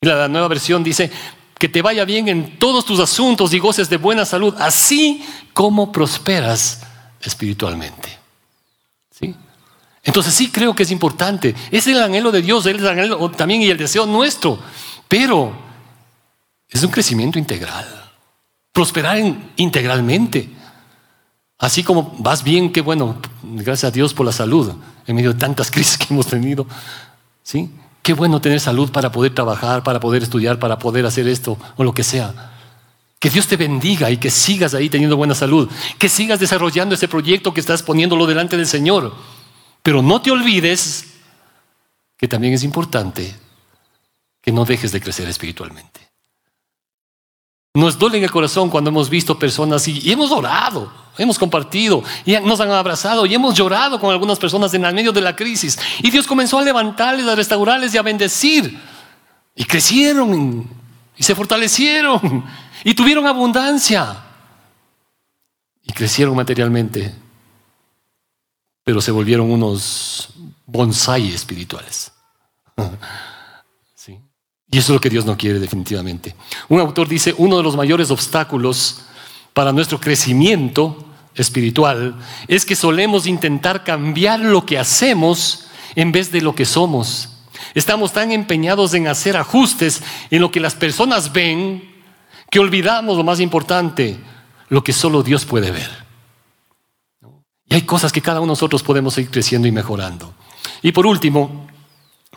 Y 0.00 0.06
la 0.06 0.28
nueva 0.28 0.48
versión 0.48 0.82
dice, 0.82 1.10
que 1.58 1.68
te 1.68 1.82
vaya 1.82 2.04
bien 2.04 2.28
en 2.28 2.58
todos 2.58 2.84
tus 2.84 3.00
asuntos 3.00 3.52
y 3.52 3.58
goces 3.58 3.90
de 3.90 3.96
buena 3.96 4.24
salud, 4.24 4.54
así 4.58 5.24
como 5.52 5.90
prosperas 5.90 6.80
espiritualmente. 7.20 8.16
¿Sí? 9.10 9.34
Entonces 10.04 10.32
sí 10.34 10.50
creo 10.50 10.74
que 10.74 10.84
es 10.84 10.90
importante. 10.90 11.54
Es 11.70 11.86
el 11.86 12.00
anhelo 12.00 12.30
de 12.30 12.42
Dios, 12.42 12.64
el 12.66 12.86
anhelo 12.86 13.30
también 13.32 13.62
y 13.62 13.68
el 13.68 13.76
deseo 13.76 14.06
nuestro. 14.06 14.58
Pero 15.08 15.52
es 16.68 16.82
un 16.82 16.90
crecimiento 16.90 17.38
integral. 17.38 17.86
Prosperar 18.72 19.18
integralmente. 19.56 20.48
Así 21.58 21.82
como 21.82 22.14
vas 22.18 22.44
bien, 22.44 22.72
qué 22.72 22.80
bueno, 22.82 23.20
gracias 23.42 23.90
a 23.90 23.90
Dios 23.90 24.14
por 24.14 24.24
la 24.24 24.32
salud 24.32 24.72
en 25.06 25.16
medio 25.16 25.32
de 25.32 25.38
tantas 25.38 25.70
crisis 25.72 25.98
que 25.98 26.14
hemos 26.14 26.26
tenido. 26.26 26.66
¿Sí? 27.42 27.68
Qué 28.02 28.14
bueno 28.14 28.40
tener 28.40 28.60
salud 28.60 28.90
para 28.90 29.12
poder 29.12 29.34
trabajar, 29.34 29.82
para 29.82 30.00
poder 30.00 30.22
estudiar, 30.22 30.58
para 30.58 30.78
poder 30.78 31.04
hacer 31.06 31.28
esto 31.28 31.58
o 31.76 31.84
lo 31.84 31.92
que 31.92 32.04
sea. 32.04 32.52
Que 33.18 33.30
Dios 33.30 33.46
te 33.48 33.56
bendiga 33.56 34.10
y 34.10 34.16
que 34.16 34.30
sigas 34.30 34.74
ahí 34.74 34.88
teniendo 34.88 35.16
buena 35.16 35.34
salud. 35.34 35.68
Que 35.98 36.08
sigas 36.08 36.40
desarrollando 36.40 36.94
ese 36.94 37.08
proyecto 37.08 37.52
que 37.52 37.60
estás 37.60 37.82
poniéndolo 37.82 38.26
delante 38.26 38.56
del 38.56 38.66
Señor. 38.66 39.14
Pero 39.82 40.02
no 40.02 40.22
te 40.22 40.30
olvides 40.30 41.06
que 42.16 42.28
también 42.28 42.54
es 42.54 42.64
importante 42.64 43.36
que 44.40 44.52
no 44.52 44.64
dejes 44.64 44.92
de 44.92 45.00
crecer 45.00 45.28
espiritualmente. 45.28 46.07
Nos 47.78 47.96
duele 47.96 48.18
en 48.18 48.24
el 48.24 48.30
corazón 48.32 48.70
cuando 48.70 48.90
hemos 48.90 49.08
visto 49.08 49.38
personas 49.38 49.86
y, 49.86 50.10
hemos 50.10 50.32
orado, 50.32 50.92
hemos 51.16 51.38
compartido 51.38 52.02
y 52.24 52.32
nos 52.38 52.58
han 52.58 52.72
abrazado 52.72 53.24
y 53.24 53.36
hemos 53.36 53.54
llorado 53.54 54.00
con 54.00 54.10
algunas 54.10 54.36
personas 54.36 54.74
en 54.74 54.84
el 54.84 54.92
medio 54.92 55.12
de 55.12 55.20
la 55.20 55.36
crisis. 55.36 55.78
Y 56.02 56.10
Dios 56.10 56.26
comenzó 56.26 56.58
a 56.58 56.62
levantarles, 56.62 57.28
a 57.28 57.36
restaurarles 57.36 57.94
y 57.94 57.98
a 57.98 58.02
bendecir. 58.02 58.76
Y 59.54 59.64
crecieron 59.64 60.68
y 61.16 61.22
se 61.22 61.36
fortalecieron 61.36 62.44
y 62.82 62.94
tuvieron 62.94 63.28
abundancia. 63.28 64.24
Y 65.84 65.92
crecieron 65.92 66.34
materialmente, 66.34 67.14
pero 68.82 69.00
se 69.00 69.12
volvieron 69.12 69.52
unos 69.52 70.30
bonsai 70.66 71.32
espirituales. 71.32 72.10
Y 74.70 74.78
eso 74.78 74.92
es 74.92 74.96
lo 74.96 75.00
que 75.00 75.10
Dios 75.10 75.24
no 75.24 75.36
quiere 75.36 75.58
definitivamente. 75.58 76.34
Un 76.68 76.80
autor 76.80 77.08
dice, 77.08 77.34
uno 77.38 77.56
de 77.56 77.62
los 77.62 77.76
mayores 77.76 78.10
obstáculos 78.10 79.00
para 79.54 79.72
nuestro 79.72 79.98
crecimiento 79.98 81.04
espiritual 81.34 82.16
es 82.48 82.66
que 82.66 82.76
solemos 82.76 83.26
intentar 83.26 83.84
cambiar 83.84 84.40
lo 84.40 84.66
que 84.66 84.78
hacemos 84.78 85.68
en 85.94 86.12
vez 86.12 86.30
de 86.30 86.42
lo 86.42 86.54
que 86.54 86.64
somos. 86.64 87.30
Estamos 87.74 88.12
tan 88.12 88.30
empeñados 88.32 88.94
en 88.94 89.08
hacer 89.08 89.36
ajustes 89.36 90.02
en 90.30 90.40
lo 90.40 90.50
que 90.50 90.60
las 90.60 90.74
personas 90.74 91.32
ven 91.32 91.96
que 92.50 92.60
olvidamos 92.60 93.16
lo 93.16 93.24
más 93.24 93.40
importante, 93.40 94.18
lo 94.68 94.82
que 94.84 94.92
solo 94.92 95.22
Dios 95.22 95.44
puede 95.44 95.70
ver. 95.70 95.90
Y 97.66 97.74
hay 97.74 97.82
cosas 97.82 98.12
que 98.12 98.22
cada 98.22 98.40
uno 98.40 98.46
de 98.46 98.52
nosotros 98.52 98.82
podemos 98.82 99.16
ir 99.18 99.30
creciendo 99.30 99.68
y 99.68 99.72
mejorando. 99.72 100.34
Y 100.82 100.92
por 100.92 101.06
último, 101.06 101.66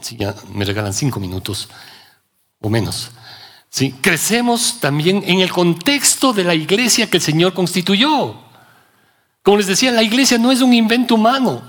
si 0.01 0.17
ya 0.17 0.35
me 0.53 0.65
regalan 0.65 0.93
cinco 0.93 1.19
minutos 1.19 1.69
o 2.61 2.69
menos, 2.69 3.11
¿sí? 3.69 3.95
crecemos 4.01 4.79
también 4.79 5.23
en 5.25 5.39
el 5.39 5.51
contexto 5.51 6.31
de 6.31 6.43
la 6.43 6.55
iglesia 6.55 7.09
que 7.09 7.17
el 7.17 7.23
Señor 7.23 7.53
constituyó. 7.53 8.35
Como 9.43 9.57
les 9.57 9.67
decía, 9.67 9.91
la 9.91 10.03
iglesia 10.03 10.37
no 10.37 10.51
es 10.51 10.61
un 10.61 10.73
invento 10.73 11.15
humano. 11.15 11.63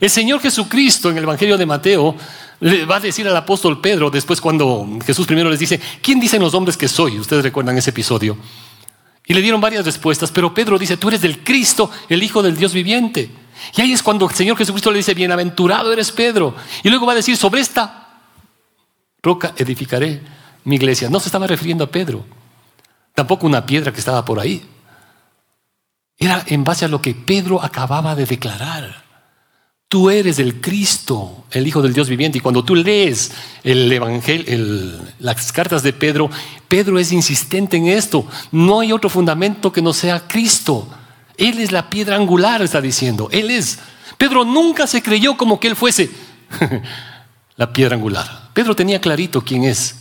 El 0.00 0.10
Señor 0.10 0.40
Jesucristo 0.40 1.10
en 1.10 1.18
el 1.18 1.24
Evangelio 1.24 1.58
de 1.58 1.66
Mateo 1.66 2.16
le 2.60 2.84
va 2.84 2.96
a 2.96 3.00
decir 3.00 3.26
al 3.26 3.36
apóstol 3.36 3.80
Pedro, 3.80 4.10
después 4.10 4.40
cuando 4.40 4.86
Jesús 5.04 5.26
primero 5.26 5.50
les 5.50 5.58
dice, 5.58 5.80
¿quién 6.00 6.20
dicen 6.20 6.40
los 6.40 6.54
hombres 6.54 6.76
que 6.76 6.88
soy? 6.88 7.18
Ustedes 7.18 7.42
recuerdan 7.42 7.76
ese 7.76 7.90
episodio. 7.90 8.36
Y 9.26 9.34
le 9.34 9.42
dieron 9.42 9.60
varias 9.60 9.84
respuestas, 9.84 10.30
pero 10.30 10.54
Pedro 10.54 10.78
dice, 10.78 10.96
tú 10.96 11.08
eres 11.08 11.20
del 11.20 11.42
Cristo, 11.42 11.90
el 12.08 12.22
Hijo 12.22 12.42
del 12.42 12.56
Dios 12.56 12.72
viviente. 12.72 13.30
Y 13.76 13.80
ahí 13.80 13.92
es 13.92 14.02
cuando 14.02 14.28
el 14.28 14.34
Señor 14.34 14.56
Jesucristo 14.56 14.92
le 14.92 14.98
dice, 14.98 15.14
bienaventurado 15.14 15.92
eres 15.92 16.12
Pedro. 16.12 16.54
Y 16.84 16.88
luego 16.90 17.06
va 17.06 17.12
a 17.12 17.16
decir, 17.16 17.36
sobre 17.36 17.60
esta 17.60 18.05
roca 19.26 19.52
edificaré 19.56 20.22
mi 20.64 20.76
iglesia. 20.76 21.10
No 21.10 21.20
se 21.20 21.28
estaba 21.28 21.46
refiriendo 21.46 21.84
a 21.84 21.90
Pedro, 21.90 22.24
tampoco 23.14 23.46
una 23.46 23.66
piedra 23.66 23.92
que 23.92 23.98
estaba 23.98 24.24
por 24.24 24.38
ahí. 24.40 24.64
Era 26.16 26.42
en 26.46 26.64
base 26.64 26.84
a 26.84 26.88
lo 26.88 27.02
que 27.02 27.14
Pedro 27.14 27.62
acababa 27.62 28.14
de 28.14 28.24
declarar. 28.24 29.04
Tú 29.88 30.10
eres 30.10 30.38
el 30.38 30.60
Cristo, 30.60 31.44
el 31.50 31.66
Hijo 31.66 31.82
del 31.82 31.92
Dios 31.92 32.08
viviente. 32.08 32.38
Y 32.38 32.40
cuando 32.40 32.64
tú 32.64 32.74
lees 32.74 33.32
el 33.62 33.92
Evangelio, 33.92 35.04
las 35.18 35.52
cartas 35.52 35.82
de 35.82 35.92
Pedro, 35.92 36.30
Pedro 36.68 36.98
es 36.98 37.12
insistente 37.12 37.76
en 37.76 37.86
esto. 37.88 38.26
No 38.50 38.80
hay 38.80 38.92
otro 38.92 39.10
fundamento 39.10 39.72
que 39.72 39.82
no 39.82 39.92
sea 39.92 40.26
Cristo. 40.26 40.88
Él 41.36 41.58
es 41.60 41.70
la 41.70 41.90
piedra 41.90 42.16
angular, 42.16 42.62
está 42.62 42.80
diciendo. 42.80 43.28
Él 43.30 43.50
es. 43.50 43.78
Pedro 44.16 44.44
nunca 44.44 44.86
se 44.86 45.02
creyó 45.02 45.36
como 45.36 45.60
que 45.60 45.68
él 45.68 45.76
fuese 45.76 46.10
la 47.56 47.72
piedra 47.72 47.96
angular. 47.96 48.45
Pedro 48.56 48.74
tenía 48.74 48.98
clarito 48.98 49.42
quién 49.42 49.64
es. 49.64 49.96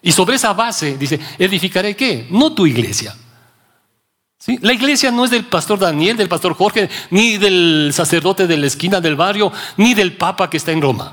Y 0.00 0.12
sobre 0.12 0.36
esa 0.36 0.52
base 0.52 0.96
dice, 0.96 1.18
edificaré 1.36 1.96
qué? 1.96 2.28
No 2.30 2.52
tu 2.54 2.64
iglesia, 2.64 3.12
la 4.62 4.72
iglesia 4.72 5.10
no 5.10 5.24
es 5.24 5.32
del 5.32 5.46
pastor 5.46 5.80
Daniel, 5.80 6.16
del 6.16 6.28
pastor 6.28 6.54
Jorge, 6.54 6.88
ni 7.10 7.38
del 7.38 7.90
sacerdote 7.92 8.46
de 8.46 8.56
la 8.56 8.68
esquina 8.68 9.00
del 9.00 9.16
barrio, 9.16 9.52
ni 9.76 9.94
del 9.94 10.16
papa 10.16 10.48
que 10.48 10.58
está 10.58 10.70
en 10.70 10.80
Roma. 10.80 11.12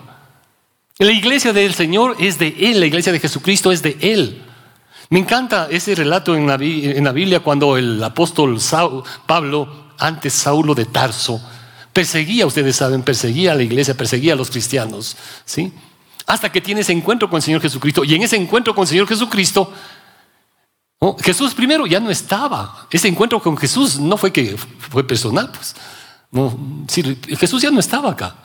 La 1.00 1.12
iglesia 1.12 1.52
del 1.52 1.74
Señor 1.74 2.18
es 2.20 2.38
de 2.38 2.56
Él, 2.60 2.80
la 2.80 2.86
iglesia 2.86 3.12
de 3.12 3.20
Jesucristo 3.20 3.72
es 3.72 3.82
de 3.82 3.98
Él. 4.00 4.44
Me 5.10 5.18
encanta 5.18 5.68
ese 5.72 5.96
relato 5.96 6.36
en 6.36 6.46
la, 6.46 6.56
Biblia 6.58 7.40
cuando 7.40 7.78
el 7.78 8.02
apóstol 8.04 8.60
Pablo, 9.26 9.90
antes 9.98 10.32
Saulo 10.34 10.76
de 10.76 10.86
Tarso, 10.86 11.42
perseguía, 11.92 12.46
ustedes 12.46 12.76
saben, 12.76 13.02
perseguía 13.02 13.54
a 13.54 13.56
la 13.56 13.64
iglesia, 13.64 13.98
perseguía 13.98 14.34
a 14.34 14.36
los 14.36 14.52
cristianos, 14.52 15.18
¿sí? 15.46 15.74
Hasta 16.28 16.52
que 16.52 16.62
tiene 16.62 16.82
ese 16.82 16.92
encuentro 16.92 17.30
con 17.30 17.38
el 17.38 17.44
Señor 17.44 17.62
Jesucristo. 17.62 18.04
Y 18.04 18.16
en 18.16 18.24
ese 18.24 18.36
encuentro 18.36 18.74
con 18.74 18.84
el 18.84 18.88
Señor 18.88 19.08
Jesucristo, 19.08 19.72
Jesús 21.20 21.54
primero 21.54 21.86
ya 21.86 22.00
no 22.00 22.10
estaba. 22.10 22.88
Ese 22.90 23.08
encuentro 23.08 23.42
con 23.42 23.58
Jesús 23.58 24.00
no 24.00 24.18
fue 24.18 24.32
que 24.32 24.58
fue 24.58 25.06
personal, 25.06 25.52
pues. 25.52 25.76
No, 26.32 26.58
Jesús 27.40 27.62
ya 27.62 27.72
no 27.72 27.80
estaba 27.80 28.12
acá. 28.12 28.36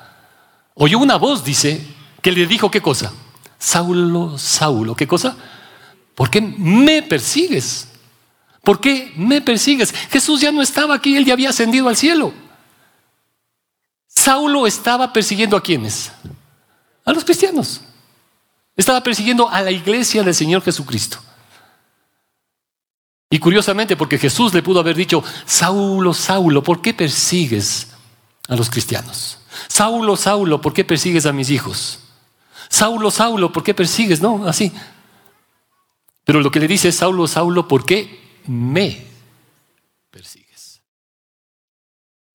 Oyó 0.75 0.99
una 0.99 1.17
voz, 1.17 1.45
dice, 1.45 1.85
que 2.23 2.33
le 2.33 2.47
dijo 2.47 2.71
qué 2.71 2.81
cosa. 2.81 3.13
Saulo, 3.59 4.39
Saulo, 4.39 4.95
¿qué 4.95 5.07
cosa? 5.07 5.37
¿Por 6.15 6.31
qué 6.31 6.41
me 6.41 7.03
persigues? 7.03 7.89
¿Por 8.63 8.81
qué 8.81 9.13
me 9.17 9.41
persigues? 9.41 9.93
Jesús 9.93 10.41
ya 10.41 10.53
no 10.53 10.63
estaba 10.63 10.95
aquí, 10.95 11.17
él 11.17 11.25
ya 11.25 11.33
había 11.33 11.51
ascendido 11.51 11.89
al 11.89 11.97
cielo. 11.97 12.33
Saulo 14.07 14.67
estaba 14.67 15.13
persiguiendo 15.13 15.57
a 15.57 15.63
quienes? 15.63 16.13
A 17.05 17.13
los 17.13 17.25
cristianos. 17.25 17.81
Estaba 18.77 19.03
persiguiendo 19.03 19.49
a 19.49 19.63
la 19.63 19.71
iglesia 19.71 20.23
del 20.23 20.35
Señor 20.35 20.63
Jesucristo. 20.63 21.19
Y 23.31 23.39
curiosamente, 23.39 23.97
porque 23.97 24.19
Jesús 24.19 24.53
le 24.53 24.63
pudo 24.63 24.81
haber 24.81 24.97
dicho, 24.97 25.23
Saulo, 25.47 26.13
Saulo, 26.13 26.63
¿por 26.63 26.83
qué 26.83 26.93
persigues 26.93 27.89
a 28.49 28.57
los 28.57 28.69
cristianos? 28.69 29.39
Saulo, 29.69 30.17
Saulo, 30.17 30.61
¿por 30.61 30.73
qué 30.73 30.85
persigues 30.85 31.27
a 31.27 31.33
mis 31.33 31.51
hijos? 31.51 32.01
Saulo, 32.69 33.11
Saulo, 33.11 33.53
¿por 33.53 33.63
qué 33.63 33.73
persigues? 33.73 34.21
No, 34.21 34.47
así. 34.47 34.73
Pero 36.25 36.41
lo 36.41 36.51
que 36.51 36.61
le 36.61 36.67
dice 36.67 36.89
es, 36.89 36.97
Saulo, 36.97 37.29
Saulo, 37.29 37.69
¿por 37.69 37.85
qué 37.85 38.41
me 38.47 39.07
persigues? 40.11 40.81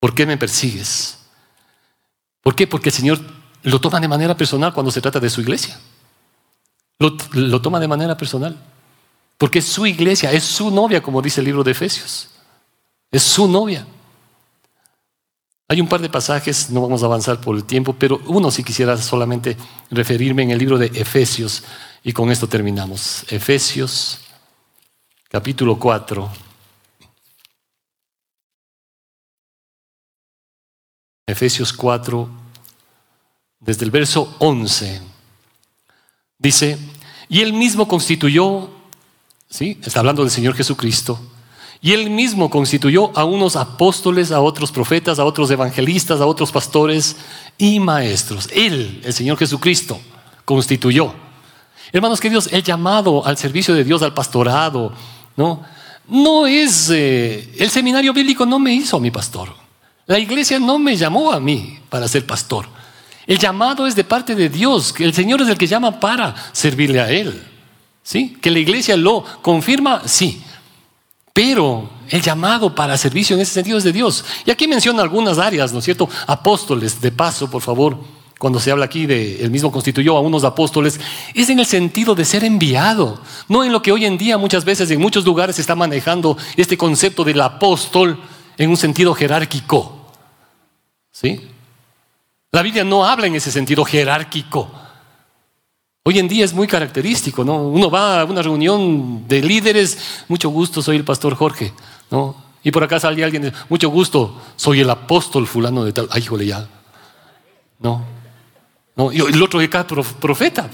¿Por 0.00 0.14
qué 0.14 0.26
me 0.26 0.36
persigues? 0.38 1.18
¿Por 2.40 2.54
qué? 2.54 2.66
Porque 2.66 2.88
el 2.88 2.94
Señor 2.94 3.20
lo 3.66 3.80
toma 3.80 3.98
de 3.98 4.06
manera 4.06 4.36
personal 4.36 4.72
cuando 4.72 4.92
se 4.92 5.00
trata 5.00 5.18
de 5.18 5.28
su 5.28 5.40
iglesia. 5.40 5.76
Lo, 7.00 7.60
toma 7.60 7.80
de 7.80 7.88
manera 7.88 8.16
personal. 8.16 8.56
Porque 9.36 9.58
es 9.58 9.64
su 9.64 9.86
iglesia, 9.86 10.30
es 10.30 10.44
su 10.44 10.70
novia, 10.70 11.02
como 11.02 11.20
dice 11.20 11.40
el 11.40 11.46
libro 11.46 11.64
de 11.64 11.72
Efesios. 11.72 12.28
Es 13.10 13.24
su 13.24 13.48
novia. 13.48 13.84
Hay 15.68 15.80
un 15.80 15.88
par 15.88 16.00
de 16.00 16.08
pasajes, 16.08 16.70
no 16.70 16.80
vamos 16.80 17.02
a 17.02 17.06
avanzar 17.06 17.40
por 17.40 17.56
el 17.56 17.64
tiempo, 17.64 17.96
pero 17.98 18.20
uno 18.26 18.52
si 18.52 18.62
quisiera 18.62 18.96
solamente 18.98 19.56
referirme 19.90 20.44
en 20.44 20.52
el 20.52 20.58
libro 20.58 20.78
de 20.78 20.86
Efesios 20.86 21.64
y 22.04 22.12
con 22.12 22.30
esto 22.30 22.46
terminamos. 22.48 23.24
Efesios 23.30 24.20
capítulo 25.28 25.76
4. 25.76 26.30
Efesios 31.26 31.72
4, 31.72 32.45
desde 33.66 33.84
el 33.84 33.90
verso 33.90 34.34
11, 34.38 35.02
dice, 36.38 36.78
y 37.28 37.40
él 37.40 37.52
mismo 37.52 37.88
constituyó 37.88 38.70
¿Sí? 39.48 39.78
Está 39.84 40.00
hablando 40.00 40.22
del 40.22 40.30
Señor 40.30 40.54
Jesucristo. 40.54 41.18
Y 41.80 41.92
él 41.92 42.10
mismo 42.10 42.50
constituyó 42.50 43.16
a 43.16 43.24
unos 43.24 43.54
apóstoles, 43.54 44.32
a 44.32 44.40
otros 44.40 44.72
profetas, 44.72 45.18
a 45.18 45.24
otros 45.24 45.50
evangelistas, 45.50 46.20
a 46.20 46.26
otros 46.26 46.50
pastores 46.50 47.16
y 47.58 47.78
maestros. 47.78 48.48
Él, 48.52 49.00
el 49.04 49.12
Señor 49.12 49.38
Jesucristo, 49.38 50.00
constituyó. 50.44 51.14
Hermanos 51.92 52.20
queridos, 52.20 52.48
el 52.50 52.62
llamado 52.62 53.24
al 53.24 53.36
servicio 53.36 53.74
de 53.74 53.84
Dios, 53.84 54.02
al 54.02 54.14
pastorado, 54.14 54.92
¿no? 55.36 55.62
No 56.08 56.46
es, 56.46 56.90
eh, 56.90 57.54
el 57.58 57.70
seminario 57.70 58.12
bíblico 58.12 58.46
no 58.46 58.58
me 58.58 58.74
hizo 58.74 58.96
a 58.96 59.00
mi 59.00 59.10
pastor. 59.10 59.54
La 60.06 60.18
iglesia 60.18 60.58
no 60.58 60.78
me 60.78 60.96
llamó 60.96 61.32
a 61.32 61.40
mí 61.40 61.78
para 61.88 62.08
ser 62.08 62.26
pastor. 62.26 62.66
El 63.26 63.38
llamado 63.38 63.86
es 63.86 63.96
de 63.96 64.04
parte 64.04 64.34
de 64.34 64.48
Dios, 64.48 64.94
el 64.98 65.12
Señor 65.12 65.42
es 65.42 65.48
el 65.48 65.58
que 65.58 65.66
llama 65.66 65.98
para 65.98 66.34
servirle 66.52 67.00
a 67.00 67.10
Él. 67.10 67.42
¿Sí? 68.02 68.36
Que 68.40 68.52
la 68.52 68.60
iglesia 68.60 68.96
lo 68.96 69.24
confirma, 69.42 70.02
sí. 70.04 70.40
Pero 71.32 71.90
el 72.08 72.22
llamado 72.22 72.72
para 72.72 72.96
servicio 72.96 73.34
en 73.34 73.42
ese 73.42 73.52
sentido 73.52 73.78
es 73.78 73.84
de 73.84 73.92
Dios. 73.92 74.24
Y 74.44 74.50
aquí 74.52 74.68
menciona 74.68 75.02
algunas 75.02 75.38
áreas, 75.38 75.72
¿no 75.72 75.80
es 75.80 75.84
cierto? 75.84 76.08
Apóstoles, 76.26 77.00
de 77.00 77.10
paso, 77.10 77.50
por 77.50 77.62
favor, 77.62 77.98
cuando 78.38 78.60
se 78.60 78.70
habla 78.70 78.84
aquí 78.84 79.06
de 79.06 79.42
el 79.42 79.50
mismo 79.50 79.72
constituyó 79.72 80.16
a 80.16 80.20
unos 80.20 80.44
apóstoles, 80.44 81.00
es 81.34 81.48
en 81.48 81.58
el 81.58 81.66
sentido 81.66 82.14
de 82.14 82.24
ser 82.24 82.44
enviado, 82.44 83.20
no 83.48 83.64
en 83.64 83.72
lo 83.72 83.82
que 83.82 83.92
hoy 83.92 84.04
en 84.04 84.18
día 84.18 84.38
muchas 84.38 84.64
veces 84.64 84.90
en 84.90 85.00
muchos 85.00 85.24
lugares 85.24 85.56
se 85.56 85.62
está 85.62 85.74
manejando 85.74 86.36
este 86.56 86.76
concepto 86.76 87.24
del 87.24 87.40
apóstol 87.40 88.20
en 88.56 88.70
un 88.70 88.76
sentido 88.76 89.14
jerárquico. 89.14 90.12
¿Sí? 91.10 91.40
La 92.52 92.62
Biblia 92.62 92.84
no 92.84 93.04
habla 93.04 93.26
en 93.26 93.34
ese 93.34 93.50
sentido 93.52 93.84
jerárquico. 93.84 94.70
Hoy 96.04 96.18
en 96.18 96.28
día 96.28 96.44
es 96.44 96.54
muy 96.54 96.68
característico, 96.68 97.44
¿no? 97.44 97.56
Uno 97.68 97.90
va 97.90 98.20
a 98.20 98.24
una 98.24 98.40
reunión 98.40 99.26
de 99.26 99.42
líderes, 99.42 100.24
mucho 100.28 100.48
gusto, 100.50 100.80
soy 100.80 100.96
el 100.96 101.04
pastor 101.04 101.34
Jorge, 101.34 101.72
¿no? 102.10 102.36
Y 102.62 102.70
por 102.70 102.84
acá 102.84 103.00
sale 103.00 103.24
alguien, 103.24 103.52
mucho 103.68 103.88
gusto, 103.90 104.40
soy 104.56 104.80
el 104.80 104.90
apóstol 104.90 105.46
fulano 105.46 105.84
de 105.84 105.92
tal. 105.92 106.08
Ay, 106.10 106.22
híjole, 106.22 106.46
ya. 106.46 106.68
No. 107.80 108.04
No, 108.94 109.12
y 109.12 109.18
el 109.18 109.42
otro 109.42 109.58
de 109.58 109.66
acá, 109.66 109.86
profeta. 109.86 110.70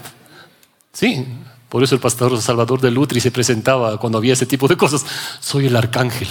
Sí, 0.93 1.27
por 1.69 1.83
eso 1.83 1.95
el 1.95 2.01
pastor 2.01 2.41
Salvador 2.41 2.81
de 2.81 2.91
Lutri 2.91 3.21
se 3.21 3.31
presentaba 3.31 3.99
cuando 3.99 4.19
había 4.19 4.35
ese 4.35 4.47
tipo 4.47 4.69
de 4.69 4.77
cosas. 4.77 5.05
Soy 5.41 5.67
el 5.67 5.77
arcángel. 5.77 6.29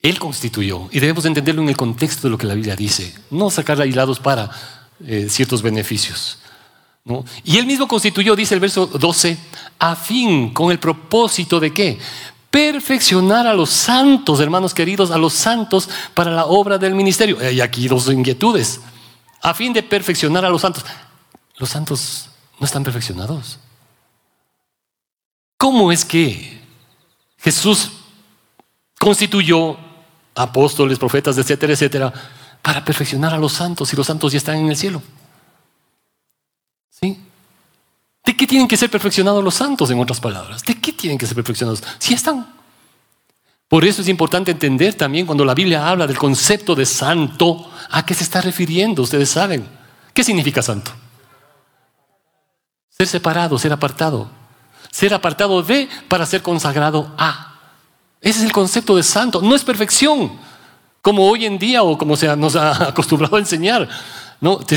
Él 0.00 0.18
constituyó, 0.18 0.88
y 0.92 1.00
debemos 1.00 1.24
entenderlo 1.24 1.62
en 1.62 1.70
el 1.70 1.76
contexto 1.76 2.28
de 2.28 2.30
lo 2.30 2.38
que 2.38 2.46
la 2.46 2.54
Biblia 2.54 2.76
dice, 2.76 3.14
no 3.30 3.50
sacar 3.50 3.80
aislados 3.80 4.20
para 4.20 4.50
eh, 5.04 5.26
ciertos 5.28 5.62
beneficios. 5.62 6.38
Y 7.44 7.56
él 7.56 7.66
mismo 7.66 7.88
constituyó, 7.88 8.36
dice 8.36 8.54
el 8.54 8.60
verso 8.60 8.86
12, 8.86 9.38
a 9.78 9.96
fin, 9.96 10.52
con 10.52 10.70
el 10.70 10.78
propósito 10.78 11.58
de 11.58 11.72
qué? 11.72 11.98
Perfeccionar 12.50 13.46
a 13.46 13.54
los 13.54 13.70
santos, 13.70 14.40
hermanos 14.40 14.74
queridos, 14.74 15.10
a 15.10 15.18
los 15.18 15.32
santos 15.32 15.88
para 16.14 16.30
la 16.30 16.46
obra 16.46 16.78
del 16.78 16.94
ministerio. 16.94 17.50
Y 17.50 17.60
aquí 17.60 17.88
dos 17.88 18.08
inquietudes. 18.08 18.80
A 19.42 19.54
fin 19.54 19.72
de 19.72 19.82
perfeccionar 19.82 20.44
a 20.44 20.50
los 20.50 20.60
santos. 20.60 20.84
Los 21.56 21.70
santos 21.70 22.28
no 22.58 22.66
están 22.66 22.84
perfeccionados. 22.84 23.58
¿Cómo 25.56 25.90
es 25.90 26.04
que 26.04 26.60
Jesús 27.38 27.90
constituyó 28.98 29.76
apóstoles, 30.38 30.98
profetas, 30.98 31.36
etcétera, 31.36 31.72
etcétera, 31.72 32.12
para 32.62 32.84
perfeccionar 32.84 33.34
a 33.34 33.38
los 33.38 33.52
santos 33.52 33.92
y 33.92 33.96
los 33.96 34.06
santos 34.06 34.32
ya 34.32 34.38
están 34.38 34.56
en 34.56 34.68
el 34.68 34.76
cielo? 34.76 35.02
¿Sí? 36.90 37.20
¿De 38.24 38.36
qué 38.36 38.46
tienen 38.46 38.68
que 38.68 38.76
ser 38.76 38.90
perfeccionados 38.90 39.42
los 39.42 39.54
santos, 39.54 39.90
en 39.90 40.00
otras 40.00 40.20
palabras? 40.20 40.62
¿De 40.62 40.80
qué 40.80 40.92
tienen 40.92 41.18
que 41.18 41.26
ser 41.26 41.34
perfeccionados? 41.34 41.82
Si 41.98 42.14
están. 42.14 42.46
Por 43.68 43.84
eso 43.84 44.02
es 44.02 44.08
importante 44.08 44.50
entender 44.50 44.94
también 44.94 45.26
cuando 45.26 45.44
la 45.44 45.54
Biblia 45.54 45.88
habla 45.88 46.06
del 46.06 46.18
concepto 46.18 46.74
de 46.74 46.86
santo, 46.86 47.70
¿a 47.90 48.04
qué 48.04 48.14
se 48.14 48.24
está 48.24 48.40
refiriendo? 48.40 49.02
Ustedes 49.02 49.30
saben. 49.30 49.66
¿Qué 50.14 50.24
significa 50.24 50.62
santo? 50.62 50.90
Ser 52.88 53.06
separado, 53.06 53.58
ser 53.58 53.72
apartado. 53.72 54.28
Ser 54.90 55.14
apartado 55.14 55.62
de 55.62 55.88
para 56.08 56.26
ser 56.26 56.42
consagrado 56.42 57.14
a. 57.16 57.47
Ese 58.20 58.40
es 58.40 58.44
el 58.44 58.52
concepto 58.52 58.96
de 58.96 59.02
santo. 59.02 59.40
No 59.40 59.54
es 59.54 59.62
perfección, 59.62 60.32
como 61.02 61.28
hoy 61.28 61.46
en 61.46 61.58
día 61.58 61.82
o 61.82 61.96
como 61.96 62.16
se 62.16 62.34
nos 62.36 62.56
ha 62.56 62.88
acostumbrado 62.88 63.36
a 63.36 63.40
enseñar. 63.40 63.88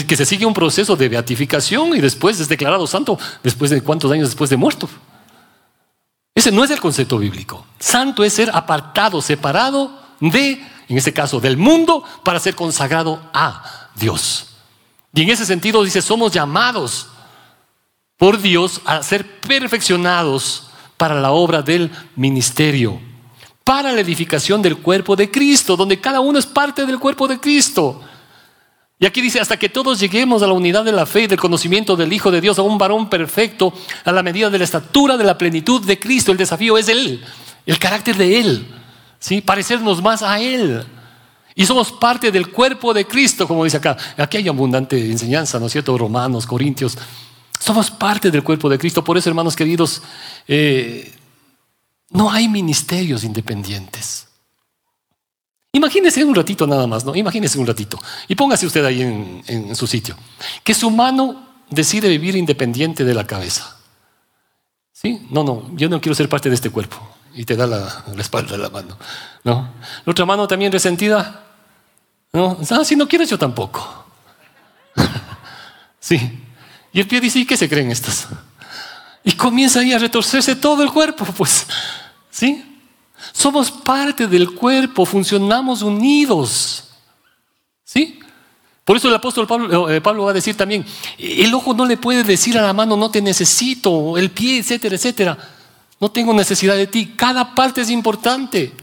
Que 0.07 0.15
se 0.15 0.25
sigue 0.25 0.45
un 0.45 0.53
proceso 0.53 0.95
de 0.95 1.07
beatificación 1.07 1.95
y 1.95 2.01
después 2.01 2.39
es 2.39 2.49
declarado 2.49 2.87
santo 2.87 3.19
después 3.43 3.69
de 3.69 3.81
cuántos 3.81 4.11
años 4.11 4.29
después 4.29 4.49
de 4.49 4.57
muerto. 4.57 4.89
Ese 6.33 6.51
no 6.51 6.63
es 6.63 6.71
el 6.71 6.79
concepto 6.79 7.17
bíblico. 7.17 7.65
Santo 7.77 8.23
es 8.23 8.33
ser 8.33 8.49
apartado, 8.53 9.21
separado 9.21 9.91
de, 10.19 10.65
en 10.87 10.97
este 10.97 11.13
caso, 11.13 11.39
del 11.39 11.57
mundo 11.57 12.03
para 12.23 12.39
ser 12.39 12.55
consagrado 12.55 13.21
a 13.33 13.89
Dios. 13.95 14.47
Y 15.13 15.23
en 15.23 15.29
ese 15.29 15.45
sentido 15.45 15.83
dice, 15.83 16.01
somos 16.01 16.31
llamados 16.31 17.07
por 18.17 18.39
Dios 18.39 18.81
a 18.85 19.03
ser 19.03 19.41
perfeccionados 19.41 20.67
para 20.95 21.19
la 21.19 21.31
obra 21.31 21.61
del 21.61 21.91
ministerio, 22.15 23.01
para 23.63 23.91
la 23.91 24.01
edificación 24.01 24.61
del 24.61 24.77
cuerpo 24.77 25.15
de 25.15 25.29
Cristo, 25.29 25.75
donde 25.75 25.99
cada 25.99 26.19
uno 26.19 26.39
es 26.39 26.45
parte 26.45 26.85
del 26.85 26.99
cuerpo 26.99 27.27
de 27.27 27.39
Cristo. 27.39 28.01
Y 28.99 29.05
aquí 29.07 29.19
dice, 29.19 29.39
hasta 29.39 29.57
que 29.57 29.67
todos 29.67 29.99
lleguemos 29.99 30.43
a 30.43 30.47
la 30.47 30.53
unidad 30.53 30.85
de 30.85 30.91
la 30.91 31.07
fe 31.07 31.23
y 31.23 31.27
del 31.27 31.39
conocimiento 31.39 31.95
del 31.95 32.13
Hijo 32.13 32.29
de 32.29 32.39
Dios, 32.39 32.59
a 32.59 32.61
un 32.61 32.77
varón 32.77 33.09
perfecto, 33.09 33.73
a 34.05 34.11
la 34.11 34.21
medida 34.21 34.51
de 34.51 34.59
la 34.59 34.63
estatura 34.63 35.17
de 35.17 35.23
la 35.23 35.37
plenitud 35.37 35.83
de 35.83 35.99
Cristo. 35.99 36.31
El 36.31 36.37
desafío 36.37 36.77
es 36.77 36.87
Él, 36.87 37.19
el 37.65 37.79
carácter 37.79 38.15
de 38.15 38.39
Él, 38.39 38.67
¿sí? 39.19 39.41
parecernos 39.41 40.03
más 40.03 40.21
a 40.21 40.39
Él. 40.39 40.85
Y 41.55 41.65
somos 41.65 41.91
parte 41.91 42.31
del 42.31 42.51
cuerpo 42.51 42.93
de 42.93 43.05
Cristo, 43.05 43.47
como 43.47 43.63
dice 43.63 43.77
acá. 43.77 43.97
Aquí 44.17 44.37
hay 44.37 44.47
abundante 44.47 44.97
enseñanza, 45.09 45.59
¿no 45.59 45.65
es 45.65 45.71
cierto? 45.71 45.97
Romanos, 45.97 46.45
Corintios. 46.45 46.97
Somos 47.59 47.89
parte 47.89 48.29
del 48.31 48.43
cuerpo 48.43 48.69
de 48.69 48.77
Cristo. 48.77 49.03
Por 49.03 49.17
eso, 49.17 49.29
hermanos 49.29 49.55
queridos, 49.55 50.01
eh, 50.47 51.11
no 52.11 52.29
hay 52.31 52.47
ministerios 52.47 53.23
independientes. 53.23 54.27
Imagínese 55.73 56.23
un 56.25 56.35
ratito 56.35 56.67
nada 56.67 56.85
más, 56.85 57.05
¿no? 57.05 57.15
Imagínese 57.15 57.57
un 57.57 57.65
ratito. 57.65 57.97
Y 58.27 58.35
póngase 58.35 58.65
usted 58.65 58.83
ahí 58.83 59.01
en, 59.01 59.75
su 59.75 59.87
sitio. 59.87 60.17
Que 60.63 60.73
su 60.73 60.91
mano 60.91 61.47
decide 61.69 62.09
vivir 62.09 62.35
independiente 62.35 63.05
de 63.05 63.13
la 63.13 63.25
cabeza. 63.25 63.77
¿Sí? 64.91 65.25
No, 65.31 65.43
no, 65.43 65.71
yo 65.75 65.87
no 65.87 66.01
quiero 66.01 66.13
ser 66.13 66.27
parte 66.27 66.49
de 66.49 66.55
este 66.55 66.69
cuerpo. 66.69 66.97
Y 67.33 67.45
te 67.45 67.55
da 67.55 67.65
la, 67.65 68.03
espalda 68.19 68.57
la 68.57 68.69
mano. 68.69 68.97
¿No? 69.45 69.73
La 70.05 70.11
otra 70.11 70.25
mano 70.25 70.45
también 70.45 70.73
resentida. 70.73 71.45
No, 72.33 72.57
ah, 72.69 72.83
si 72.83 72.97
no 72.97 73.07
quieres, 73.07 73.29
yo 73.29 73.39
tampoco. 73.39 74.05
sí. 76.01 76.43
Y 76.91 76.99
el 76.99 77.07
pie 77.07 77.21
dice, 77.21 77.39
¿y 77.39 77.45
qué 77.45 77.55
se 77.55 77.69
creen 77.69 77.91
estas? 77.91 78.27
Y 79.23 79.31
comienza 79.33 79.79
ahí 79.79 79.93
a 79.93 79.99
retorcerse 79.99 80.55
todo 80.55 80.83
el 80.83 80.91
cuerpo, 80.91 81.25
pues. 81.25 81.65
¿Sí? 82.41 82.65
Somos 83.33 83.69
parte 83.69 84.25
del 84.25 84.55
cuerpo, 84.55 85.05
funcionamos 85.05 85.83
unidos. 85.83 86.85
¿Sí? 87.83 88.17
Por 88.83 88.97
eso 88.97 89.09
el 89.09 89.13
apóstol 89.13 89.45
Pablo, 89.45 89.91
eh, 89.91 90.01
Pablo, 90.01 90.23
va 90.23 90.31
a 90.31 90.33
decir 90.33 90.57
también, 90.57 90.83
el 91.19 91.53
ojo 91.53 91.75
no 91.75 91.85
le 91.85 91.97
puede 91.97 92.23
decir 92.23 92.57
a 92.57 92.63
la 92.63 92.73
mano, 92.73 92.97
no 92.97 93.11
te 93.11 93.21
necesito, 93.21 94.17
el 94.17 94.31
pie, 94.31 94.57
etcétera, 94.57 94.95
etcétera. 94.95 95.37
No 95.99 96.09
tengo 96.09 96.33
necesidad 96.33 96.75
de 96.75 96.87
ti. 96.87 97.13
Cada 97.15 97.53
parte 97.53 97.81
es 97.81 97.91
importante. 97.91 98.73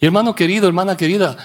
Y 0.00 0.04
hermano 0.04 0.34
querido, 0.34 0.66
hermana 0.66 0.96
querida, 0.96 1.36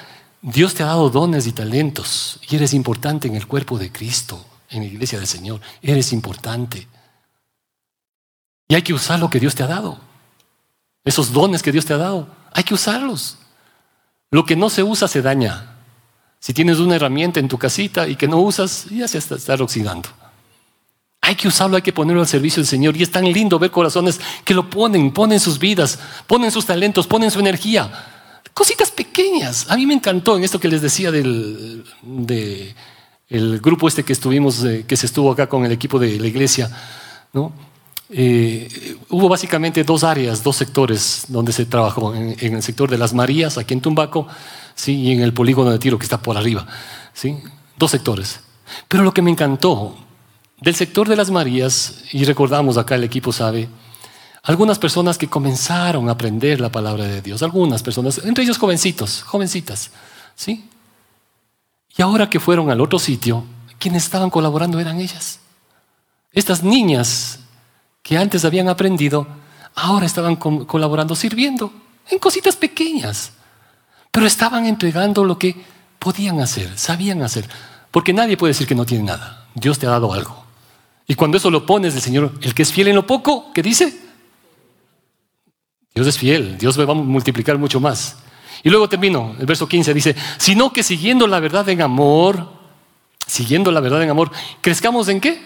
Dios 0.41 0.73
te 0.73 0.81
ha 0.81 0.87
dado 0.87 1.11
dones 1.11 1.45
y 1.45 1.51
talentos 1.51 2.39
y 2.49 2.55
eres 2.55 2.73
importante 2.73 3.27
en 3.27 3.35
el 3.35 3.45
cuerpo 3.45 3.77
de 3.77 3.91
Cristo 3.91 4.43
en 4.71 4.79
la 4.79 4.87
iglesia 4.87 5.19
del 5.19 5.27
Señor. 5.27 5.61
Eres 5.83 6.11
importante. 6.11 6.87
Y 8.67 8.73
hay 8.73 8.81
que 8.81 8.95
usar 8.95 9.19
lo 9.19 9.29
que 9.29 9.39
Dios 9.39 9.53
te 9.53 9.61
ha 9.61 9.67
dado. 9.67 10.04
Esos 11.05 11.31
dones 11.31 11.61
que 11.61 11.71
Dios 11.71 11.85
te 11.85 11.93
ha 11.93 11.97
dado. 11.97 12.27
Hay 12.51 12.63
que 12.63 12.73
usarlos. 12.73 13.37
Lo 14.31 14.43
que 14.43 14.55
no 14.55 14.69
se 14.69 14.83
usa 14.83 15.07
se 15.07 15.21
daña. 15.21 15.75
Si 16.39 16.53
tienes 16.53 16.79
una 16.79 16.95
herramienta 16.95 17.39
en 17.39 17.47
tu 17.47 17.57
casita 17.57 18.07
y 18.07 18.15
que 18.15 18.27
no 18.27 18.39
usas, 18.39 18.85
ya 18.89 19.07
se 19.07 19.19
está, 19.19 19.53
oxidando. 19.55 20.09
Hay 21.21 21.35
que 21.35 21.47
usarlo, 21.47 21.75
hay 21.75 21.81
que 21.81 21.93
ponerlo 21.93 22.21
al 22.21 22.27
servicio 22.27 22.61
del 22.61 22.67
Señor. 22.67 22.97
Y 22.97 23.03
es 23.03 23.11
tan 23.11 23.31
lindo 23.31 23.57
ver 23.59 23.71
corazones 23.71 24.19
que 24.43 24.53
lo 24.53 24.69
ponen, 24.69 25.11
ponen 25.11 25.39
sus 25.39 25.59
vidas, 25.59 25.99
ponen 26.27 26.51
sus 26.51 26.65
talentos, 26.65 27.07
ponen 27.07 27.31
su 27.31 27.39
energía. 27.39 27.91
Cositas 28.53 28.91
pequeñas. 28.91 29.69
A 29.69 29.75
mí 29.75 29.85
me 29.85 29.93
encantó 29.93 30.37
en 30.37 30.43
esto 30.43 30.59
que 30.59 30.67
les 30.67 30.81
decía 30.81 31.11
del, 31.11 31.83
de, 32.01 32.75
el 33.29 33.59
grupo 33.59 33.87
este 33.87 34.03
que 34.03 34.13
estuvimos, 34.13 34.63
eh, 34.63 34.85
que 34.87 34.97
se 34.97 35.05
estuvo 35.05 35.31
acá 35.31 35.47
con 35.47 35.65
el 35.65 35.71
equipo 35.71 35.99
de 35.99 36.19
la 36.19 36.27
iglesia, 36.27 36.69
¿no? 37.33 37.53
Eh, 38.09 38.97
hubo 39.09 39.27
básicamente 39.27 39.83
dos 39.83 40.03
áreas, 40.03 40.43
dos 40.43 40.55
sectores 40.55 41.25
donde 41.27 41.51
se 41.51 41.65
trabajó, 41.65 42.13
en, 42.13 42.35
el 42.39 42.63
sector 42.63 42.89
de 42.89 42.97
las 42.97 43.13
Marías, 43.13 43.57
aquí 43.57 43.73
en 43.73 43.81
Tumbaco, 43.81 44.27
¿sí? 44.75 44.95
y 44.95 45.11
en 45.11 45.21
el 45.21 45.33
polígono 45.33 45.71
de 45.71 45.79
tiro 45.79 45.97
que 45.97 46.03
está 46.03 46.19
por 46.21 46.37
arriba. 46.37 46.67
¿sí? 47.13 47.37
Dos 47.77 47.91
sectores. 47.91 48.41
Pero 48.87 49.03
lo 49.03 49.13
que 49.13 49.21
me 49.21 49.31
encantó 49.31 49.95
del 50.61 50.75
sector 50.75 51.07
de 51.07 51.15
las 51.15 51.31
Marías, 51.31 52.03
y 52.11 52.23
recordamos 52.25 52.77
acá 52.77 52.95
el 52.95 53.03
equipo 53.03 53.31
sabe, 53.31 53.67
algunas 54.43 54.77
personas 54.77 55.17
que 55.17 55.27
comenzaron 55.27 56.07
a 56.07 56.11
aprender 56.11 56.61
la 56.61 56.71
palabra 56.71 57.05
de 57.05 57.21
Dios, 57.21 57.41
algunas 57.41 57.81
personas, 57.81 58.21
entre 58.23 58.43
ellos 58.43 58.59
jovencitos, 58.59 59.23
jovencitas, 59.23 59.89
¿sí? 60.35 60.69
Y 61.97 62.01
ahora 62.01 62.29
que 62.29 62.39
fueron 62.39 62.69
al 62.69 62.81
otro 62.81 62.99
sitio, 62.99 63.43
quienes 63.79 64.03
estaban 64.03 64.29
colaborando 64.29 64.79
eran 64.79 64.99
ellas. 64.99 65.39
Estas 66.31 66.61
niñas 66.61 67.39
que 68.05 68.19
antes 68.19 68.45
habían 68.45 68.69
aprendido, 68.69 69.25
ahora 69.73 70.05
estaban 70.05 70.35
colaborando, 70.35 71.15
sirviendo 71.15 71.73
en 72.07 72.19
cositas 72.19 72.55
pequeñas. 72.55 73.31
Pero 74.11 74.27
estaban 74.27 74.67
entregando 74.67 75.25
lo 75.25 75.39
que 75.39 75.55
podían 75.97 76.39
hacer, 76.39 76.77
sabían 76.77 77.23
hacer. 77.23 77.49
Porque 77.89 78.13
nadie 78.13 78.37
puede 78.37 78.51
decir 78.53 78.67
que 78.67 78.75
no 78.75 78.85
tiene 78.85 79.05
nada. 79.05 79.47
Dios 79.55 79.79
te 79.79 79.87
ha 79.87 79.89
dado 79.89 80.13
algo. 80.13 80.45
Y 81.07 81.15
cuando 81.15 81.37
eso 81.37 81.49
lo 81.49 81.65
pones 81.65 81.95
del 81.95 82.03
Señor, 82.03 82.31
el 82.41 82.53
que 82.53 82.61
es 82.61 82.71
fiel 82.71 82.89
en 82.89 82.95
lo 82.95 83.07
poco, 83.07 83.51
¿qué 83.51 83.63
dice? 83.63 83.99
Dios 85.95 86.05
es 86.05 86.19
fiel, 86.19 86.59
Dios 86.59 86.79
va 86.79 86.83
a 86.83 86.93
multiplicar 86.93 87.57
mucho 87.57 87.79
más. 87.79 88.17
Y 88.61 88.69
luego 88.69 88.87
termino, 88.87 89.35
el 89.39 89.47
verso 89.47 89.67
15 89.67 89.95
dice, 89.95 90.15
sino 90.37 90.71
que 90.71 90.83
siguiendo 90.83 91.25
la 91.25 91.39
verdad 91.39 91.67
en 91.69 91.81
amor, 91.81 92.53
siguiendo 93.25 93.71
la 93.71 93.79
verdad 93.79 94.03
en 94.03 94.11
amor, 94.11 94.29
crezcamos 94.61 95.07
en 95.07 95.19
qué? 95.19 95.41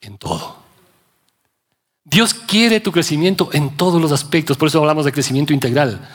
En 0.00 0.16
todo. 0.16 0.67
Dios 2.10 2.32
quiere 2.32 2.80
tu 2.80 2.90
crecimiento 2.90 3.50
en 3.52 3.76
todos 3.76 4.00
los 4.00 4.12
aspectos, 4.12 4.56
por 4.56 4.68
eso 4.68 4.78
hablamos 4.78 5.04
de 5.04 5.12
crecimiento 5.12 5.52
integral. 5.52 6.08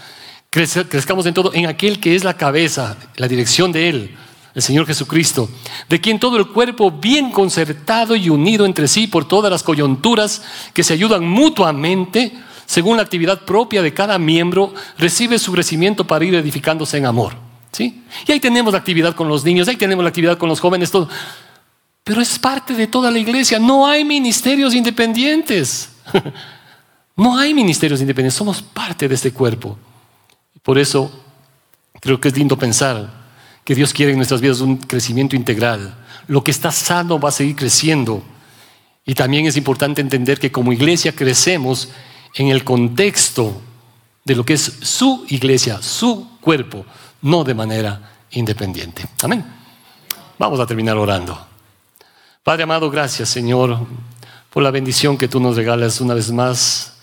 Crezcamos 0.50 1.26
en 1.26 1.34
todo, 1.34 1.54
en 1.54 1.68
aquel 1.68 2.00
que 2.00 2.16
es 2.16 2.24
la 2.24 2.36
cabeza, 2.36 2.98
la 3.18 3.28
dirección 3.28 3.72
de 3.72 3.89
Él, 3.89 4.16
el 4.56 4.62
Señor 4.62 4.86
Jesucristo, 4.88 5.50
de 5.89 6.02
quien 6.02 6.20
todo 6.20 6.38
el 6.38 6.48
cuerpo 6.48 6.91
bien 6.91 7.32
concertado 7.32 8.16
y 8.16 8.30
unido 8.30 8.66
entre 8.66 8.88
sí 8.88 9.08
por 9.08 9.28
todas 9.28 9.52
las 9.52 9.64
coyunturas 9.64 10.44
que 10.74 10.84
se 10.84 10.94
ayudan 10.94 11.28
mutuamente, 11.28 12.34
según 12.66 12.98
la 12.98 13.04
actividad 13.04 13.41
propia 13.41 13.82
de 13.82 13.94
cada 13.94 14.18
miembro, 14.18 14.74
recibe 14.98 15.38
su 15.38 15.52
crecimiento 15.52 16.06
para 16.06 16.26
ir 16.26 16.34
edificándose 16.36 16.98
en 16.98 17.06
amor. 17.06 17.34
¿sí? 17.72 18.04
Y 18.28 18.32
ahí 18.32 18.39
tenemos 18.39 18.74
la 18.74 18.80
actividad 18.80 19.16
con 19.16 19.28
los 19.28 19.44
niños, 19.44 19.68
ahí 19.68 19.76
tenemos 19.76 20.04
la 20.04 20.10
actividad 20.10 20.38
con 20.38 20.50
los 20.50 20.60
jóvenes, 20.60 20.89
todo. 20.89 21.08
Pero 22.04 22.22
es 22.22 22.38
parte 22.38 22.74
de 22.74 22.88
toda 22.88 23.10
la 23.10 23.20
iglesia. 23.20 23.60
No 23.60 23.88
hay 23.88 24.04
ministerios 24.04 24.74
independientes. 24.74 25.89
no 27.16 27.38
hay 27.38 27.54
ministerios 27.54 28.01
independientes. 28.01 28.38
Somos 28.38 28.62
parte 28.62 29.08
de 29.08 29.16
este 29.16 29.32
cuerpo. 29.32 29.78
Por 30.62 30.78
eso 30.78 31.12
creo 32.01 32.20
que 32.20 32.28
es 32.28 32.38
lindo 32.38 32.58
pensar 32.58 33.24
que 33.64 33.76
Dios 33.76 33.93
quiere 33.93 34.12
en 34.12 34.18
nuestras 34.18 34.41
vidas 34.41 34.60
un 34.60 34.78
crecimiento 34.78 35.36
integral. 35.36 35.95
Lo 36.28 36.43
que 36.43 36.51
está 36.51 36.72
sano 36.72 37.20
va 37.20 37.30
a 37.30 37.34
seguir 37.34 37.56
creciendo. 37.56 38.22
Y 39.06 39.14
también 39.14 39.45
es 39.45 39.56
importante 39.56 40.01
entender 40.01 40.39
que 40.39 40.51
como 40.51 40.74
iglesia 40.74 41.14
crecemos 41.16 41.89
en 42.36 42.47
el 42.47 42.64
contexto 42.64 43.62
de 44.26 44.36
lo 44.36 44.45
que 44.45 44.54
es 44.54 44.62
su 44.82 45.26
iglesia, 45.30 45.82
su 45.82 46.38
cuerpo, 46.39 46.86
no 47.22 47.43
de 47.43 47.54
manera 47.54 48.12
independiente. 48.32 49.06
Amén. 49.22 49.45
Vamos 50.38 50.60
a 50.60 50.66
terminar 50.66 50.97
orando. 50.97 51.53
Padre 52.44 52.64
amado, 52.64 52.91
gracias 52.91 53.30
Señor 53.30 53.80
por 54.54 54.62
la 54.62 54.70
bendición 54.70 55.18
que 55.18 55.30
tú 55.30 55.39
nos 55.39 55.56
regalas 55.56 56.02
una 56.02 56.14
vez 56.14 56.32
más, 56.32 56.94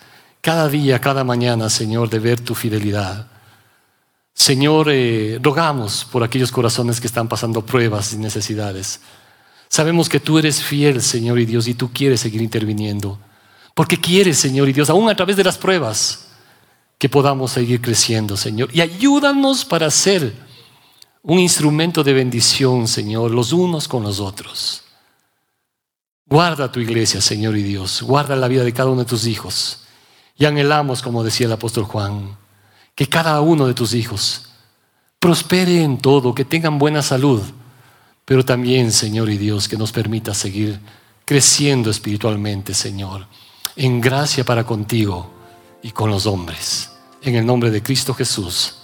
cada 0.41 0.68
día, 0.68 1.01
cada 1.01 1.24
mañana, 1.24 1.68
Señor, 1.68 2.09
de 2.09 2.20
ver 2.20 2.41
tu 2.41 2.55
fidelidad. 2.55 3.26
Señor, 4.32 4.88
eh, 4.91 5.38
rogamos 5.43 6.05
por 6.05 6.22
aquellos 6.22 6.53
corazones 6.53 7.01
que 7.01 7.09
están 7.09 7.26
pasando 7.26 7.66
pruebas 7.66 8.12
y 8.12 8.18
necesidades. 8.18 9.01
Sabemos 9.68 10.09
que 10.09 10.20
tú 10.20 10.38
eres 10.38 10.62
fiel, 10.62 11.03
Señor 11.03 11.41
y 11.41 11.47
Dios, 11.47 11.66
y 11.66 11.74
tú 11.74 11.91
quieres 11.93 12.20
seguir 12.20 12.41
interviniendo. 12.41 13.18
Porque 13.74 13.99
quieres, 13.99 14.38
Señor 14.38 14.68
y 14.68 14.72
Dios, 14.72 14.91
aún 14.91 15.11
a 15.11 15.16
través 15.16 15.36
de 15.36 15.45
las 15.45 15.59
pruebas, 15.59 16.28
que 16.99 17.09
podamos 17.09 17.51
seguir 17.51 17.80
creciendo, 17.80 18.36
Señor. 18.36 18.68
Y 18.72 18.80
ayúdanos 18.80 19.64
para 19.64 19.91
ser 19.91 20.34
un 21.22 21.38
instrumento 21.38 22.05
de 22.05 22.12
bendición, 22.12 22.86
Señor, 22.86 23.32
los 23.32 23.53
unos 23.53 23.88
con 23.88 24.05
los 24.05 24.20
otros. 24.20 24.84
Guarda 26.30 26.70
tu 26.70 26.78
iglesia, 26.78 27.20
Señor 27.20 27.56
y 27.56 27.64
Dios. 27.64 28.02
Guarda 28.02 28.36
la 28.36 28.46
vida 28.46 28.62
de 28.62 28.72
cada 28.72 28.88
uno 28.88 29.00
de 29.00 29.08
tus 29.08 29.26
hijos. 29.26 29.80
Y 30.38 30.44
anhelamos, 30.44 31.02
como 31.02 31.24
decía 31.24 31.48
el 31.48 31.52
apóstol 31.52 31.84
Juan, 31.84 32.36
que 32.94 33.08
cada 33.08 33.40
uno 33.40 33.66
de 33.66 33.74
tus 33.74 33.94
hijos 33.94 34.46
prospere 35.18 35.82
en 35.82 35.98
todo, 35.98 36.32
que 36.32 36.44
tengan 36.44 36.78
buena 36.78 37.02
salud, 37.02 37.42
pero 38.24 38.44
también, 38.44 38.92
Señor 38.92 39.28
y 39.28 39.38
Dios, 39.38 39.66
que 39.66 39.76
nos 39.76 39.90
permita 39.90 40.32
seguir 40.32 40.78
creciendo 41.24 41.90
espiritualmente, 41.90 42.74
Señor, 42.74 43.26
en 43.74 44.00
gracia 44.00 44.44
para 44.44 44.62
contigo 44.64 45.30
y 45.82 45.90
con 45.90 46.10
los 46.10 46.26
hombres. 46.26 46.92
En 47.22 47.34
el 47.34 47.44
nombre 47.44 47.72
de 47.72 47.82
Cristo 47.82 48.14
Jesús. 48.14 48.76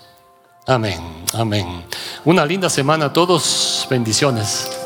Amén, 0.66 1.00
amén. 1.32 1.84
Una 2.24 2.44
linda 2.44 2.68
semana 2.68 3.06
a 3.06 3.12
todos. 3.12 3.86
Bendiciones. 3.88 4.85